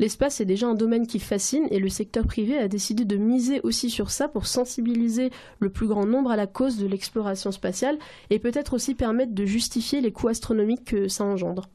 L'espace 0.00 0.40
est 0.40 0.46
déjà 0.46 0.66
un 0.66 0.74
domaine 0.74 1.06
qui 1.06 1.20
fascine 1.20 1.68
et 1.70 1.78
le 1.78 1.88
secteur 1.88 2.26
privé 2.26 2.58
a 2.58 2.66
décidé 2.66 3.04
de 3.04 3.16
miser 3.16 3.60
aussi 3.62 3.88
sur 3.88 4.10
ça 4.10 4.26
pour 4.26 4.48
sensibiliser 4.48 5.30
le 5.60 5.70
plus 5.70 5.86
grand 5.86 6.06
nombre 6.06 6.32
à 6.32 6.36
la 6.36 6.48
cause 6.48 6.76
de 6.76 6.88
l'exploration 6.88 7.52
spatiale 7.52 8.00
et 8.30 8.40
peut-être 8.40 8.74
aussi 8.74 8.96
permettre 8.96 9.32
de 9.32 9.44
justifier 9.44 10.00
les 10.00 10.10
coûts 10.10 10.26
astronomiques 10.26 10.86
que 10.86 11.06
ça 11.06 11.22
engendre. 11.22 11.68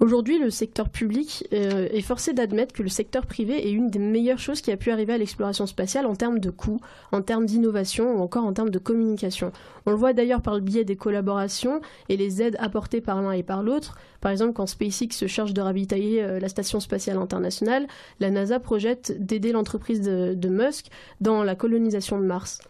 Aujourd'hui, 0.00 0.38
le 0.38 0.50
secteur 0.50 0.88
public 0.88 1.46
euh, 1.52 1.86
est 1.90 2.00
forcé 2.00 2.32
d'admettre 2.32 2.74
que 2.74 2.82
le 2.82 2.88
secteur 2.88 3.26
privé 3.26 3.68
est 3.68 3.70
une 3.70 3.90
des 3.90 4.00
meilleures 4.00 4.38
choses 4.38 4.60
qui 4.60 4.72
a 4.72 4.76
pu 4.76 4.90
arriver 4.90 5.12
à 5.12 5.18
l'exploration 5.18 5.66
spatiale 5.66 6.06
en 6.06 6.16
termes 6.16 6.40
de 6.40 6.50
coûts, 6.50 6.80
en 7.12 7.22
termes 7.22 7.46
d'innovation 7.46 8.16
ou 8.16 8.20
encore 8.20 8.44
en 8.44 8.52
termes 8.52 8.70
de 8.70 8.78
communication. 8.80 9.52
On 9.86 9.92
le 9.92 9.96
voit 9.96 10.12
d'ailleurs 10.12 10.42
par 10.42 10.54
le 10.54 10.60
biais 10.60 10.84
des 10.84 10.96
collaborations 10.96 11.80
et 12.08 12.16
les 12.16 12.42
aides 12.42 12.56
apportées 12.58 13.00
par 13.00 13.22
l'un 13.22 13.32
et 13.32 13.44
par 13.44 13.62
l'autre. 13.62 13.96
Par 14.20 14.32
exemple, 14.32 14.52
quand 14.52 14.66
SpaceX 14.66 15.12
se 15.12 15.28
charge 15.28 15.54
de 15.54 15.60
ravitailler 15.60 16.24
euh, 16.24 16.40
la 16.40 16.48
Station 16.48 16.80
spatiale 16.80 17.18
internationale, 17.18 17.86
la 18.18 18.30
NASA 18.30 18.58
projette 18.58 19.24
d'aider 19.24 19.52
l'entreprise 19.52 20.00
de, 20.00 20.48
Musk 20.48 20.86
dans 21.20 21.44
la 21.44 21.54
colonisation 21.54 22.18
de 22.18 22.24
Mars. 22.24 22.60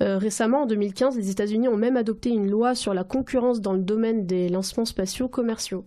Euh, 0.00 0.16
récemment, 0.16 0.62
en 0.62 0.66
2015, 0.66 1.16
les 1.16 1.30
États-Unis 1.30 1.68
ont 1.68 1.76
même 1.76 1.96
adopté 1.96 2.30
une 2.30 2.48
loi 2.48 2.74
sur 2.74 2.94
la 2.94 3.02
concurrence 3.02 3.60
dans 3.60 3.72
le 3.72 3.80
domaine 3.80 4.26
des 4.26 4.48
lancements 4.48 4.84
spatiaux 4.84 5.28
commerciaux. 5.28 5.84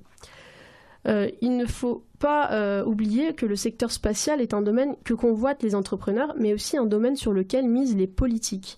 Euh, 1.08 1.30
il 1.42 1.58
ne 1.58 1.66
faut 1.66 2.04
pas 2.20 2.52
euh, 2.52 2.86
oublier 2.86 3.34
que 3.34 3.46
le 3.46 3.56
secteur 3.56 3.92
spatial 3.92 4.42
est 4.42 4.54
un 4.54 4.62
domaine 4.62 4.96
que 5.04 5.14
convoitent 5.14 5.64
les 5.64 5.76
entrepreneurs, 5.76 6.36
mais 6.38 6.54
aussi 6.54 6.78
un 6.78 6.86
domaine 6.86 7.16
sur 7.16 7.34
lequel 7.34 7.68
misent 7.68 7.96
les 7.96 8.08
politiques. 8.08 8.78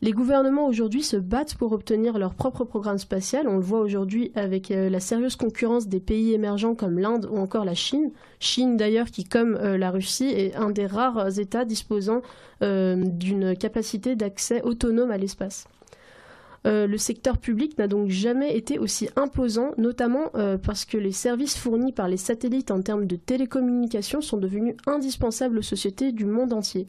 Les 0.00 0.10
gouvernements 0.10 0.66
aujourd'hui 0.66 1.04
se 1.04 1.16
battent 1.16 1.54
pour 1.54 1.70
obtenir 1.70 2.18
leur 2.18 2.34
propre 2.34 2.64
programme 2.64 2.98
spatial. 2.98 3.46
On 3.46 3.58
le 3.58 3.62
voit 3.62 3.78
aujourd'hui 3.78 4.32
avec 4.34 4.72
euh, 4.72 4.90
la 4.90 4.98
sérieuse 4.98 5.36
concurrence 5.36 5.86
des 5.86 6.00
pays 6.00 6.32
émergents 6.32 6.74
comme 6.74 6.98
l'Inde 6.98 7.28
ou 7.30 7.36
encore 7.38 7.64
la 7.64 7.74
Chine. 7.74 8.10
Chine 8.40 8.76
d'ailleurs 8.76 9.12
qui, 9.12 9.22
comme 9.22 9.52
la 9.52 9.92
Russie, 9.92 10.30
est 10.30 10.56
un 10.56 10.70
des 10.70 10.86
rares 10.86 11.38
États 11.38 11.64
disposant 11.64 12.22
d'une 12.60 13.56
capacité 13.56 14.16
d'accès 14.16 14.62
autonome 14.62 15.12
à 15.12 15.18
l'espace. 15.18 15.68
Euh, 16.64 16.86
le 16.86 16.96
secteur 16.96 17.38
public 17.38 17.76
n'a 17.78 17.88
donc 17.88 18.08
jamais 18.08 18.56
été 18.56 18.78
aussi 18.78 19.08
imposant, 19.16 19.72
notamment 19.78 20.30
euh, 20.34 20.58
parce 20.58 20.84
que 20.84 20.96
les 20.96 21.12
services 21.12 21.56
fournis 21.56 21.92
par 21.92 22.08
les 22.08 22.16
satellites 22.16 22.70
en 22.70 22.82
termes 22.82 23.06
de 23.06 23.16
télécommunications 23.16 24.20
sont 24.20 24.36
devenus 24.36 24.76
indispensables 24.86 25.58
aux 25.58 25.62
sociétés 25.62 26.12
du 26.12 26.24
monde 26.24 26.52
entier. 26.52 26.86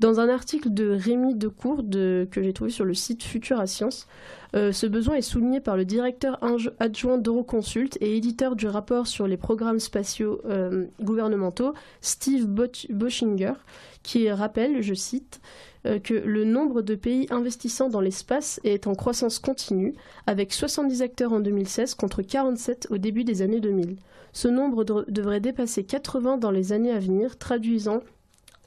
Dans 0.00 0.18
un 0.18 0.30
article 0.30 0.72
de 0.72 0.88
Rémi 0.88 1.34
Decourt 1.34 1.84
que 1.90 2.42
j'ai 2.42 2.52
trouvé 2.54 2.70
sur 2.70 2.86
le 2.86 2.94
site 2.94 3.22
Futura 3.22 3.66
Science, 3.66 4.08
euh, 4.56 4.72
ce 4.72 4.86
besoin 4.86 5.16
est 5.16 5.22
souligné 5.22 5.60
par 5.60 5.76
le 5.76 5.84
directeur 5.84 6.40
adjoint 6.78 7.18
d'Euroconsult 7.18 7.98
et 8.00 8.16
éditeur 8.16 8.56
du 8.56 8.66
rapport 8.66 9.06
sur 9.06 9.28
les 9.28 9.36
programmes 9.36 9.78
spatiaux 9.78 10.40
gouvernementaux, 11.02 11.74
Steve 12.00 12.46
Boschinger, 12.46 13.52
qui 14.02 14.30
rappelle, 14.30 14.80
je 14.80 14.94
cite, 14.94 15.42
que 15.84 16.14
le 16.14 16.44
nombre 16.44 16.82
de 16.82 16.94
pays 16.94 17.26
investissant 17.30 17.88
dans 17.88 18.00
l'espace 18.00 18.60
est 18.64 18.86
en 18.86 18.94
croissance 18.94 19.38
continue, 19.38 19.94
avec 20.26 20.52
70 20.52 21.02
acteurs 21.02 21.32
en 21.32 21.40
2016 21.40 21.94
contre 21.94 22.22
47 22.22 22.88
au 22.90 22.98
début 22.98 23.24
des 23.24 23.42
années 23.42 23.60
2000. 23.60 23.96
Ce 24.32 24.48
nombre 24.48 24.84
devrait 24.84 25.40
dépasser 25.40 25.84
80 25.84 26.36
dans 26.36 26.50
les 26.50 26.72
années 26.72 26.92
à 26.92 26.98
venir, 26.98 27.38
traduisant 27.38 28.00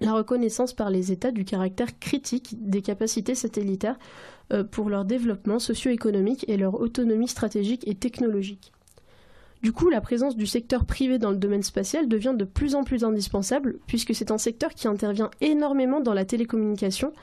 la 0.01 0.13
reconnaissance 0.13 0.73
par 0.73 0.89
les 0.89 1.11
États 1.11 1.31
du 1.31 1.45
caractère 1.45 1.97
critique 1.99 2.55
des 2.59 2.81
capacités 2.81 3.35
satellitaires 3.35 3.97
euh, 4.51 4.63
pour 4.63 4.89
leur 4.89 5.05
développement 5.05 5.59
socio-économique 5.59 6.45
et 6.47 6.57
leur 6.57 6.79
autonomie 6.79 7.27
stratégique 7.27 7.87
et 7.87 7.95
technologique. 7.95 8.72
Du 9.63 9.71
coup, 9.71 9.89
la 9.89 10.01
présence 10.01 10.35
du 10.35 10.45
secteur 10.45 10.83
privé 10.83 11.19
dans 11.19 11.31
le 11.31 11.37
domaine 11.37 11.63
spatial 11.63 12.09
devient 12.09 12.33
de 12.35 12.43
plus 12.43 12.75
en 12.75 12.83
plus 12.83 13.05
indispensable, 13.05 13.77
puisque 13.87 14.13
c'est 14.13 14.29
un 14.29 14.37
secteur 14.37 14.73
qui 14.73 14.89
intervient 14.89 15.31
énormément 15.39 16.01
dans 16.01 16.13
la 16.13 16.25
télécommunication, 16.25 17.13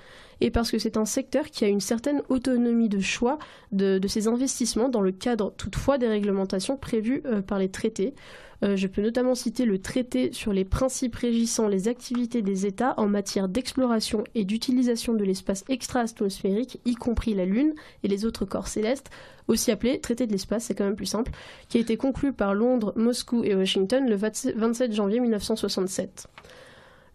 et 0.40 0.50
parce 0.50 0.70
que 0.70 0.78
c'est 0.78 0.96
un 0.96 1.04
secteur 1.04 1.50
qui 1.50 1.66
a 1.66 1.68
une 1.68 1.80
certaine 1.80 2.22
autonomie 2.30 2.88
de 2.88 2.98
choix 2.98 3.38
de, 3.72 4.00
ses 4.08 4.26
investissements 4.26 4.88
dans 4.88 5.02
le 5.02 5.12
cadre 5.12 5.52
toutefois 5.58 5.98
des 5.98 6.08
réglementations 6.08 6.78
prévues 6.78 7.22
euh, 7.26 7.42
par 7.42 7.58
les 7.58 7.68
traités, 7.68 8.14
je 8.62 8.86
peux 8.86 9.00
notamment 9.00 9.34
citer 9.34 9.64
le 9.64 9.78
traité 9.78 10.32
sur 10.32 10.52
les 10.52 10.64
principes 10.64 11.16
régissant 11.16 11.66
les 11.66 11.88
activités 11.88 12.42
des 12.42 12.66
États 12.66 12.94
en 12.98 13.06
matière 13.06 13.48
d'exploration 13.48 14.24
et 14.34 14.44
d'utilisation 14.44 15.14
de 15.14 15.24
l'espace 15.24 15.64
extra-atmosphérique, 15.68 16.80
y 16.84 16.94
compris 16.94 17.34
la 17.34 17.46
Lune 17.46 17.74
et 18.02 18.08
les 18.08 18.26
autres 18.26 18.44
corps 18.44 18.68
célestes, 18.68 19.10
aussi 19.48 19.70
appelé 19.70 20.00
traité 20.00 20.26
de 20.26 20.32
l'espace, 20.32 20.64
c'est 20.64 20.74
quand 20.74 20.84
même 20.84 20.96
plus 20.96 21.06
simple, 21.06 21.32
qui 21.68 21.78
a 21.78 21.80
été 21.80 21.96
conclu 21.96 22.32
par 22.32 22.54
Londres, 22.54 22.92
Moscou 22.96 23.44
et 23.44 23.54
Washington 23.54 24.06
le 24.08 24.16
27 24.16 24.92
janvier 24.92 25.20
1967. 25.20 26.28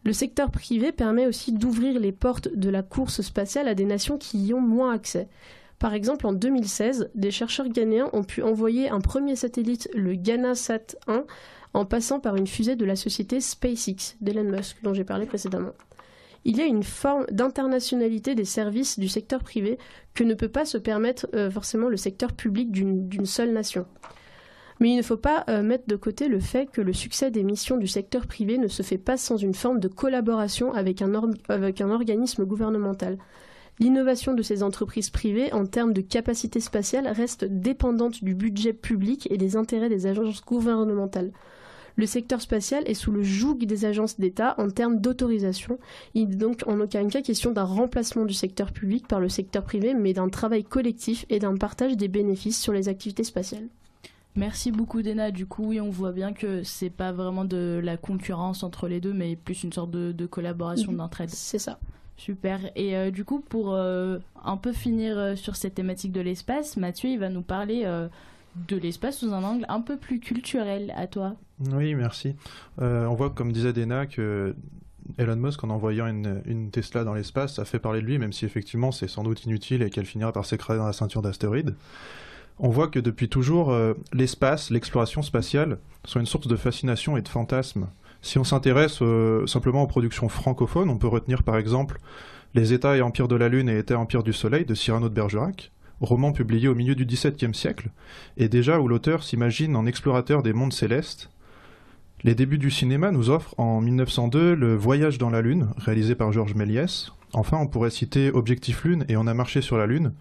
Le 0.04 0.14
secteur 0.14 0.52
privé 0.52 0.92
permet 0.92 1.26
aussi 1.26 1.52
d'ouvrir 1.52 2.00
les 2.00 2.12
portes 2.12 2.48
de 2.54 2.70
la 2.70 2.84
course 2.84 3.22
spatiale 3.22 3.68
à 3.68 3.74
des 3.74 3.86
nations 3.86 4.18
qui 4.20 4.38
y 4.38 4.54
ont 4.54 4.62
moins 4.62 4.94
accès. 4.94 5.28
Par 5.80 5.94
exemple, 5.94 6.26
en 6.26 6.34
2016, 6.34 7.12
des 7.16 7.32
chercheurs 7.32 7.68
ghanéens 7.68 8.10
ont 8.14 8.24
pu 8.24 8.42
envoyer 8.42 8.90
un 8.90 9.02
premier 9.02 9.36
satellite, 9.36 9.90
le 9.94 10.16
GhanaSat 10.16 10.96
1, 11.08 11.26
en 11.74 11.86
passant 11.86 12.20
par 12.20 12.38
une 12.38 12.48
fusée 12.48 12.76
de 12.76 12.86
la 12.86 12.96
société 12.96 13.42
SpaceX 13.42 14.16
d'Elon 14.22 14.46
Musk, 14.46 14.78
dont 14.84 14.94
j'ai 14.94 15.04
parlé 15.04 15.26
précédemment. 15.26 15.74
Il 16.46 16.58
y 16.58 16.62
a 16.62 16.66
une 16.66 16.84
forme 16.84 17.26
d'internationalité 17.32 18.36
des 18.36 18.46
services 18.46 19.00
du 19.00 19.10
secteur 19.10 19.44
privé 19.44 19.78
que 20.14 20.24
ne 20.24 20.36
peut 20.36 20.48
pas 20.48 20.64
se 20.64 20.78
permettre 20.78 21.28
euh, 21.34 21.50
forcément 21.50 21.90
le 21.90 21.98
secteur 21.98 22.34
public 22.34 22.72
d'une 22.72 23.26
seule 23.26 23.52
nation. 23.52 23.86
Mais 24.80 24.90
il 24.90 24.98
ne 24.98 25.02
faut 25.02 25.18
pas 25.18 25.44
euh, 25.50 25.64
mettre 25.64 25.88
de 25.88 25.96
côté 25.96 26.28
le 26.28 26.40
fait 26.40 26.68
que 26.68 26.82
le 26.82 26.94
succès 26.94 27.32
des 27.32 27.44
missions 27.44 27.78
du 27.78 27.88
secteur 27.88 28.28
privé 28.28 28.58
ne 28.58 28.68
se 28.68 28.84
fait 28.84 28.98
pas 28.98 29.18
sans 29.18 29.38
une 29.38 29.54
forme 29.54 29.80
de 29.80 29.88
collaboration 29.88 30.74
avec 30.74 31.02
un, 31.02 31.12
avec 31.50 31.82
un 31.82 31.90
organisme 31.90 32.46
gouvernemental. 32.46 33.18
L'innovation 33.80 34.34
de 34.34 34.42
ces 34.42 34.64
entreprises 34.64 35.10
privées 35.10 35.52
en 35.52 35.66
termes 35.66 35.94
de 35.94 36.02
capacité 36.02 36.60
spatiale 36.60 37.08
reste 37.08 37.44
dépendante 37.44 38.24
du 38.24 38.34
budget 38.34 38.74
public 38.74 39.28
et 39.32 39.38
des 39.38 39.58
intérêts 39.58 39.90
des 39.90 40.08
agences 40.08 40.44
gouvernementales. 40.44 41.32
Le 41.98 42.06
secteur 42.06 42.42
spatial 42.42 42.84
est 42.88 42.94
sous 42.94 43.12
le 43.12 43.24
joug 43.24 43.58
des 43.66 43.86
agences 43.86 44.20
d'État 44.20 44.56
en 44.58 44.70
termes 44.70 45.00
d'autorisation. 45.00 45.80
Il 46.14 46.30
n'est 46.30 46.36
donc 46.36 46.64
en 46.68 46.80
aucun 46.82 47.08
cas 47.08 47.22
question 47.22 47.52
d'un 47.52 47.64
remplacement 47.64 48.26
du 48.26 48.34
secteur 48.34 48.74
public 48.74 49.08
par 49.08 49.22
le 49.22 49.30
secteur 49.30 49.64
privé, 49.64 49.94
mais 49.94 50.14
d'un 50.14 50.28
travail 50.28 50.64
collectif 50.64 51.26
et 51.30 51.40
d'un 51.40 51.56
partage 51.56 51.96
des 51.96 52.10
bénéfices 52.10 52.62
sur 52.62 52.74
les 52.74 52.90
activités 52.90 53.24
spatiales. 53.24 53.68
Merci 54.36 54.72
beaucoup 54.72 55.02
Dena. 55.02 55.32
Du 55.32 55.46
coup, 55.46 55.68
oui, 55.68 55.80
on 55.80 55.90
voit 55.90 56.12
bien 56.12 56.34
que 56.34 56.64
c'est 56.64 56.90
pas 56.90 57.14
vraiment 57.14 57.46
de 57.46 57.80
la 57.82 57.96
concurrence 57.96 58.64
entre 58.64 58.90
les 58.90 59.00
deux, 59.00 59.14
mais 59.14 59.38
plus 59.38 59.64
une 59.64 59.72
sorte 59.72 59.92
de, 59.92 60.26
collaboration 60.26 60.92
mhm. 60.92 60.98
d'entraide. 60.98 61.30
C'est 61.30 61.60
ça. 61.60 61.80
Super. 62.18 62.72
Et 62.76 62.96
euh, 62.96 63.12
du 63.12 63.26
coup, 63.26 63.40
pour 63.40 63.74
euh, 63.74 64.20
un 64.44 64.58
peu 64.58 64.72
finir 64.72 65.18
euh, 65.18 65.36
sur 65.36 65.56
cette 65.56 65.76
thématique 65.76 66.12
de 66.12 66.22
l'espace, 66.22 66.78
Mathieu, 66.78 67.10
il 67.10 67.20
va 67.20 67.30
nous 67.30 67.42
parler 67.42 67.86
de 68.68 68.78
l'espace 68.78 69.20
sous 69.20 69.34
un 69.34 69.44
angle 69.44 69.66
un 69.68 69.82
peu 69.82 69.98
plus 69.98 70.20
culturel. 70.20 70.94
À 70.96 71.08
toi. 71.08 71.36
Oui, 71.72 71.94
merci. 71.96 72.36
on 72.80 73.14
voit, 73.14 73.30
comme 73.30 73.52
disait 73.52 73.74
Dena, 73.74 74.06
que 74.06 74.56
Elon 75.18 75.36
Musk, 75.36 75.64
en 75.64 75.70
envoyant 75.70 76.08
une, 76.08 76.70
Tesla 76.72 77.04
dans 77.04 77.14
l'espace, 77.14 77.56
ça 77.56 77.66
fait 77.66 77.80
parler 77.80 78.02
de 78.02 78.06
lui, 78.06 78.18
même 78.18 78.34
si 78.34 78.46
effectivement 78.46 78.92
c'est 78.92 79.08
sans 79.08 79.24
doute 79.24 79.46
inutile 79.46 79.82
et 79.84 79.90
qu'elle 79.90 80.06
finira 80.06 80.32
par 80.32 80.46
s'écraser 80.46 80.80
dans 80.80 80.88
la 80.88 80.94
ceinture 80.94 81.22
d'astéroïdes 81.22 81.76
on 82.58 82.70
voit 82.70 82.88
que 82.88 83.00
depuis 83.00 83.28
toujours, 83.28 83.78
l'espace, 84.14 84.70
l'exploration 84.70 85.22
spatiale 85.22 85.78
sont 86.06 86.22
une 86.22 86.26
source 86.26 86.48
de 86.48 86.56
fascination 86.56 87.18
et 87.18 87.22
de 87.22 87.28
fantasme. 87.28 87.90
Si 88.26 88.40
on 88.40 88.44
s'intéresse 88.44 89.04
euh, 89.04 89.46
simplement 89.46 89.84
aux 89.84 89.88
productions 89.88 90.30
francophones, 90.30 90.90
on 90.90 90.98
peut 90.98 91.08
retenir 91.08 91.44
par 91.44 91.58
exemple 91.58 92.00
Les 92.56 92.74
États 92.74 92.98
et 92.98 93.02
Empires 93.04 93.28
de 93.28 93.36
la 93.36 93.50
Lune 93.50 93.70
et 93.70 93.78
États 93.78 93.94
et 93.94 93.98
Empires 93.98 94.24
du 94.24 94.34
Soleil 94.34 94.66
de 94.66 94.74
Cyrano 94.74 95.10
de 95.10 95.14
Bergerac, 95.14 95.72
roman 96.02 96.32
publié 96.32 96.68
au 96.68 96.74
milieu 96.74 96.96
du 96.96 97.06
XVIIe 97.06 97.54
siècle, 97.54 97.92
et 98.38 98.50
déjà 98.50 98.80
où 98.80 98.88
l'auteur 98.88 99.22
s'imagine 99.22 99.76
en 99.76 99.86
explorateur 99.86 100.42
des 100.42 100.54
mondes 100.54 100.74
célestes. 100.74 101.30
Les 102.24 102.34
débuts 102.34 102.58
du 102.58 102.72
cinéma 102.72 103.12
nous 103.12 103.30
offrent 103.30 103.54
en 103.60 103.80
1902 103.80 104.56
Le 104.56 104.76
Voyage 104.76 105.20
dans 105.20 105.30
la 105.30 105.44
Lune, 105.44 105.68
réalisé 105.78 106.16
par 106.16 106.32
Georges 106.32 106.56
Méliès. 106.56 107.12
Enfin, 107.34 107.60
on 107.60 107.68
pourrait 107.68 107.92
citer 107.92 108.32
Objectif 108.32 108.86
Lune 108.86 109.06
et 109.08 109.18
On 109.18 109.28
a 109.28 109.36
marché 109.36 109.62
sur 109.62 109.78
la 109.78 109.86
Lune, 109.86 110.14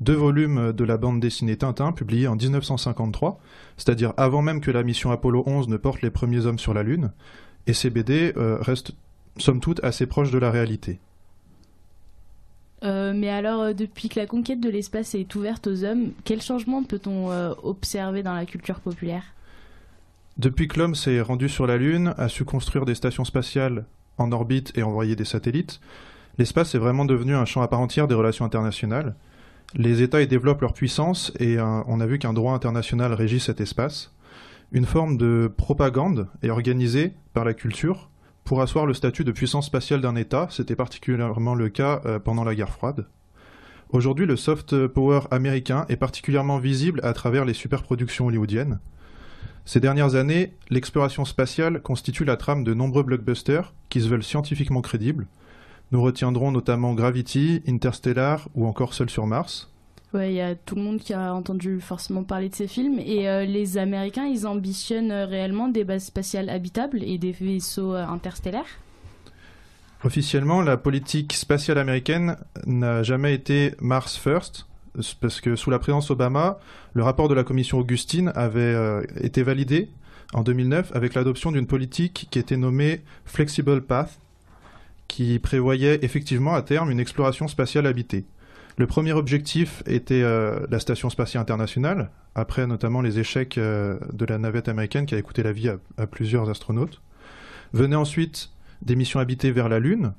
deux 0.00 0.14
volumes 0.14 0.72
de 0.72 0.84
la 0.84 0.96
bande 0.96 1.20
dessinée 1.20 1.56
Tintin 1.56 1.92
publiés 1.92 2.26
en 2.26 2.36
1953, 2.36 3.38
c'est-à-dire 3.76 4.14
avant 4.16 4.42
même 4.42 4.60
que 4.60 4.70
la 4.70 4.82
mission 4.82 5.10
Apollo 5.10 5.44
11 5.46 5.68
ne 5.68 5.76
porte 5.76 6.02
les 6.02 6.10
premiers 6.10 6.46
hommes 6.46 6.58
sur 6.58 6.74
la 6.74 6.82
Lune, 6.82 7.12
et 7.66 7.72
ces 7.72 7.90
BD 7.90 8.32
euh, 8.36 8.58
restent 8.60 8.92
somme 9.36 9.60
toute 9.60 9.82
assez 9.84 10.06
proches 10.06 10.30
de 10.30 10.38
la 10.38 10.50
réalité. 10.50 10.98
Euh, 12.82 13.12
mais 13.14 13.28
alors, 13.28 13.60
euh, 13.60 13.72
depuis 13.74 14.08
que 14.08 14.18
la 14.18 14.26
conquête 14.26 14.60
de 14.60 14.70
l'espace 14.70 15.14
est 15.14 15.34
ouverte 15.34 15.66
aux 15.66 15.84
hommes, 15.84 16.12
quel 16.24 16.40
changement 16.40 16.82
peut-on 16.82 17.28
observer 17.62 18.22
dans 18.22 18.34
la 18.34 18.46
culture 18.46 18.80
populaire? 18.80 19.24
Depuis 20.38 20.68
que 20.68 20.78
l'homme 20.78 20.94
s'est 20.94 21.20
rendu 21.20 21.50
sur 21.50 21.66
la 21.66 21.76
Lune, 21.76 22.14
a 22.16 22.28
su 22.28 22.46
construire 22.46 22.86
des 22.86 22.94
stations 22.94 23.24
spatiales 23.24 23.84
en 24.16 24.32
orbite 24.32 24.72
et 24.76 24.82
envoyer 24.82 25.14
des 25.14 25.26
satellites, 25.26 25.80
l'espace 26.38 26.74
est 26.74 26.78
vraiment 26.78 27.04
devenu 27.04 27.34
un 27.34 27.44
champ 27.44 27.60
à 27.60 27.68
part 27.68 27.80
entière 27.80 28.08
des 28.08 28.14
relations 28.14 28.46
internationales, 28.46 29.14
les 29.74 30.02
États 30.02 30.22
y 30.22 30.26
développent 30.26 30.62
leur 30.62 30.72
puissance 30.72 31.32
et 31.38 31.58
on 31.60 32.00
a 32.00 32.06
vu 32.06 32.18
qu'un 32.18 32.32
droit 32.32 32.54
international 32.54 33.12
régit 33.12 33.40
cet 33.40 33.60
espace. 33.60 34.12
Une 34.72 34.84
forme 34.84 35.16
de 35.16 35.52
propagande 35.56 36.28
est 36.42 36.50
organisée 36.50 37.12
par 37.32 37.44
la 37.44 37.54
culture 37.54 38.10
pour 38.44 38.62
asseoir 38.62 38.86
le 38.86 38.94
statut 38.94 39.24
de 39.24 39.32
puissance 39.32 39.66
spatiale 39.66 40.00
d'un 40.00 40.16
État. 40.16 40.48
C'était 40.50 40.76
particulièrement 40.76 41.54
le 41.54 41.68
cas 41.68 42.00
euh, 42.04 42.18
pendant 42.18 42.44
la 42.44 42.54
guerre 42.54 42.70
froide. 42.70 43.06
Aujourd'hui, 43.90 44.26
le 44.26 44.36
soft 44.36 44.86
power 44.86 45.20
américain 45.32 45.86
est 45.88 45.96
particulièrement 45.96 46.58
visible 46.58 47.00
à 47.02 47.12
travers 47.12 47.44
les 47.44 47.54
superproductions 47.54 48.26
hollywoodiennes. 48.26 48.78
Ces 49.64 49.80
dernières 49.80 50.14
années, 50.14 50.54
l'exploration 50.68 51.24
spatiale 51.24 51.82
constitue 51.82 52.24
la 52.24 52.36
trame 52.36 52.64
de 52.64 52.74
nombreux 52.74 53.02
blockbusters 53.02 53.74
qui 53.88 54.00
se 54.00 54.08
veulent 54.08 54.22
scientifiquement 54.22 54.80
crédibles, 54.80 55.26
nous 55.92 56.02
retiendrons 56.02 56.52
notamment 56.52 56.94
Gravity, 56.94 57.62
Interstellar 57.66 58.48
ou 58.54 58.66
encore 58.66 58.94
Seul 58.94 59.10
sur 59.10 59.26
Mars. 59.26 59.70
Ouais, 60.12 60.32
il 60.32 60.36
y 60.36 60.40
a 60.40 60.56
tout 60.56 60.74
le 60.74 60.82
monde 60.82 60.98
qui 60.98 61.12
a 61.14 61.32
entendu 61.32 61.80
forcément 61.80 62.24
parler 62.24 62.48
de 62.48 62.54
ces 62.54 62.66
films. 62.66 62.98
Et 62.98 63.28
euh, 63.28 63.44
les 63.44 63.78
Américains, 63.78 64.26
ils 64.26 64.46
ambitionnent 64.46 65.12
réellement 65.12 65.68
des 65.68 65.84
bases 65.84 66.04
spatiales 66.04 66.48
habitables 66.48 67.02
et 67.04 67.16
des 67.16 67.30
vaisseaux 67.30 67.94
euh, 67.94 68.04
interstellaires 68.04 68.80
Officiellement, 70.02 70.62
la 70.62 70.76
politique 70.76 71.34
spatiale 71.34 71.78
américaine 71.78 72.36
n'a 72.66 73.02
jamais 73.02 73.34
été 73.34 73.74
Mars 73.80 74.16
First, 74.16 74.66
parce 75.20 75.40
que 75.40 75.56
sous 75.56 75.70
la 75.70 75.78
présidence 75.78 76.10
Obama, 76.10 76.58
le 76.94 77.02
rapport 77.02 77.28
de 77.28 77.34
la 77.34 77.44
commission 77.44 77.78
Augustine 77.78 78.32
avait 78.34 78.60
euh, 78.60 79.02
été 79.20 79.42
validé 79.42 79.90
en 80.32 80.42
2009 80.42 80.92
avec 80.94 81.14
l'adoption 81.14 81.52
d'une 81.52 81.66
politique 81.66 82.28
qui 82.30 82.38
était 82.38 82.56
nommée 82.56 83.02
Flexible 83.26 83.82
Path, 83.82 84.18
qui 85.10 85.40
prévoyait 85.40 85.98
effectivement 86.02 86.54
à 86.54 86.62
terme 86.62 86.92
une 86.92 87.00
exploration 87.00 87.48
spatiale 87.48 87.88
habitée. 87.88 88.26
Le 88.78 88.86
premier 88.86 89.12
objectif 89.12 89.82
était 89.84 90.22
euh, 90.22 90.60
la 90.70 90.78
Station 90.78 91.10
spatiale 91.10 91.42
internationale, 91.42 92.12
après 92.36 92.68
notamment 92.68 93.02
les 93.02 93.18
échecs 93.18 93.58
euh, 93.58 93.98
de 94.12 94.24
la 94.24 94.38
navette 94.38 94.68
américaine 94.68 95.06
qui 95.06 95.16
a 95.16 95.22
coûté 95.22 95.42
la 95.42 95.50
vie 95.50 95.68
à, 95.68 96.06
plusieurs 96.06 96.48
astronautes. 96.48 97.02
Venaient 97.72 97.96
ensuite 97.96 98.50
des 98.82 98.94
missions 98.94 99.18
habitées 99.18 99.50
vers 99.50 99.68
la 99.68 99.80
Lune, 99.80 100.12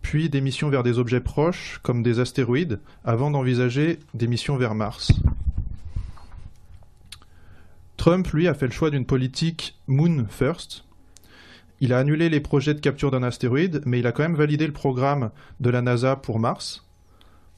puis 0.00 0.30
des 0.30 0.40
missions 0.40 0.68
vers 0.68 0.84
des 0.84 1.00
objets 1.00 1.20
proches 1.20 1.80
comme 1.82 2.04
des 2.04 2.20
astéroïdes, 2.20 2.78
avant 3.04 3.32
d'envisager 3.32 3.98
des 4.14 4.28
missions 4.28 4.56
vers 4.56 4.76
Mars. 4.76 5.10
Trump, 7.96 8.28
lui, 8.28 8.46
a 8.46 8.54
fait 8.54 8.66
le 8.66 8.72
choix 8.72 8.90
d'une 8.90 9.06
politique 9.06 9.76
Moon 9.88 10.26
First, 10.30 10.85
il 11.80 11.92
a 11.92 11.98
annulé 11.98 12.28
les 12.28 12.40
projets 12.40 12.74
de 12.74 12.80
capture 12.80 13.10
d'un 13.10 13.22
astéroïde, 13.22 13.82
mais 13.84 13.98
il 13.98 14.06
a 14.06 14.12
quand 14.12 14.22
même 14.22 14.36
validé 14.36 14.66
le 14.66 14.72
programme 14.72 15.30
de 15.60 15.70
la 15.70 15.82
NASA 15.82 16.16
pour 16.16 16.38
Mars. 16.38 16.86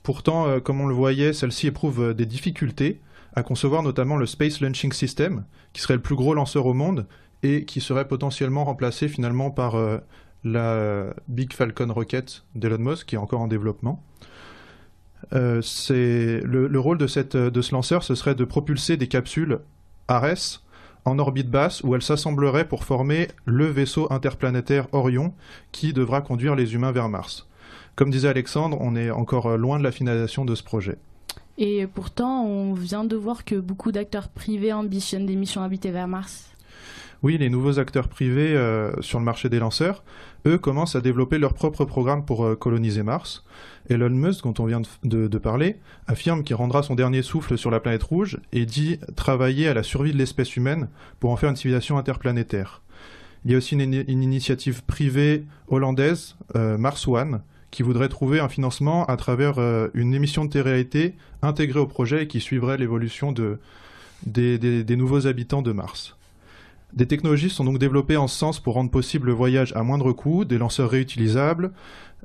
Pourtant, 0.02 0.48
euh, 0.48 0.60
comme 0.60 0.80
on 0.80 0.86
le 0.86 0.94
voyait, 0.94 1.32
celle-ci 1.32 1.66
éprouve 1.66 2.02
euh, 2.02 2.14
des 2.14 2.26
difficultés 2.26 3.00
à 3.34 3.42
concevoir 3.42 3.82
notamment 3.82 4.16
le 4.16 4.26
Space 4.26 4.60
Launching 4.60 4.92
System, 4.92 5.44
qui 5.72 5.82
serait 5.82 5.94
le 5.94 6.00
plus 6.00 6.16
gros 6.16 6.34
lanceur 6.34 6.66
au 6.66 6.74
monde 6.74 7.06
et 7.42 7.64
qui 7.64 7.80
serait 7.80 8.08
potentiellement 8.08 8.64
remplacé 8.64 9.06
finalement 9.06 9.50
par 9.50 9.76
euh, 9.76 9.98
la 10.44 11.14
Big 11.28 11.52
Falcon 11.52 11.92
Rocket 11.92 12.44
d'Elon 12.54 12.78
Musk, 12.78 13.06
qui 13.06 13.14
est 13.14 13.18
encore 13.18 13.40
en 13.40 13.48
développement. 13.48 14.02
le, 15.30 16.40
le, 16.42 16.80
rôle 16.80 16.98
de, 16.98 17.48
de 17.48 17.62
ce 17.62 17.72
lanceur, 17.74 18.02
ce 18.02 18.14
serait 18.14 18.34
de 18.34 18.44
propulser 18.44 18.96
des 18.96 19.08
capsules 19.08 19.60
Ares 20.08 20.62
en 21.04 21.18
orbite 21.18 21.50
basse 21.50 21.82
où 21.82 21.94
elle 21.94 22.02
s'assemblerait 22.02 22.68
pour 22.68 22.84
former 22.84 23.28
le 23.44 23.66
vaisseau 23.66 24.12
interplanétaire 24.12 24.86
Orion 24.92 25.34
qui 25.72 25.92
devra 25.92 26.20
conduire 26.20 26.54
les 26.54 26.74
humains 26.74 26.92
vers 26.92 27.08
Mars. 27.08 27.48
Comme 27.96 28.10
disait 28.10 28.28
Alexandre, 28.28 28.78
on 28.80 28.94
est 28.94 29.10
encore 29.10 29.56
loin 29.56 29.78
de 29.78 29.84
la 29.84 29.90
finalisation 29.90 30.44
de 30.44 30.54
ce 30.54 30.62
projet. 30.62 30.98
Et 31.58 31.86
pourtant, 31.88 32.44
on 32.44 32.72
vient 32.72 33.04
de 33.04 33.16
voir 33.16 33.44
que 33.44 33.56
beaucoup 33.56 33.90
d'acteurs 33.90 34.28
privés 34.28 34.72
ambitionnent 34.72 35.26
des 35.26 35.34
missions 35.34 35.62
habitées 35.62 35.90
vers 35.90 36.06
Mars. 36.06 36.54
Oui, 37.24 37.36
les 37.36 37.50
nouveaux 37.50 37.80
acteurs 37.80 38.06
privés 38.06 38.54
euh, 38.54 38.92
sur 39.02 39.18
le 39.18 39.24
marché 39.24 39.48
des 39.48 39.58
lanceurs, 39.58 40.04
eux, 40.46 40.58
commencent 40.58 40.96
à 40.96 41.00
développer 41.00 41.38
leur 41.38 41.54
propre 41.54 41.84
programme 41.84 42.24
pour 42.24 42.44
euh, 42.44 42.54
coloniser 42.54 43.02
Mars. 43.02 43.44
Elon 43.88 44.10
Musk, 44.10 44.44
dont 44.44 44.54
on 44.58 44.66
vient 44.66 44.82
de, 45.02 45.38
parler, 45.38 45.76
affirme 46.06 46.44
qu'il 46.44 46.56
rendra 46.56 46.82
son 46.82 46.94
dernier 46.94 47.22
souffle 47.22 47.56
sur 47.56 47.70
la 47.70 47.80
planète 47.80 48.02
rouge 48.02 48.38
et 48.52 48.66
dit 48.66 48.98
travailler 49.16 49.68
à 49.68 49.74
la 49.74 49.82
survie 49.82 50.12
de 50.12 50.18
l'espèce 50.18 50.56
humaine 50.56 50.88
pour 51.20 51.30
en 51.30 51.36
faire 51.36 51.50
une 51.50 51.56
civilisation 51.56 51.96
interplanétaire. 51.96 52.82
Il 53.44 53.52
y 53.52 53.54
a 53.54 53.58
aussi 53.58 53.74
une, 53.74 53.94
initiative 53.94 54.84
privée 54.84 55.46
hollandaise, 55.68 56.36
euh, 56.56 56.76
Mars 56.76 57.08
One, 57.08 57.40
qui 57.70 57.82
voudrait 57.82 58.08
trouver 58.08 58.40
un 58.40 58.48
financement 58.48 59.06
à 59.06 59.16
travers 59.16 59.58
une 59.94 60.14
émission 60.14 60.44
de 60.44 60.50
télé-réalité 60.50 61.14
intégrée 61.42 61.80
au 61.80 61.86
projet 61.86 62.24
et 62.24 62.26
qui 62.26 62.40
suivrait 62.40 62.78
l'évolution 62.78 63.30
de, 63.30 63.58
des 64.26 64.96
nouveaux 64.96 65.26
habitants 65.26 65.62
de 65.62 65.72
Mars. 65.72 66.17
Des 66.94 67.06
technologies 67.06 67.50
sont 67.50 67.64
donc 67.64 67.78
développées 67.78 68.16
en 68.16 68.28
ce 68.28 68.38
sens 68.38 68.60
pour 68.60 68.74
rendre 68.74 68.90
possible 68.90 69.26
le 69.26 69.32
voyage 69.32 69.72
à 69.76 69.82
moindre 69.82 70.12
coût, 70.12 70.44
des 70.44 70.56
lanceurs 70.56 70.90
réutilisables, 70.90 71.72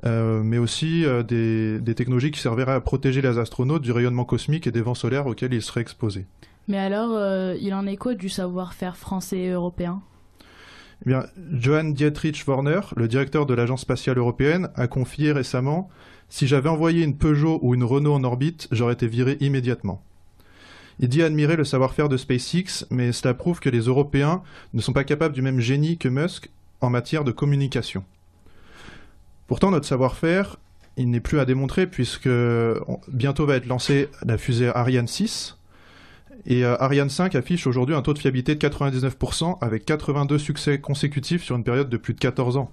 euh, 0.04 0.42
mais 0.42 0.58
aussi 0.58 1.04
euh, 1.04 1.22
des, 1.22 1.78
des, 1.80 1.94
technologies 1.94 2.30
qui 2.30 2.40
serviraient 2.40 2.72
à 2.72 2.80
protéger 2.80 3.22
les 3.22 3.38
astronautes 3.38 3.82
du 3.82 3.92
rayonnement 3.92 4.24
cosmique 4.24 4.66
et 4.66 4.70
des 4.70 4.80
vents 4.80 4.94
solaires 4.94 5.26
auxquels 5.26 5.52
ils 5.52 5.62
seraient 5.62 5.82
exposés. 5.82 6.26
Mais 6.66 6.78
alors, 6.78 7.10
euh, 7.12 7.56
il 7.60 7.74
en 7.74 7.86
est 7.86 7.96
quoi 7.96 8.14
du 8.14 8.28
savoir-faire 8.28 8.96
français 8.96 9.38
et 9.38 9.50
européen? 9.50 10.02
Eh 11.04 11.10
bien, 11.10 11.26
Johann 11.52 11.92
Dietrich 11.92 12.44
Werner, 12.46 12.80
le 12.96 13.06
directeur 13.06 13.44
de 13.44 13.54
l'Agence 13.54 13.82
spatiale 13.82 14.18
européenne, 14.18 14.70
a 14.74 14.86
confié 14.86 15.32
récemment 15.32 15.90
Si 16.28 16.46
j'avais 16.46 16.70
envoyé 16.70 17.04
une 17.04 17.18
Peugeot 17.18 17.58
ou 17.62 17.74
une 17.74 17.84
Renault 17.84 18.14
en 18.14 18.24
orbite, 18.24 18.68
j'aurais 18.72 18.94
été 18.94 19.06
viré 19.06 19.36
immédiatement. 19.40 20.02
Il 21.00 21.08
dit 21.08 21.22
admirer 21.22 21.56
le 21.56 21.64
savoir-faire 21.64 22.08
de 22.08 22.16
SpaceX, 22.16 22.86
mais 22.90 23.12
cela 23.12 23.34
prouve 23.34 23.60
que 23.60 23.68
les 23.68 23.80
Européens 23.80 24.42
ne 24.74 24.80
sont 24.80 24.92
pas 24.92 25.04
capables 25.04 25.34
du 25.34 25.42
même 25.42 25.60
génie 25.60 25.98
que 25.98 26.08
Musk 26.08 26.50
en 26.80 26.90
matière 26.90 27.24
de 27.24 27.32
communication. 27.32 28.04
Pourtant, 29.46 29.70
notre 29.70 29.86
savoir-faire, 29.86 30.56
il 30.96 31.10
n'est 31.10 31.20
plus 31.20 31.40
à 31.40 31.44
démontrer 31.44 31.86
puisque 31.86 32.28
bientôt 33.08 33.46
va 33.46 33.56
être 33.56 33.66
lancée 33.66 34.08
la 34.24 34.38
fusée 34.38 34.70
Ariane 34.74 35.08
6. 35.08 35.58
Et 36.46 36.64
euh, 36.64 36.76
Ariane 36.78 37.10
5 37.10 37.34
affiche 37.34 37.66
aujourd'hui 37.66 37.94
un 37.94 38.02
taux 38.02 38.12
de 38.12 38.18
fiabilité 38.18 38.54
de 38.54 38.60
99% 38.66 39.58
avec 39.60 39.84
82 39.84 40.38
succès 40.38 40.78
consécutifs 40.78 41.42
sur 41.42 41.56
une 41.56 41.64
période 41.64 41.88
de 41.88 41.96
plus 41.96 42.14
de 42.14 42.20
14 42.20 42.56
ans. 42.56 42.70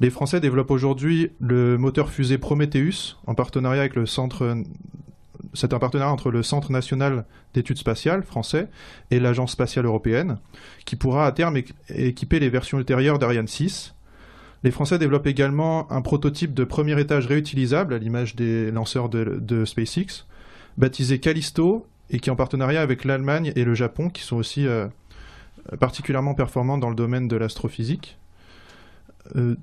Les 0.00 0.10
Français 0.10 0.40
développent 0.40 0.70
aujourd'hui 0.70 1.30
le 1.40 1.78
moteur 1.78 2.10
fusée 2.10 2.38
Prometheus 2.38 3.16
en 3.26 3.34
partenariat 3.34 3.80
avec 3.80 3.94
le 3.94 4.06
centre 4.06 4.56
c'est 5.56 5.72
un 5.72 5.78
partenariat 5.78 6.12
entre 6.12 6.30
le 6.30 6.42
Centre 6.42 6.70
national 6.70 7.24
d'études 7.54 7.78
spatiales 7.78 8.22
français 8.22 8.68
et 9.10 9.18
l'Agence 9.18 9.52
spatiale 9.52 9.86
européenne, 9.86 10.38
qui 10.84 10.96
pourra 10.96 11.26
à 11.26 11.32
terme 11.32 11.58
équiper 11.88 12.38
les 12.38 12.48
versions 12.48 12.78
ultérieures 12.78 13.18
d'Ariane 13.18 13.48
6. 13.48 13.94
Les 14.62 14.70
Français 14.70 14.98
développent 14.98 15.26
également 15.26 15.90
un 15.92 16.02
prototype 16.02 16.54
de 16.54 16.64
premier 16.64 16.98
étage 17.00 17.26
réutilisable, 17.26 17.94
à 17.94 17.98
l'image 17.98 18.36
des 18.36 18.70
lanceurs 18.70 19.08
de, 19.08 19.64
SpaceX, 19.64 20.26
baptisé 20.76 21.20
Callisto, 21.20 21.86
et 22.10 22.20
qui 22.20 22.28
est 22.28 22.32
en 22.32 22.36
partenariat 22.36 22.82
avec 22.82 23.04
l'Allemagne 23.04 23.52
et 23.56 23.64
le 23.64 23.74
Japon, 23.74 24.10
qui 24.10 24.22
sont 24.22 24.36
aussi 24.36 24.66
euh, 24.66 24.86
particulièrement 25.80 26.34
performants 26.34 26.78
dans 26.78 26.90
le 26.90 26.94
domaine 26.94 27.28
de 27.28 27.36
l'astrophysique. 27.36 28.18
Euh, 29.34 29.56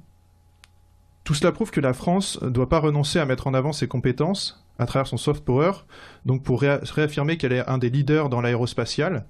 tout 1.24 1.34
cela 1.34 1.52
prouve 1.52 1.72
que 1.72 1.80
la 1.80 1.94
France 1.94 2.42
ne 2.42 2.50
doit 2.50 2.68
pas 2.68 2.80
renoncer 2.80 3.20
à 3.20 3.26
mettre 3.26 3.48
en 3.48 3.54
avant 3.54 3.72
ses 3.72 3.88
compétences 3.88 4.63
à 4.80 4.86
travers 4.86 5.08
son 5.08 5.18
soft 5.18 5.44
power, 5.44 5.72
donc 6.26 6.44
pour 6.44 6.62
réaffirmer 6.62 7.38
qu'elle 7.38 7.54
est 7.54 7.68
un 7.68 7.78
des 7.78 7.90
leaders 7.90 8.30
dans 8.30 8.42
l'aérospatial, 8.42 9.26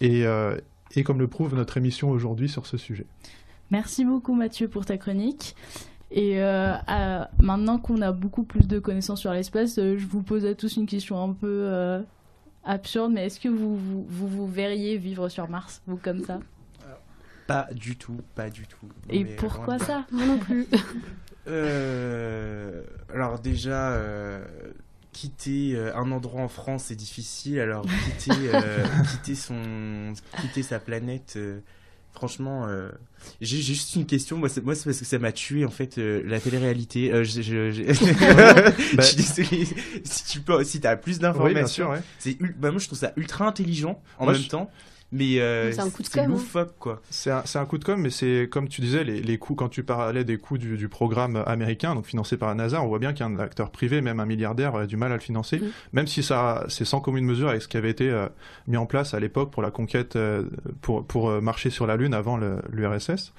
et, 0.00 0.26
euh, 0.26 0.56
et 0.94 1.04
comme 1.04 1.18
le 1.18 1.28
prouve 1.28 1.54
notre 1.54 1.76
émission 1.76 2.10
aujourd'hui 2.10 2.48
sur 2.48 2.66
ce 2.66 2.76
sujet. 2.76 3.06
Merci 3.70 4.04
beaucoup 4.04 4.34
Mathieu 4.34 4.68
pour 4.68 4.84
ta 4.84 4.98
chronique. 4.98 5.54
Et 6.14 6.42
euh, 6.42 6.74
maintenant 7.40 7.78
qu'on 7.78 8.02
a 8.02 8.12
beaucoup 8.12 8.42
plus 8.42 8.66
de 8.68 8.78
connaissances 8.78 9.20
sur 9.20 9.32
l'espace, 9.32 9.78
euh, 9.78 9.96
je 9.96 10.06
vous 10.06 10.22
pose 10.22 10.44
à 10.44 10.54
tous 10.54 10.76
une 10.76 10.84
question 10.84 11.22
un 11.22 11.32
peu 11.32 12.02
absurde, 12.64 13.12
mais 13.12 13.26
est-ce 13.26 13.40
que 13.40 13.48
vous 13.48 13.76
vous, 13.76 14.28
vous 14.28 14.46
verriez 14.46 14.98
vivre 14.98 15.28
sur 15.30 15.48
Mars, 15.48 15.80
vous 15.86 15.96
comme 15.96 16.22
ça? 16.22 16.40
Pas 17.46 17.68
du 17.72 17.96
tout, 17.96 18.18
pas 18.34 18.50
du 18.50 18.66
tout. 18.66 18.86
Et 19.10 19.24
pourquoi 19.24 19.78
ça? 19.78 20.04
Moi 20.12 20.26
non 20.26 20.38
plus. 20.38 20.66
Euh, 21.48 22.82
alors 23.12 23.38
déjà, 23.40 23.90
euh, 23.92 24.44
quitter 25.12 25.74
euh, 25.74 25.94
un 25.96 26.12
endroit 26.12 26.42
en 26.42 26.48
France 26.48 26.84
c'est 26.86 26.96
difficile. 26.96 27.60
Alors 27.60 27.84
quitter, 28.18 28.50
quitter 29.10 29.34
son, 29.34 30.12
quitter 30.40 30.62
sa 30.62 30.78
planète. 30.78 31.38
Franchement, 32.14 32.68
j'ai 33.40 33.62
juste 33.62 33.96
une 33.96 34.04
question. 34.04 34.36
Moi, 34.36 34.50
c'est, 34.50 34.62
moi, 34.62 34.74
c'est 34.74 34.84
parce 34.84 34.98
que 34.98 35.04
ça 35.06 35.18
m'a 35.18 35.32
tué 35.32 35.64
en 35.64 35.70
fait 35.70 35.96
la 35.96 36.40
télé-réalité. 36.40 37.10
je, 37.24 37.40
je, 37.40 37.82
bah, 38.96 39.02
suis 39.02 39.16
désolé. 39.16 39.66
Si 40.04 40.24
tu 40.26 40.40
peux, 40.40 40.62
si 40.62 40.80
t'as 40.80 40.96
plus 40.96 41.18
d'informations, 41.18 41.90
c'est, 42.18 42.36
bah, 42.58 42.70
moi 42.70 42.78
je 42.78 42.86
trouve 42.86 42.98
ça 42.98 43.12
ultra 43.16 43.46
intelligent 43.46 44.00
en 44.18 44.30
même 44.30 44.44
temps. 44.44 44.70
Mais 45.12 45.40
euh, 45.40 45.70
c'est 45.72 45.80
un 45.80 45.90
coup 45.90 46.02
de 46.02 46.08
com. 46.08 46.22
Hein. 46.24 46.26
loufoque, 46.26 46.74
quoi. 46.78 47.02
C'est 47.10 47.30
un, 47.30 47.42
un, 47.54 47.66
coup 47.66 47.76
de 47.76 47.84
com, 47.84 48.00
mais 48.00 48.08
c'est 48.08 48.48
comme 48.50 48.66
tu 48.66 48.80
disais, 48.80 49.04
les, 49.04 49.20
les 49.20 49.36
coûts, 49.36 49.54
quand 49.54 49.68
tu 49.68 49.82
parlais 49.82 50.24
des 50.24 50.38
coûts 50.38 50.56
du, 50.56 50.78
du, 50.78 50.88
programme 50.88 51.42
américain, 51.46 51.94
donc 51.94 52.06
financé 52.06 52.38
par 52.38 52.48
la 52.48 52.54
NASA, 52.54 52.82
on 52.82 52.88
voit 52.88 52.98
bien 52.98 53.12
qu'un 53.12 53.38
acteur 53.38 53.70
privé, 53.70 54.00
même 54.00 54.20
un 54.20 54.26
milliardaire, 54.26 54.74
a 54.74 54.86
du 54.86 54.96
mal 54.96 55.12
à 55.12 55.16
le 55.16 55.20
financer, 55.20 55.60
même 55.92 56.06
si 56.06 56.22
ça 56.22 56.64
c'est 56.68 56.86
sans 56.86 57.00
commune 57.00 57.26
mesure 57.26 57.50
avec 57.50 57.60
ce 57.60 57.68
qui 57.68 57.76
avait 57.76 57.90
été 57.90 58.08
euh, 58.08 58.26
mis 58.66 58.78
en 58.78 58.86
place 58.86 59.12
à 59.12 59.20
l'époque 59.20 59.50
pour 59.50 59.62
la 59.62 59.70
conquête, 59.70 60.16
euh, 60.16 60.44
pour, 60.80 61.04
pour 61.04 61.30
marcher 61.42 61.68
sur 61.68 61.86
la 61.86 61.96
Lune 61.96 62.14
avant 62.14 62.38
l'URSS. 62.70 63.34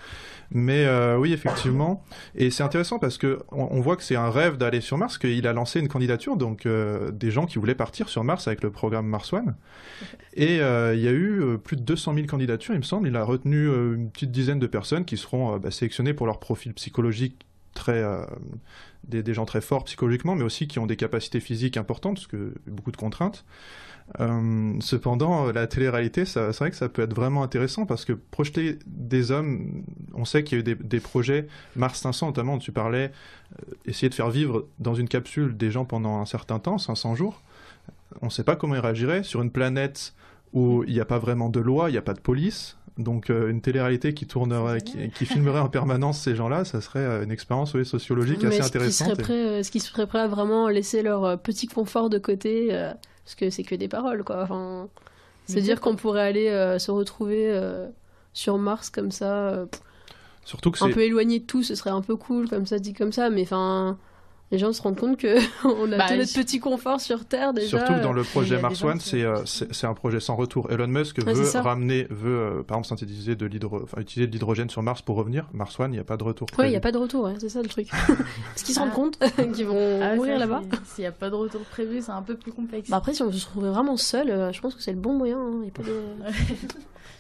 Mais 0.51 0.87
oui, 1.15 1.33
effectivement. 1.33 2.03
Et 2.35 2.51
c'est 2.51 2.61
intéressant 2.61 2.99
parce 2.99 3.17
que 3.17 3.39
on, 3.51 3.67
on 3.71 3.81
voit 3.81 3.95
que 3.95 4.03
c'est 4.03 4.15
un 4.15 4.29
rêve 4.29 4.57
d'aller 4.57 4.81
sur 4.81 4.99
Mars, 4.99 5.17
qu'il 5.17 5.47
a 5.47 5.53
lancé 5.53 5.79
une 5.79 5.87
candidature, 5.87 6.37
donc 6.37 6.67
des 6.67 7.31
gens 7.31 7.47
qui 7.47 7.57
voulaient 7.57 7.73
partir 7.73 8.09
sur 8.09 8.23
Mars 8.23 8.47
avec 8.47 8.61
le 8.61 8.69
programme 8.69 9.07
Mars 9.07 9.33
One. 9.33 9.55
Et 10.35 10.57
il 10.57 10.99
y 10.99 11.07
a 11.07 11.11
eu 11.11 11.57
plus 11.63 11.77
de 11.77 11.81
200 11.81 12.13
000 12.15 12.27
candidatures, 12.27 12.73
il 12.73 12.79
me 12.79 12.83
semble. 12.83 13.07
Il 13.07 13.15
a 13.15 13.23
retenu 13.23 13.67
euh, 13.67 13.95
une 13.95 14.09
petite 14.09 14.31
dizaine 14.31 14.59
de 14.59 14.67
personnes 14.67 15.05
qui 15.05 15.17
seront 15.17 15.55
euh, 15.55 15.59
bah, 15.59 15.71
sélectionnées 15.71 16.13
pour 16.13 16.27
leur 16.27 16.39
profil 16.39 16.73
psychologique 16.73 17.45
très 17.73 18.03
euh, 18.03 18.23
des, 19.07 19.33
gens 19.33 19.45
très 19.45 19.61
forts 19.61 19.85
psychologiquement, 19.85 20.35
mais 20.35 20.43
aussi 20.43 20.67
qui 20.67 20.79
ont 20.79 20.85
des 20.85 20.95
capacités 20.95 21.39
physiques 21.39 21.77
importantes, 21.77 22.15
parce 22.15 22.27
que 22.27 22.53
beaucoup 22.67 22.91
de 22.91 22.97
contraintes. 22.97 23.45
cependant, 24.79 25.51
la 25.51 25.65
télé-réalité, 25.65 26.25
c'est 26.25 26.51
vrai 26.51 26.69
que 26.69 26.75
ça 26.75 26.87
peut 26.87 27.01
être 27.01 27.15
vraiment 27.15 27.41
intéressant 27.41 27.87
parce 27.87 28.05
que 28.05 28.13
projeter 28.13 28.77
des 28.85 29.31
hommes, 29.31 29.83
on 30.13 30.23
sait 30.23 30.43
qu'il 30.43 30.59
y 30.59 30.61
a 30.61 30.71
eu 30.71 30.75
des, 30.75 30.99
projets, 30.99 31.47
Mars 31.75 31.99
500 31.99 32.27
notamment, 32.27 32.59
tu 32.59 32.71
parlais, 32.71 33.11
essayer 33.85 34.09
de 34.09 34.13
faire 34.13 34.29
vivre 34.29 34.67
dans 34.77 34.93
une 34.93 35.09
capsule 35.09 35.57
des 35.57 35.71
gens 35.71 35.85
pendant 35.85 36.19
un 36.19 36.25
certain 36.25 36.59
temps, 36.59 36.77
500 36.77 37.15
jours. 37.15 37.41
On 38.21 38.27
ne 38.27 38.31
sait 38.31 38.43
pas 38.43 38.55
comment 38.55 38.75
ils 38.75 38.81
réagiraient 38.81 39.23
sur 39.23 39.41
une 39.41 39.51
planète 39.51 40.13
où 40.53 40.83
il 40.85 40.93
n'y 40.93 40.99
a 40.99 41.05
pas 41.05 41.19
vraiment 41.19 41.49
de 41.49 41.59
loi, 41.59 41.89
il 41.89 41.93
n'y 41.93 41.97
a 41.97 42.03
pas 42.03 42.13
de 42.13 42.19
police. 42.19 42.77
Donc 42.97 43.31
euh, 43.31 43.49
une 43.49 43.61
télé-réalité 43.61 44.13
qui 44.13 44.27
tournerait, 44.27 44.81
qui, 44.81 45.25
filmerait 45.25 45.59
en 45.59 45.69
permanence 45.69 46.19
ces 46.19 46.35
gens-là, 46.35 46.63
ça 46.63 46.79
serait 46.79 46.99
euh, 46.99 47.23
une 47.23 47.31
expérience 47.31 47.71
sociologique 47.83 48.43
assez 48.43 48.61
intéressante. 48.61 49.19
Euh, 49.31 49.59
est-ce 49.59 49.71
qu'ils 49.71 49.81
seraient 49.81 50.05
prêts 50.05 50.19
à 50.19 50.27
vraiment 50.27 50.69
laisser 50.69 51.01
leur 51.01 51.39
petit 51.39 51.65
confort 51.65 52.11
de 52.11 52.19
côté 52.19 52.67
Parce 52.67 53.35
que 53.35 53.49
c'est 53.49 53.63
que 53.63 53.73
des 53.73 53.87
paroles, 53.87 54.23
quoi. 54.23 54.43
Enfin, 54.43 54.87
c'est 55.47 55.61
dire 55.61 55.81
qu'on 55.81 55.95
pourrait 55.95 56.21
aller 56.21 56.77
se 56.77 56.91
retrouver 56.91 57.59
sur 58.33 58.59
Mars 58.59 58.91
comme 58.91 59.11
ça. 59.11 59.65
Surtout 60.45 60.71
que 60.71 60.83
un 60.83 60.91
peu 60.91 61.01
éloigné 61.01 61.39
de 61.39 61.45
tout, 61.45 61.63
ce 61.63 61.73
serait 61.73 61.89
un 61.89 62.01
peu 62.01 62.15
cool, 62.15 62.47
comme 62.47 62.67
ça 62.67 62.77
dit 62.77 62.93
comme 62.93 63.11
ça, 63.11 63.29
mais 63.29 63.43
enfin 63.43 63.97
les 64.53 64.59
gens 64.59 64.71
se 64.71 64.83
rendent 64.83 64.99
compte 64.99 65.17
que 65.17 65.39
on 65.65 65.91
a 65.91 65.97
bah, 65.97 66.05
tout 66.09 66.15
notre 66.15 66.33
petit 66.33 66.59
confort 66.59 67.01
sur 67.01 67.25
Terre 67.25 67.53
déjà. 67.53 67.69
Surtout 67.69 67.95
que 67.95 68.03
dans 68.03 68.13
le 68.13 68.21
projet 68.21 68.61
Mars 68.61 68.83
One, 68.83 68.99
euh, 69.15 69.41
c'est 69.45 69.87
un 69.87 69.95
projet 69.95 70.19
sans 70.19 70.35
retour. 70.35 70.71
Elon 70.71 70.87
Musk 70.87 71.19
veut 71.19 71.59
ramener, 71.59 72.05
veut 72.11 72.37
euh, 72.37 72.63
par 72.63 72.77
exemple 72.77 72.99
synthétiser 72.99 73.35
de 73.35 73.47
l'hydrogène, 73.47 73.85
enfin, 73.85 73.99
utiliser 73.99 74.27
de 74.27 74.31
l'hydrogène 74.31 74.69
sur 74.69 74.83
Mars 74.83 75.01
pour 75.01 75.15
revenir. 75.15 75.49
Mars 75.53 75.79
One, 75.79 75.91
il 75.91 75.95
n'y 75.95 75.99
a 75.99 76.03
pas 76.03 76.17
de 76.17 76.23
retour. 76.23 76.47
Oui, 76.59 76.65
il 76.67 76.69
n'y 76.69 76.75
a 76.75 76.81
pas 76.81 76.91
de 76.91 76.99
retour, 76.99 77.31
c'est 77.39 77.49
ça 77.49 77.63
le 77.63 77.67
truc. 77.67 77.89
Parce 78.07 78.61
qu'ils 78.63 78.75
se 78.75 78.79
rendent 78.79 78.89
ah. 78.91 78.95
compte 78.95 79.17
qu'ils 79.55 79.65
vont 79.65 79.99
ah, 80.03 80.15
mourir 80.15 80.37
là-bas. 80.37 80.61
S'il 80.85 81.01
n'y 81.01 81.07
a 81.07 81.11
pas 81.11 81.31
de 81.31 81.35
retour 81.35 81.61
prévu, 81.61 82.03
c'est 82.03 82.11
un 82.11 82.21
peu 82.21 82.35
plus 82.35 82.51
complexe. 82.51 82.91
Bah 82.91 82.97
après, 82.97 83.15
si 83.15 83.23
on 83.23 83.31
se 83.31 83.45
trouvait 83.45 83.71
vraiment 83.71 83.97
seul, 83.97 84.29
euh, 84.29 84.51
je 84.51 84.61
pense 84.61 84.75
que 84.75 84.83
c'est 84.83 84.93
le 84.93 84.99
bon 84.99 85.13
moyen. 85.13 85.39
Hein. 85.39 85.63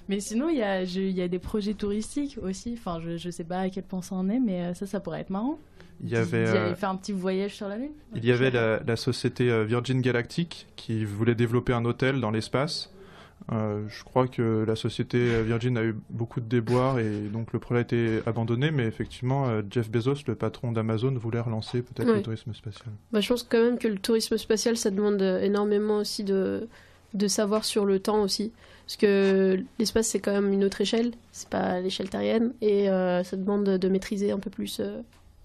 mais 0.07 0.19
sinon, 0.19 0.49
il 0.49 0.57
y 0.57 0.61
a, 0.61 0.83
y 0.83 1.21
a 1.21 1.27
des 1.27 1.39
projets 1.39 1.73
touristiques 1.73 2.37
aussi. 2.43 2.75
Enfin, 2.77 2.99
je 3.03 3.25
ne 3.25 3.31
sais 3.31 3.43
pas 3.43 3.61
à 3.61 3.69
quel 3.69 3.85
point 3.85 4.03
ça 4.03 4.13
en 4.13 4.29
est, 4.29 4.39
mais 4.39 4.75
ça, 4.75 4.85
ça 4.85 4.99
pourrait 4.99 5.21
être 5.21 5.31
marrant. 5.31 5.57
Il 6.03 6.11
y 6.11 6.17
avait. 6.17 6.47
Euh, 6.47 6.75
faire 6.75 6.89
un 6.89 6.97
petit 6.97 7.13
voyage 7.13 7.55
sur 7.55 7.67
la 7.67 7.77
Lune 7.77 7.91
Il 8.13 8.25
y 8.25 8.31
avait 8.31 8.51
la, 8.51 8.95
société 8.95 9.49
euh, 9.49 9.63
Virgin 9.63 10.01
Galactic 10.01 10.67
qui 10.75 11.05
voulait 11.05 11.35
développer 11.35 11.73
un 11.73 11.85
hôtel 11.85 12.19
dans 12.19 12.29
l'espace. 12.29 12.91
Euh, 13.51 13.83
je 13.89 14.03
crois 14.03 14.27
que 14.27 14.63
la 14.65 14.75
société 14.75 15.41
Virgin 15.43 15.77
a 15.77 15.83
eu 15.83 15.95
beaucoup 16.09 16.39
de 16.39 16.45
déboires 16.45 16.99
et 16.99 17.27
donc 17.31 17.51
le 17.51 17.59
projet 17.59 17.79
a 17.79 17.81
été 17.81 18.19
abandonné, 18.25 18.71
mais 18.71 18.85
effectivement, 18.85 19.47
Jeff 19.69 19.89
Bezos, 19.89 20.23
le 20.27 20.35
patron 20.35 20.71
d'Amazon, 20.71 21.13
voulait 21.15 21.41
relancer 21.41 21.81
peut-être 21.81 22.13
le 22.13 22.21
tourisme 22.21 22.53
spatial. 22.53 22.87
Bah, 23.11 23.19
je 23.19 23.27
pense 23.27 23.43
quand 23.43 23.61
même 23.61 23.77
que 23.77 23.87
le 23.87 23.97
tourisme 23.97 24.37
spatial, 24.37 24.77
ça 24.77 24.91
demande 24.91 25.21
énormément 25.21 25.97
aussi 25.97 26.23
de, 26.23 26.69
de 27.13 27.27
savoir 27.27 27.65
sur 27.65 27.85
le 27.85 27.99
temps 27.99 28.21
aussi. 28.21 28.53
Parce 28.85 28.97
que 28.97 29.61
l'espace, 29.79 30.07
c'est 30.07 30.19
quand 30.19 30.33
même 30.33 30.51
une 30.53 30.63
autre 30.63 30.79
échelle, 30.79 31.11
c'est 31.31 31.49
pas 31.49 31.81
l'échelle 31.81 32.09
terrienne, 32.09 32.53
et 32.61 32.85
ça 32.87 33.35
demande 33.35 33.65
de 33.65 33.89
maîtriser 33.89 34.31
un 34.31 34.39
peu 34.39 34.49
plus 34.49 34.81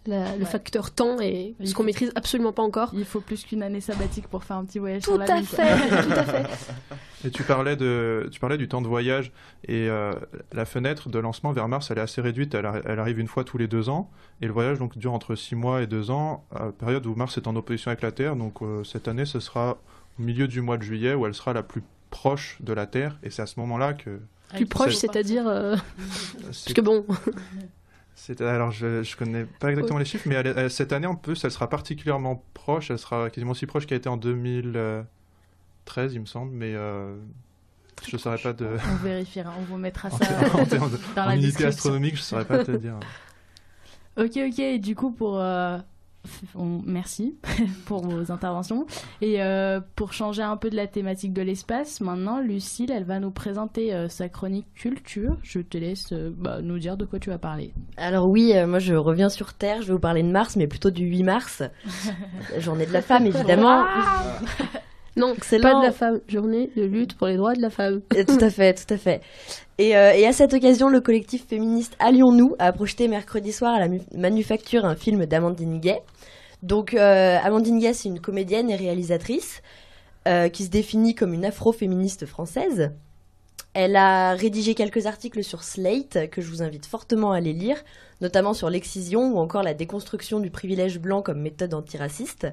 le 0.09 0.45
facteur 0.45 0.91
temps 0.91 1.21
et 1.21 1.55
ce 1.65 1.75
qu'on 1.75 1.85
maîtrise 1.85 2.13
absolument 2.15 2.53
pas 2.53 2.63
encore. 2.63 2.91
Il 2.95 3.05
faut 3.05 3.21
plus 3.21 3.45
qu'une 3.45 3.63
année 3.63 3.81
sabbatique 3.81 4.29
pour 4.29 4.45
faire 4.45 4.57
un 4.57 4.65
petit 4.65 4.79
voyage 4.79 5.03
tout 5.03 5.11
sur 5.13 5.19
la 5.19 5.35
à 5.35 5.43
fait, 5.43 6.03
tout 6.03 6.13
à 6.13 6.25
fait. 6.25 6.47
Et 7.25 7.31
tu 7.31 7.43
parlais 7.43 7.75
de, 7.75 8.29
tu 8.31 8.39
parlais 8.39 8.59
du 8.59 8.69
temps 8.69 8.81
de 8.81 8.87
voyage 8.87 9.33
et 9.65 9.89
euh, 9.89 10.13
la 10.53 10.65
fenêtre 10.65 11.09
de 11.09 11.19
lancement 11.19 11.51
vers 11.51 11.67
Mars, 11.67 11.91
elle 11.91 11.99
est 11.99 12.03
assez 12.03 12.21
réduite. 12.21 12.55
Elle, 12.55 12.65
arrive 12.67 13.19
une 13.19 13.27
fois 13.27 13.43
tous 13.43 13.59
les 13.59 13.67
deux 13.67 13.89
ans 13.89 14.09
et 14.41 14.47
le 14.47 14.53
voyage 14.53 14.79
donc 14.79 14.97
dure 14.97 15.13
entre 15.13 15.35
six 15.35 15.57
mois 15.57 15.83
et 15.83 15.89
deux 15.89 16.13
ans, 16.13 16.45
à 16.55 16.67
période 16.71 17.05
où 17.07 17.17
Mars 17.17 17.37
est 17.37 17.49
en 17.49 17.57
opposition 17.57 17.91
avec 17.91 18.03
la 18.03 18.13
Terre. 18.13 18.37
Donc 18.37 18.63
euh, 18.63 18.85
cette 18.85 19.09
année, 19.09 19.25
ce 19.25 19.41
sera 19.41 19.79
au 20.19 20.23
milieu 20.23 20.47
du 20.47 20.61
mois 20.61 20.77
de 20.77 20.83
juillet 20.85 21.15
où 21.15 21.27
elle 21.27 21.35
sera 21.35 21.53
la 21.53 21.65
plus 21.65 21.83
proche 22.11 22.57
de 22.61 22.73
la 22.73 22.87
Terre 22.87 23.19
et 23.25 23.31
c'est 23.31 23.43
à 23.43 23.47
ce 23.47 23.59
moment-là 23.61 23.95
que 23.95 24.21
Plus 24.55 24.67
proche, 24.67 24.95
c'est-à-dire. 24.95 25.49
euh, 25.49 25.77
Parce 26.45 26.73
que 26.73 26.81
bon. 26.81 27.05
Alors, 28.41 28.71
je, 28.73 29.03
je 29.03 29.17
connais 29.17 29.45
pas 29.45 29.71
exactement 29.71 29.99
les 29.99 30.05
chiffres, 30.05 30.29
mais 30.29 30.35
elle 30.35 30.47
est- 30.49 30.55
elle- 30.57 30.71
cette 30.71 30.93
année, 30.93 31.07
en 31.07 31.15
plus, 31.15 31.45
elle 31.45 31.51
sera 31.51 31.69
particulièrement 31.69 32.45
proche. 32.55 32.91
Elle 32.91 32.99
sera 32.99 33.31
quasiment 33.31 33.53
aussi 33.53 33.67
proche 33.67 33.87
qu'elle 33.87 33.99
était 33.99 34.09
en 34.09 34.17
2013, 34.17 35.07
il 36.15 36.21
me 36.21 36.27
semble, 36.27 36.53
mais 36.53 36.75
euh, 36.75 37.17
je 38.07 38.17
ne 38.17 38.19
saurais 38.19 38.39
pas 38.39 38.53
de. 38.53 38.67
On 38.93 38.97
vérifiera, 39.05 39.53
on 39.59 39.63
vous 39.63 39.77
mettra 39.79 40.11
ça 40.11 40.25
en 40.55 40.65
dans 40.65 41.23
en 41.23 41.27
la 41.27 41.37
unité 41.37 41.65
astronomique, 41.65 42.15
je 42.17 42.21
ne 42.21 42.25
saurais 42.25 42.45
pas 42.45 42.65
te 42.65 42.73
dire. 42.73 42.99
Ok, 44.17 44.33
ok. 44.37 44.59
Et 44.59 44.79
du 44.81 44.97
coup, 44.97 45.13
pour 45.13 45.39
euh, 45.39 45.79
on- 46.55 46.81
merci 46.85 47.37
pour 47.87 48.07
vos 48.07 48.31
interventions. 48.33 48.87
Et 49.21 49.43
euh, 49.43 49.81
pour 49.97 50.13
changer 50.13 50.43
un 50.43 50.57
peu 50.57 50.71
de 50.71 50.77
la 50.77 50.87
thématique 50.87 51.33
de 51.33 51.43
l'espace, 51.43 52.01
maintenant, 52.01 52.41
Lucille, 52.41 52.91
elle 52.91 53.05
va 53.05 53.19
nous 53.21 53.31
présenter 53.31 53.95
euh, 53.95 54.09
sa 54.09 54.29
chronique 54.29 54.67
culture. 54.75 55.37
Je 55.43 55.61
te 55.61 55.79
laisse 55.79 56.13
euh, 56.13 56.31
bah, 56.37 56.61
nous 56.63 56.79
dire 56.79 56.97
de 56.97 57.05
quoi 57.05 57.19
tu 57.19 57.31
vas 57.31 57.39
parler. 57.39 57.73
Alors 57.97 58.29
oui, 58.29 58.53
euh, 58.55 58.67
moi 58.67 58.79
je 58.79 58.95
reviens 58.95 59.29
sur 59.29 59.55
Terre, 59.55 59.83
je 59.83 59.89
vais 59.89 59.93
vous 59.95 59.99
parler 60.01 60.23
de 60.23 60.31
Mars, 60.31 60.57
mais 60.57 60.67
plutôt 60.67 60.91
du 60.91 61.05
8 61.07 61.23
mars. 61.23 61.63
Journée 62.59 62.87
de 62.87 62.93
la 62.93 63.03
femme, 63.03 63.27
évidemment. 63.27 63.85
Non, 65.17 65.35
Excellent. 65.35 65.63
pas 65.73 65.79
de 65.81 65.85
la 65.87 65.93
femme. 65.93 66.21
Journée 66.29 66.71
de 66.77 66.85
lutte 66.85 67.17
pour 67.17 67.27
les 67.27 67.37
droits 67.37 67.55
de 67.55 67.61
la 67.61 67.71
femme. 67.71 68.01
Tout 68.11 68.39
à 68.41 68.51
fait, 68.51 68.75
tout 68.75 68.95
à 68.95 68.97
fait. 68.97 69.21
Et, 69.81 69.97
euh, 69.97 70.13
et 70.13 70.27
à 70.27 70.33
cette 70.33 70.55
occasion, 70.55 70.89
le 70.89 71.01
collectif 71.01 71.47
féministe 71.47 71.95
Allions-nous 72.01 72.57
a 72.59 72.73
projeté 72.73 73.07
mercredi 73.07 73.53
soir 73.53 73.75
à 73.75 73.79
la 73.79 73.89
Manufacture 74.13 74.85
un 74.85 74.97
film 74.97 75.25
d'Amandine 75.25 75.79
Gay. 75.79 76.03
Donc 76.65 76.95
euh, 76.95 77.39
Amandine 77.41 77.79
Gay, 77.79 77.95
c'est 77.95 78.09
une 78.09 78.19
comédienne 78.19 78.71
et 78.71 78.75
réalisatrice 78.75 79.63
euh, 80.27 80.49
qui 80.49 80.65
se 80.65 80.71
définit 80.71 81.15
comme 81.15 81.33
une 81.33 81.45
afro-féministe 81.45 82.27
française. 82.27 82.91
Elle 83.73 83.95
a 83.95 84.35
rédigé 84.35 84.75
quelques 84.75 85.07
articles 85.07 85.45
sur 85.45 85.63
Slate 85.63 86.29
que 86.31 86.43
je 86.43 86.51
vous 86.51 86.63
invite 86.63 86.87
fortement 86.87 87.31
à 87.31 87.37
aller 87.37 87.53
lire, 87.53 87.85
notamment 88.21 88.55
sur 88.55 88.71
l'excision 88.71 89.33
ou 89.33 89.39
encore 89.39 89.63
la 89.63 89.75
déconstruction 89.75 90.41
du 90.41 90.51
privilège 90.51 90.99
blanc 90.99 91.23
comme 91.23 91.41
méthode 91.41 91.75
antiraciste. 91.75 92.49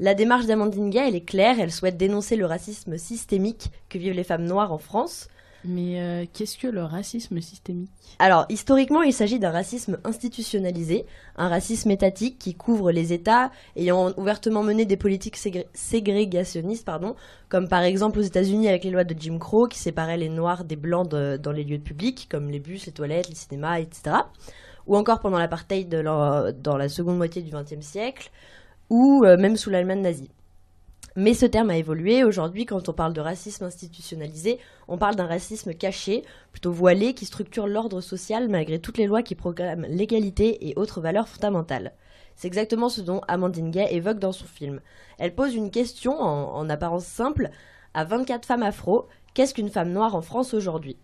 La 0.00 0.12
démarche 0.12 0.44
d'Amandine 0.44 0.90
Gay, 0.90 1.08
elle 1.08 1.16
est 1.16 1.24
claire, 1.24 1.58
elle 1.58 1.72
souhaite 1.72 1.96
dénoncer 1.96 2.36
le 2.36 2.44
racisme 2.44 2.98
systémique 2.98 3.70
que 3.88 3.96
vivent 3.96 4.12
les 4.12 4.22
femmes 4.22 4.44
noires 4.44 4.72
en 4.72 4.78
France. 4.78 5.28
Mais 5.70 6.00
euh, 6.00 6.24
qu'est-ce 6.32 6.56
que 6.56 6.66
le 6.66 6.82
racisme 6.82 7.42
systémique? 7.42 7.90
Alors, 8.18 8.46
historiquement, 8.48 9.02
il 9.02 9.12
s'agit 9.12 9.38
d'un 9.38 9.50
racisme 9.50 9.98
institutionnalisé, 10.02 11.04
un 11.36 11.48
racisme 11.48 11.90
étatique 11.90 12.38
qui 12.38 12.54
couvre 12.54 12.90
les 12.90 13.12
États 13.12 13.50
ayant 13.76 14.12
ouvertement 14.16 14.62
mené 14.62 14.86
des 14.86 14.96
politiques 14.96 15.36
ségré- 15.36 15.66
ségrégationnistes, 15.74 16.86
pardon, 16.86 17.16
comme 17.50 17.68
par 17.68 17.82
exemple 17.82 18.18
aux 18.18 18.22
États-Unis 18.22 18.66
avec 18.66 18.84
les 18.84 18.90
lois 18.90 19.04
de 19.04 19.14
Jim 19.18 19.38
Crow 19.38 19.66
qui 19.66 19.78
séparaient 19.78 20.16
les 20.16 20.30
Noirs 20.30 20.64
des 20.64 20.76
Blancs 20.76 21.06
dans 21.08 21.52
les 21.52 21.64
lieux 21.64 21.78
publics, 21.78 22.28
comme 22.30 22.48
les 22.50 22.60
bus, 22.60 22.86
les 22.86 22.92
toilettes, 22.92 23.28
les 23.28 23.34
cinémas, 23.34 23.78
etc. 23.78 24.16
Ou 24.86 24.96
encore 24.96 25.20
pendant 25.20 25.38
l'apartheid 25.38 25.88
dans 25.90 26.76
la 26.78 26.88
seconde 26.88 27.18
moitié 27.18 27.42
du 27.42 27.50
XXe 27.50 27.84
siècle, 27.84 28.30
ou 28.88 29.22
euh, 29.24 29.36
même 29.36 29.56
sous 29.56 29.68
l'Allemagne 29.68 30.00
nazie. 30.00 30.30
Mais 31.20 31.34
ce 31.34 31.46
terme 31.46 31.70
a 31.70 31.76
évolué. 31.76 32.22
Aujourd'hui, 32.22 32.64
quand 32.64 32.88
on 32.88 32.92
parle 32.92 33.12
de 33.12 33.20
racisme 33.20 33.64
institutionnalisé, 33.64 34.60
on 34.86 34.98
parle 34.98 35.16
d'un 35.16 35.26
racisme 35.26 35.74
caché, 35.74 36.22
plutôt 36.52 36.70
voilé, 36.70 37.12
qui 37.12 37.24
structure 37.24 37.66
l'ordre 37.66 38.00
social 38.00 38.48
malgré 38.48 38.78
toutes 38.78 38.98
les 38.98 39.08
lois 39.08 39.24
qui 39.24 39.34
programment 39.34 39.84
l'égalité 39.88 40.68
et 40.68 40.78
autres 40.78 41.00
valeurs 41.00 41.26
fondamentales. 41.26 41.92
C'est 42.36 42.46
exactement 42.46 42.88
ce 42.88 43.00
dont 43.00 43.20
Amandine 43.26 43.72
Gay 43.72 43.88
évoque 43.90 44.20
dans 44.20 44.30
son 44.30 44.44
film. 44.44 44.80
Elle 45.18 45.34
pose 45.34 45.56
une 45.56 45.72
question 45.72 46.12
en, 46.12 46.54
en 46.54 46.70
apparence 46.70 47.06
simple 47.06 47.50
à 47.94 48.04
24 48.04 48.46
femmes 48.46 48.62
afro 48.62 49.08
qu'est-ce 49.34 49.54
qu'une 49.54 49.70
femme 49.70 49.90
noire 49.90 50.14
en 50.14 50.22
France 50.22 50.54
aujourd'hui? 50.54 50.98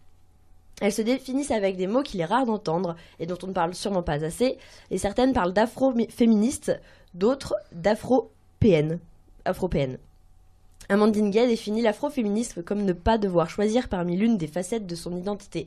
Elles 0.80 0.92
se 0.92 1.02
définissent 1.02 1.50
avec 1.50 1.76
des 1.76 1.88
mots 1.88 2.04
qu'il 2.04 2.20
est 2.20 2.24
rare 2.24 2.46
d'entendre 2.46 2.94
et 3.18 3.26
dont 3.26 3.38
on 3.42 3.48
ne 3.48 3.52
parle 3.52 3.74
sûrement 3.74 4.04
pas 4.04 4.24
assez, 4.24 4.58
et 4.92 4.98
certaines 4.98 5.32
parlent 5.32 5.52
d'afro-féministes, 5.52 6.80
d'autres 7.14 7.56
d'afro-PN. 7.72 9.00
Amandine 10.88 11.30
Gay 11.30 11.46
définit 11.46 11.82
l'afroféminisme 11.82 12.62
comme 12.62 12.84
ne 12.84 12.92
pas 12.92 13.18
devoir 13.18 13.48
choisir 13.48 13.88
parmi 13.88 14.16
l'une 14.16 14.36
des 14.36 14.46
facettes 14.46 14.86
de 14.86 14.94
son 14.94 15.16
identité. 15.16 15.66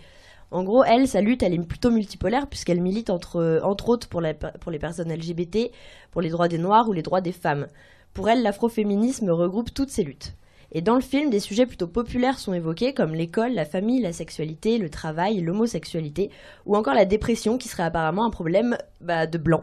En 0.52 0.64
gros, 0.64 0.84
elle, 0.84 1.08
sa 1.08 1.22
lutte, 1.22 1.44
elle 1.44 1.54
est 1.54 1.60
plutôt 1.60 1.92
multipolaire 1.92 2.48
puisqu'elle 2.48 2.82
milite 2.82 3.10
entre, 3.10 3.60
entre 3.64 3.90
autres 3.90 4.08
pour 4.08 4.22
les 4.22 4.80
personnes 4.80 5.14
LGBT, 5.14 5.72
pour 6.12 6.22
les 6.22 6.30
droits 6.30 6.48
des 6.48 6.58
Noirs 6.58 6.88
ou 6.88 6.94
les 6.94 7.02
droits 7.02 7.22
des 7.22 7.32
femmes. 7.32 7.68
Pour 8.14 8.30
elle, 8.30 8.44
l'afroféminisme 8.44 9.30
regroupe 9.30 9.74
toutes 9.74 9.90
ces 9.90 10.04
luttes. 10.04 10.34
Et 10.72 10.82
dans 10.82 10.96
le 10.96 11.02
film, 11.02 11.30
des 11.30 11.40
sujets 11.40 11.66
plutôt 11.66 11.88
populaires 11.88 12.40
sont 12.40 12.54
évoqués 12.54 12.94
comme 12.94 13.16
l'école, 13.16 13.54
la 13.54 13.66
famille, 13.66 14.02
la 14.02 14.12
sexualité, 14.12 14.78
le 14.78 14.90
travail, 14.90 15.40
l'homosexualité, 15.40 16.30
ou 16.66 16.76
encore 16.76 16.94
la 16.94 17.06
dépression 17.06 17.58
qui 17.58 17.70
serait 17.70 17.84
apparemment 17.84 18.26
un 18.26 18.30
problème 18.30 18.78
bah, 19.00 19.28
de 19.28 19.38
blanc. 19.38 19.62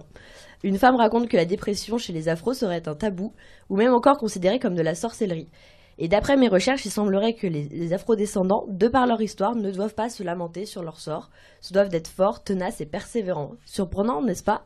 Une 0.65 0.79
femme 0.79 0.97
raconte 0.97 1.29
que 1.29 1.37
la 1.37 1.45
dépression 1.45 1.99
chez 1.99 2.15
les 2.15 2.31
afros 2.31 2.55
serait 2.55 2.89
un 2.89 2.95
tabou, 2.95 3.35
ou 3.69 3.77
même 3.77 3.93
encore 3.93 4.17
considérée 4.17 4.59
comme 4.59 4.75
de 4.75 4.81
la 4.81 4.95
sorcellerie. 4.95 5.51
Et 5.99 6.09
d'après 6.09 6.39
mes 6.39 6.49
recherches, 6.49 6.87
il 6.87 6.91
semblerait 6.91 7.35
que 7.35 7.47
les, 7.47 7.65
les 7.65 7.93
afrodescendants, 7.93 8.65
de 8.71 8.89
par 8.89 9.07
leur 9.07 9.21
histoire, 9.21 9.55
ne 9.55 9.71
doivent 9.71 9.95
pas 9.95 10.09
se 10.09 10.23
lamenter 10.23 10.65
sur 10.65 10.83
leur 10.83 11.01
sort, 11.01 11.29
se 11.61 11.75
doivent 11.75 11.91
d'être 11.91 12.09
forts, 12.09 12.43
tenaces 12.43 12.81
et 12.81 12.87
persévérants. 12.87 13.57
Surprenant, 13.67 14.23
n'est-ce 14.23 14.43
pas? 14.43 14.65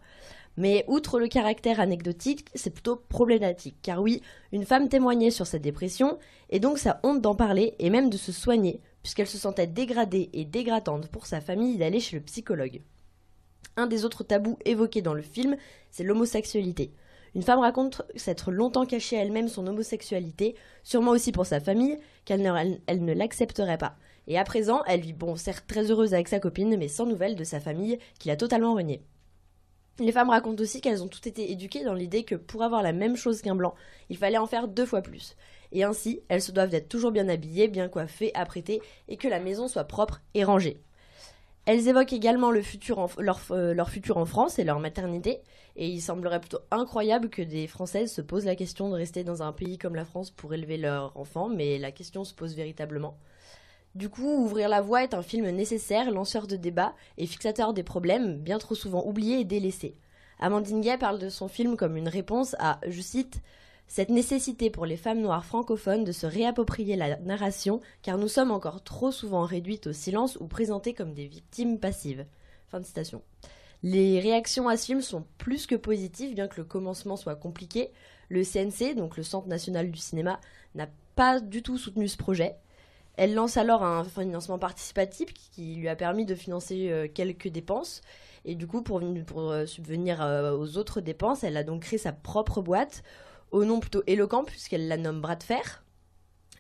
Mais 0.57 0.85
outre 0.87 1.19
le 1.19 1.27
caractère 1.27 1.81
anecdotique, 1.81 2.47
c'est 2.55 2.71
plutôt 2.71 3.03
problématique, 3.09 3.79
car 3.83 4.01
oui, 4.01 4.23
une 4.53 4.67
femme 4.67 4.89
témoignait 4.89 5.33
sur 5.33 5.49
sa 5.49 5.59
dépression, 5.59 6.19
et 6.51 6.61
donc 6.61 6.79
sa 6.79 7.01
honte 7.03 7.23
d'en 7.23 7.35
parler, 7.35 7.75
et 7.81 7.91
même 7.91 8.09
de 8.09 8.17
se 8.17 8.31
soigner, 8.31 8.81
puisqu'elle 9.03 9.27
se 9.27 9.37
sentait 9.37 9.67
dégradée 9.67 10.31
et 10.33 10.45
dégradante 10.45 11.09
pour 11.09 11.27
sa 11.27 11.41
famille 11.41 11.77
d'aller 11.77 11.99
chez 11.99 12.15
le 12.15 12.23
psychologue. 12.23 12.83
Un 13.77 13.87
des 13.87 14.05
autres 14.05 14.25
tabous 14.25 14.59
évoqués 14.65 15.03
dans 15.03 15.15
le 15.15 15.23
film, 15.23 15.57
c'est 15.91 16.05
l'homosexualité. 16.05 16.93
Une 17.35 17.43
femme 17.43 17.61
raconte 17.61 18.03
s'être 18.17 18.51
longtemps 18.51 18.87
cachée 18.87 19.19
à 19.19 19.23
elle-même 19.23 19.49
son 19.49 19.67
homosexualité, 19.67 20.57
sûrement 20.83 21.13
aussi 21.13 21.31
pour 21.33 21.47
sa 21.47 21.61
famille, 21.61 21.99
qu'elle 22.25 22.43
ne, 22.43 23.13
l'accepterait 23.13 23.79
pas. 23.79 23.97
Et 24.27 24.39
à 24.39 24.45
présent, 24.45 24.83
elle 24.87 25.01
vit, 25.01 25.13
bon, 25.13 25.37
certes 25.37 25.67
très 25.67 25.91
heureuse 25.91 26.15
avec 26.15 26.29
sa 26.29 26.41
copine, 26.41 26.77
mais 26.77 26.89
sans 26.89 27.07
nouvelles 27.07 27.37
de 27.37 27.45
sa 27.45 27.61
famille, 27.61 27.99
qui 28.19 28.29
l'a 28.29 28.37
totalement 28.37 28.75
reniée. 28.75 29.03
Les 30.01 30.13
femmes 30.13 30.31
racontent 30.31 30.63
aussi 30.63 30.81
qu'elles 30.81 31.03
ont 31.03 31.09
toutes 31.09 31.27
été 31.27 31.51
éduquées 31.51 31.85
dans 31.85 31.95
l'idée 31.95 32.25
que 32.25 32.37
pour 32.37 32.63
avoir 32.63 32.83
la 32.83 32.93
même 32.93 33.17
chose 33.17 33.43
qu'un 33.43 33.57
blanc, 33.57 33.75
il 34.11 34.17
fallait 34.17 34.39
en 34.39 34.47
faire 34.47 34.69
deux 34.69 34.87
fois 34.87 35.03
plus. 35.03 35.37
Et 35.73 35.85
ainsi, 35.85 36.21
elles 36.29 36.43
se 36.43 36.53
doivent 36.53 36.71
d'être 36.71 36.89
toujours 36.89 37.11
bien 37.11 37.29
habillées, 37.29 37.69
bien 37.69 37.89
coiffées, 37.89 38.35
apprêtées, 38.35 38.81
et 39.09 39.17
que 39.17 39.29
la 39.29 39.41
maison 39.41 39.69
soit 39.69 39.85
propre 39.85 40.21
et 40.35 40.45
rangée. 40.45 40.81
Elles 41.69 41.87
évoquent 41.87 42.15
également 42.15 42.51
euh, 42.51 43.75
leur 43.75 43.91
futur 43.91 44.17
en 44.17 44.25
France 44.25 44.59
et 44.59 44.65
leur 44.65 44.81
maternité, 44.81 45.43
et 45.77 45.87
il 45.87 46.01
semblerait 46.01 46.41
plutôt 46.41 46.61
incroyable 46.71 47.29
que 47.29 47.43
des 47.43 47.67
Françaises 47.67 48.11
se 48.11 48.23
posent 48.23 48.47
la 48.47 48.57
question 48.57 48.89
de 48.89 48.95
rester 48.95 49.23
dans 49.23 49.43
un 49.43 49.53
pays 49.53 49.77
comme 49.77 49.95
la 49.95 50.07
France 50.07 50.31
pour 50.31 50.55
élever 50.55 50.79
leurs 50.79 51.15
enfants, 51.15 51.51
mais 51.51 51.77
la 51.77 51.93
question 51.93 52.25
se 52.25 52.33
pose 52.33 52.57
véritablement. 52.57 53.19
Du 53.95 54.09
coup, 54.09 54.45
Ouvrir 54.45 54.71
la 54.71 54.81
voie 54.81 55.03
est 55.03 55.13
un 55.13 55.21
film 55.21 55.47
nécessaire, 55.51 56.11
lanceur 56.11 56.47
de 56.47 56.57
débats 56.57 56.95
et 57.19 57.27
fixateur 57.27 57.75
des 57.75 57.83
problèmes 57.83 58.39
bien 58.39 58.57
trop 58.57 58.75
souvent 58.75 59.05
oubliés 59.05 59.41
et 59.41 59.45
délaissés. 59.45 59.99
Amandine 60.39 60.81
Gay 60.81 60.97
parle 60.97 61.19
de 61.19 61.29
son 61.29 61.49
film 61.49 61.77
comme 61.77 61.99
une 61.99 62.09
réponse 62.09 62.57
à, 62.61 62.81
je 62.89 63.03
cite, 63.03 63.43
cette 63.89 64.11
nécessité 64.11 64.71
pour 64.71 64.87
les 64.87 64.99
femmes 64.99 65.21
noires 65.21 65.45
francophones 65.45 66.05
de 66.05 66.13
se 66.13 66.27
réapproprier 66.27 66.95
la 66.95 67.17
narration, 67.17 67.81
car 68.03 68.19
nous 68.19 68.29
sommes 68.29 68.51
encore 68.51 68.85
trop 68.85 69.11
souvent 69.11 69.45
réduites 69.45 69.89
au 69.89 69.93
silence 69.93 70.37
ou 70.41 70.47
présentées 70.47 70.95
comme 70.95 71.15
des 71.15 71.27
victimes 71.27 71.81
passives. 71.81 72.27
Fin 72.69 72.81
de 72.81 72.85
citation. 72.85 73.23
Les 73.83 74.21
réactions 74.21 74.69
à 74.69 74.77
ce 74.77 74.87
film 74.87 75.01
sont 75.01 75.25
plus 75.39 75.67
que 75.67 75.75
positives, 75.75 76.35
bien 76.35 76.49
que 76.49 76.59
le 76.59 76.65
commencement 76.65 77.17
soit 77.17 77.37
compliqué. 77.37 77.91
Le 78.29 78.45
CNC, 78.45 78.95
donc 78.95 79.17
le 79.17 79.23
Centre 79.23 79.49
national 79.49 79.91
du 79.91 79.99
cinéma, 79.99 80.39
n'a 80.75 80.89
pas 81.15 81.41
du 81.41 81.63
tout 81.63 81.79
soutenu 81.79 82.09
ce 82.09 82.17
projet. 82.17 82.57
Elle 83.17 83.35
lance 83.35 83.57
alors 83.57 83.83
un 83.83 84.05
financement 84.05 84.59
participatif 84.59 85.33
qui 85.33 85.75
lui 85.77 85.89
a 85.89 85.97
permis 85.97 86.27
de 86.27 86.35
financer 86.35 86.91
euh, 86.91 87.09
quelques 87.13 87.49
dépenses. 87.49 88.03
Et 88.45 88.55
du 88.55 88.67
coup, 88.67 88.83
pour, 88.83 89.03
pour 89.27 89.51
euh, 89.51 89.67
subvenir 89.67 90.23
euh, 90.23 90.57
aux 90.57 90.77
autres 90.77 91.01
dépenses, 91.01 91.43
elle 91.43 91.57
a 91.57 91.65
donc 91.65 91.83
créé 91.83 91.99
sa 91.99 92.13
propre 92.13 92.61
boîte, 92.63 93.03
au 93.51 93.65
nom 93.65 93.81
plutôt 93.81 94.03
éloquent 94.07 94.45
puisqu'elle 94.45 94.89
la 94.89 94.97
nomme 94.97 95.21
Bras 95.21 95.37
de 95.37 95.43
fer. 95.43 95.85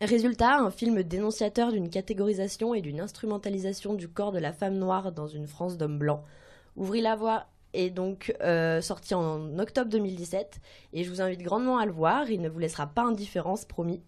Résultat, 0.00 0.58
un 0.58 0.70
film 0.70 1.02
dénonciateur 1.02 1.72
d'une 1.72 1.90
catégorisation 1.90 2.72
et 2.74 2.80
d'une 2.80 3.00
instrumentalisation 3.00 3.94
du 3.94 4.08
corps 4.08 4.30
de 4.30 4.38
la 4.38 4.52
femme 4.52 4.78
noire 4.78 5.10
dans 5.10 5.26
une 5.26 5.48
France 5.48 5.76
d'hommes 5.76 5.98
blancs. 5.98 6.22
Ouvrir 6.76 7.02
la 7.02 7.16
voie 7.16 7.46
est 7.72 7.90
donc 7.90 8.34
euh, 8.40 8.80
sorti 8.80 9.14
en 9.14 9.58
octobre 9.58 9.90
2017 9.90 10.60
et 10.92 11.02
je 11.02 11.10
vous 11.10 11.20
invite 11.20 11.42
grandement 11.42 11.78
à 11.78 11.86
le 11.86 11.92
voir, 11.92 12.30
il 12.30 12.40
ne 12.40 12.48
vous 12.48 12.60
laissera 12.60 12.86
pas 12.86 13.02
indifférence, 13.02 13.64
promis. 13.64 14.00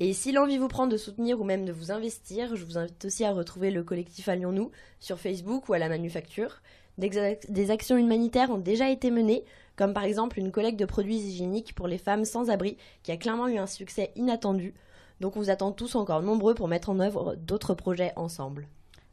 Et 0.00 0.12
si 0.12 0.32
l'envie 0.32 0.58
vous 0.58 0.68
prend 0.68 0.86
de 0.86 0.96
soutenir 0.96 1.40
ou 1.40 1.44
même 1.44 1.64
de 1.64 1.72
vous 1.72 1.90
investir, 1.90 2.54
je 2.56 2.64
vous 2.64 2.76
invite 2.76 3.04
aussi 3.04 3.24
à 3.24 3.32
retrouver 3.32 3.70
le 3.70 3.82
collectif 3.82 4.28
Allions-nous 4.28 4.70
sur 5.00 5.18
Facebook 5.18 5.68
ou 5.68 5.74
à 5.74 5.78
la 5.78 5.88
Manufacture. 5.88 6.60
Des, 6.98 7.10
ac- 7.10 7.50
des 7.50 7.70
actions 7.70 7.96
humanitaires 7.98 8.50
ont 8.50 8.58
déjà 8.58 8.90
été 8.90 9.10
menées, 9.10 9.44
comme 9.76 9.92
par 9.92 10.04
exemple 10.04 10.38
une 10.38 10.50
collecte 10.50 10.80
de 10.80 10.86
produits 10.86 11.16
hygiéniques 11.18 11.74
pour 11.74 11.88
les 11.88 11.98
femmes 11.98 12.24
sans 12.24 12.48
abri 12.48 12.76
qui 13.02 13.12
a 13.12 13.16
clairement 13.16 13.48
eu 13.48 13.58
un 13.58 13.66
succès 13.66 14.12
inattendu. 14.16 14.72
Donc 15.20 15.36
on 15.36 15.40
vous 15.40 15.50
attend 15.50 15.72
tous 15.72 15.94
encore 15.94 16.22
nombreux 16.22 16.54
pour 16.54 16.68
mettre 16.68 16.88
en 16.90 17.00
œuvre 17.00 17.36
d'autres 17.36 17.74
projets 17.74 18.12
ensemble. 18.16 18.66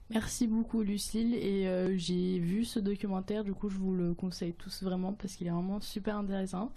Merci 0.10 0.48
beaucoup 0.48 0.82
Lucille 0.82 1.34
et 1.34 1.68
euh, 1.68 1.98
j'ai 1.98 2.38
vu 2.40 2.66
ce 2.66 2.80
documentaire, 2.80 3.44
du 3.44 3.54
coup 3.54 3.70
je 3.70 3.78
vous 3.78 3.94
le 3.94 4.14
conseille 4.14 4.54
tous 4.54 4.84
vraiment 4.84 5.14
parce 5.14 5.36
qu'il 5.36 5.48
est 5.48 5.52
vraiment 5.52 5.80
super 5.82 6.18
intéressant. 6.18 6.72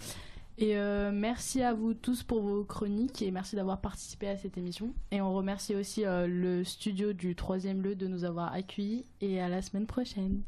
Et 0.59 0.77
euh, 0.79 1.11
merci 1.13 1.63
à 1.63 1.75
vous 1.75 1.93
tous 1.93 2.23
pour 2.23 2.41
vos 2.41 2.65
chroniques 2.65 3.21
et 3.21 3.31
merci 3.31 3.57
d'avoir 3.57 3.81
participé 3.81 4.29
à 4.29 4.39
cette 4.39 4.57
émission. 4.57 4.95
Et 5.11 5.21
on 5.21 5.35
remercie 5.35 5.75
aussi 5.75 6.07
euh, 6.07 6.27
le 6.27 6.65
studio 6.65 7.13
du 7.13 7.35
troisième 7.35 7.83
lieu 7.83 7.95
de 7.95 8.07
nous 8.07 8.25
avoir 8.25 8.53
accueillis 8.55 9.05
et 9.21 9.41
à 9.41 9.49
la 9.49 9.61
semaine 9.61 9.87
prochaine. 9.87 10.41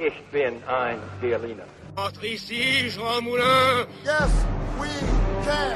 Ich 0.00 0.14
bin 0.30 0.62
ein 0.68 0.98
Berliner. 1.20 1.64
Entre 1.96 2.28
ici, 2.28 2.88
Jean 2.88 3.24
Moulin 3.24 3.84
Yes, 4.04 4.30
we 4.78 4.86
can 5.44 5.74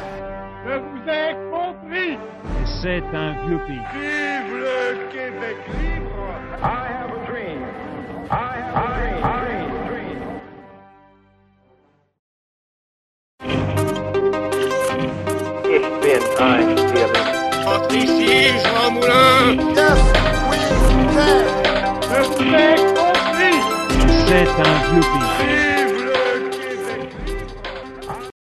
Je 0.64 0.78
vous 0.78 1.08
ai 1.08 1.34
compris 1.50 2.16
C'est 2.80 3.02
un 3.12 3.32
vieux 3.44 3.58
pays. 3.66 3.82
Vive 3.92 4.54
le 4.60 5.10
Québec 5.10 5.56
libre 5.80 6.28
I 6.62 6.86
have 6.86 7.10
a 7.10 7.26
dream. 7.26 7.62
I 8.30 8.32
have 8.62 8.76
a 8.76 8.94
dream. 8.94 9.24
I 9.24 9.26
have 9.26 9.72
a 9.74 9.88
dream. 9.88 10.20
Ich 15.64 15.86
bin 16.00 16.22
ein 16.38 16.76
Berliner. 16.94 17.26
Entre 17.66 17.96
ici, 17.96 18.52
Jean 18.62 18.92
Moulin 18.92 19.74
Yes, 19.74 20.00
we 20.48 20.58
can 21.12 21.42
Je 22.02 22.18
vous 22.22 22.54
ai 22.54 22.76
compris 22.94 23.11
C'est 24.32 24.38
un 24.38 24.92
vieux 24.94 25.00
pays. 25.00 25.71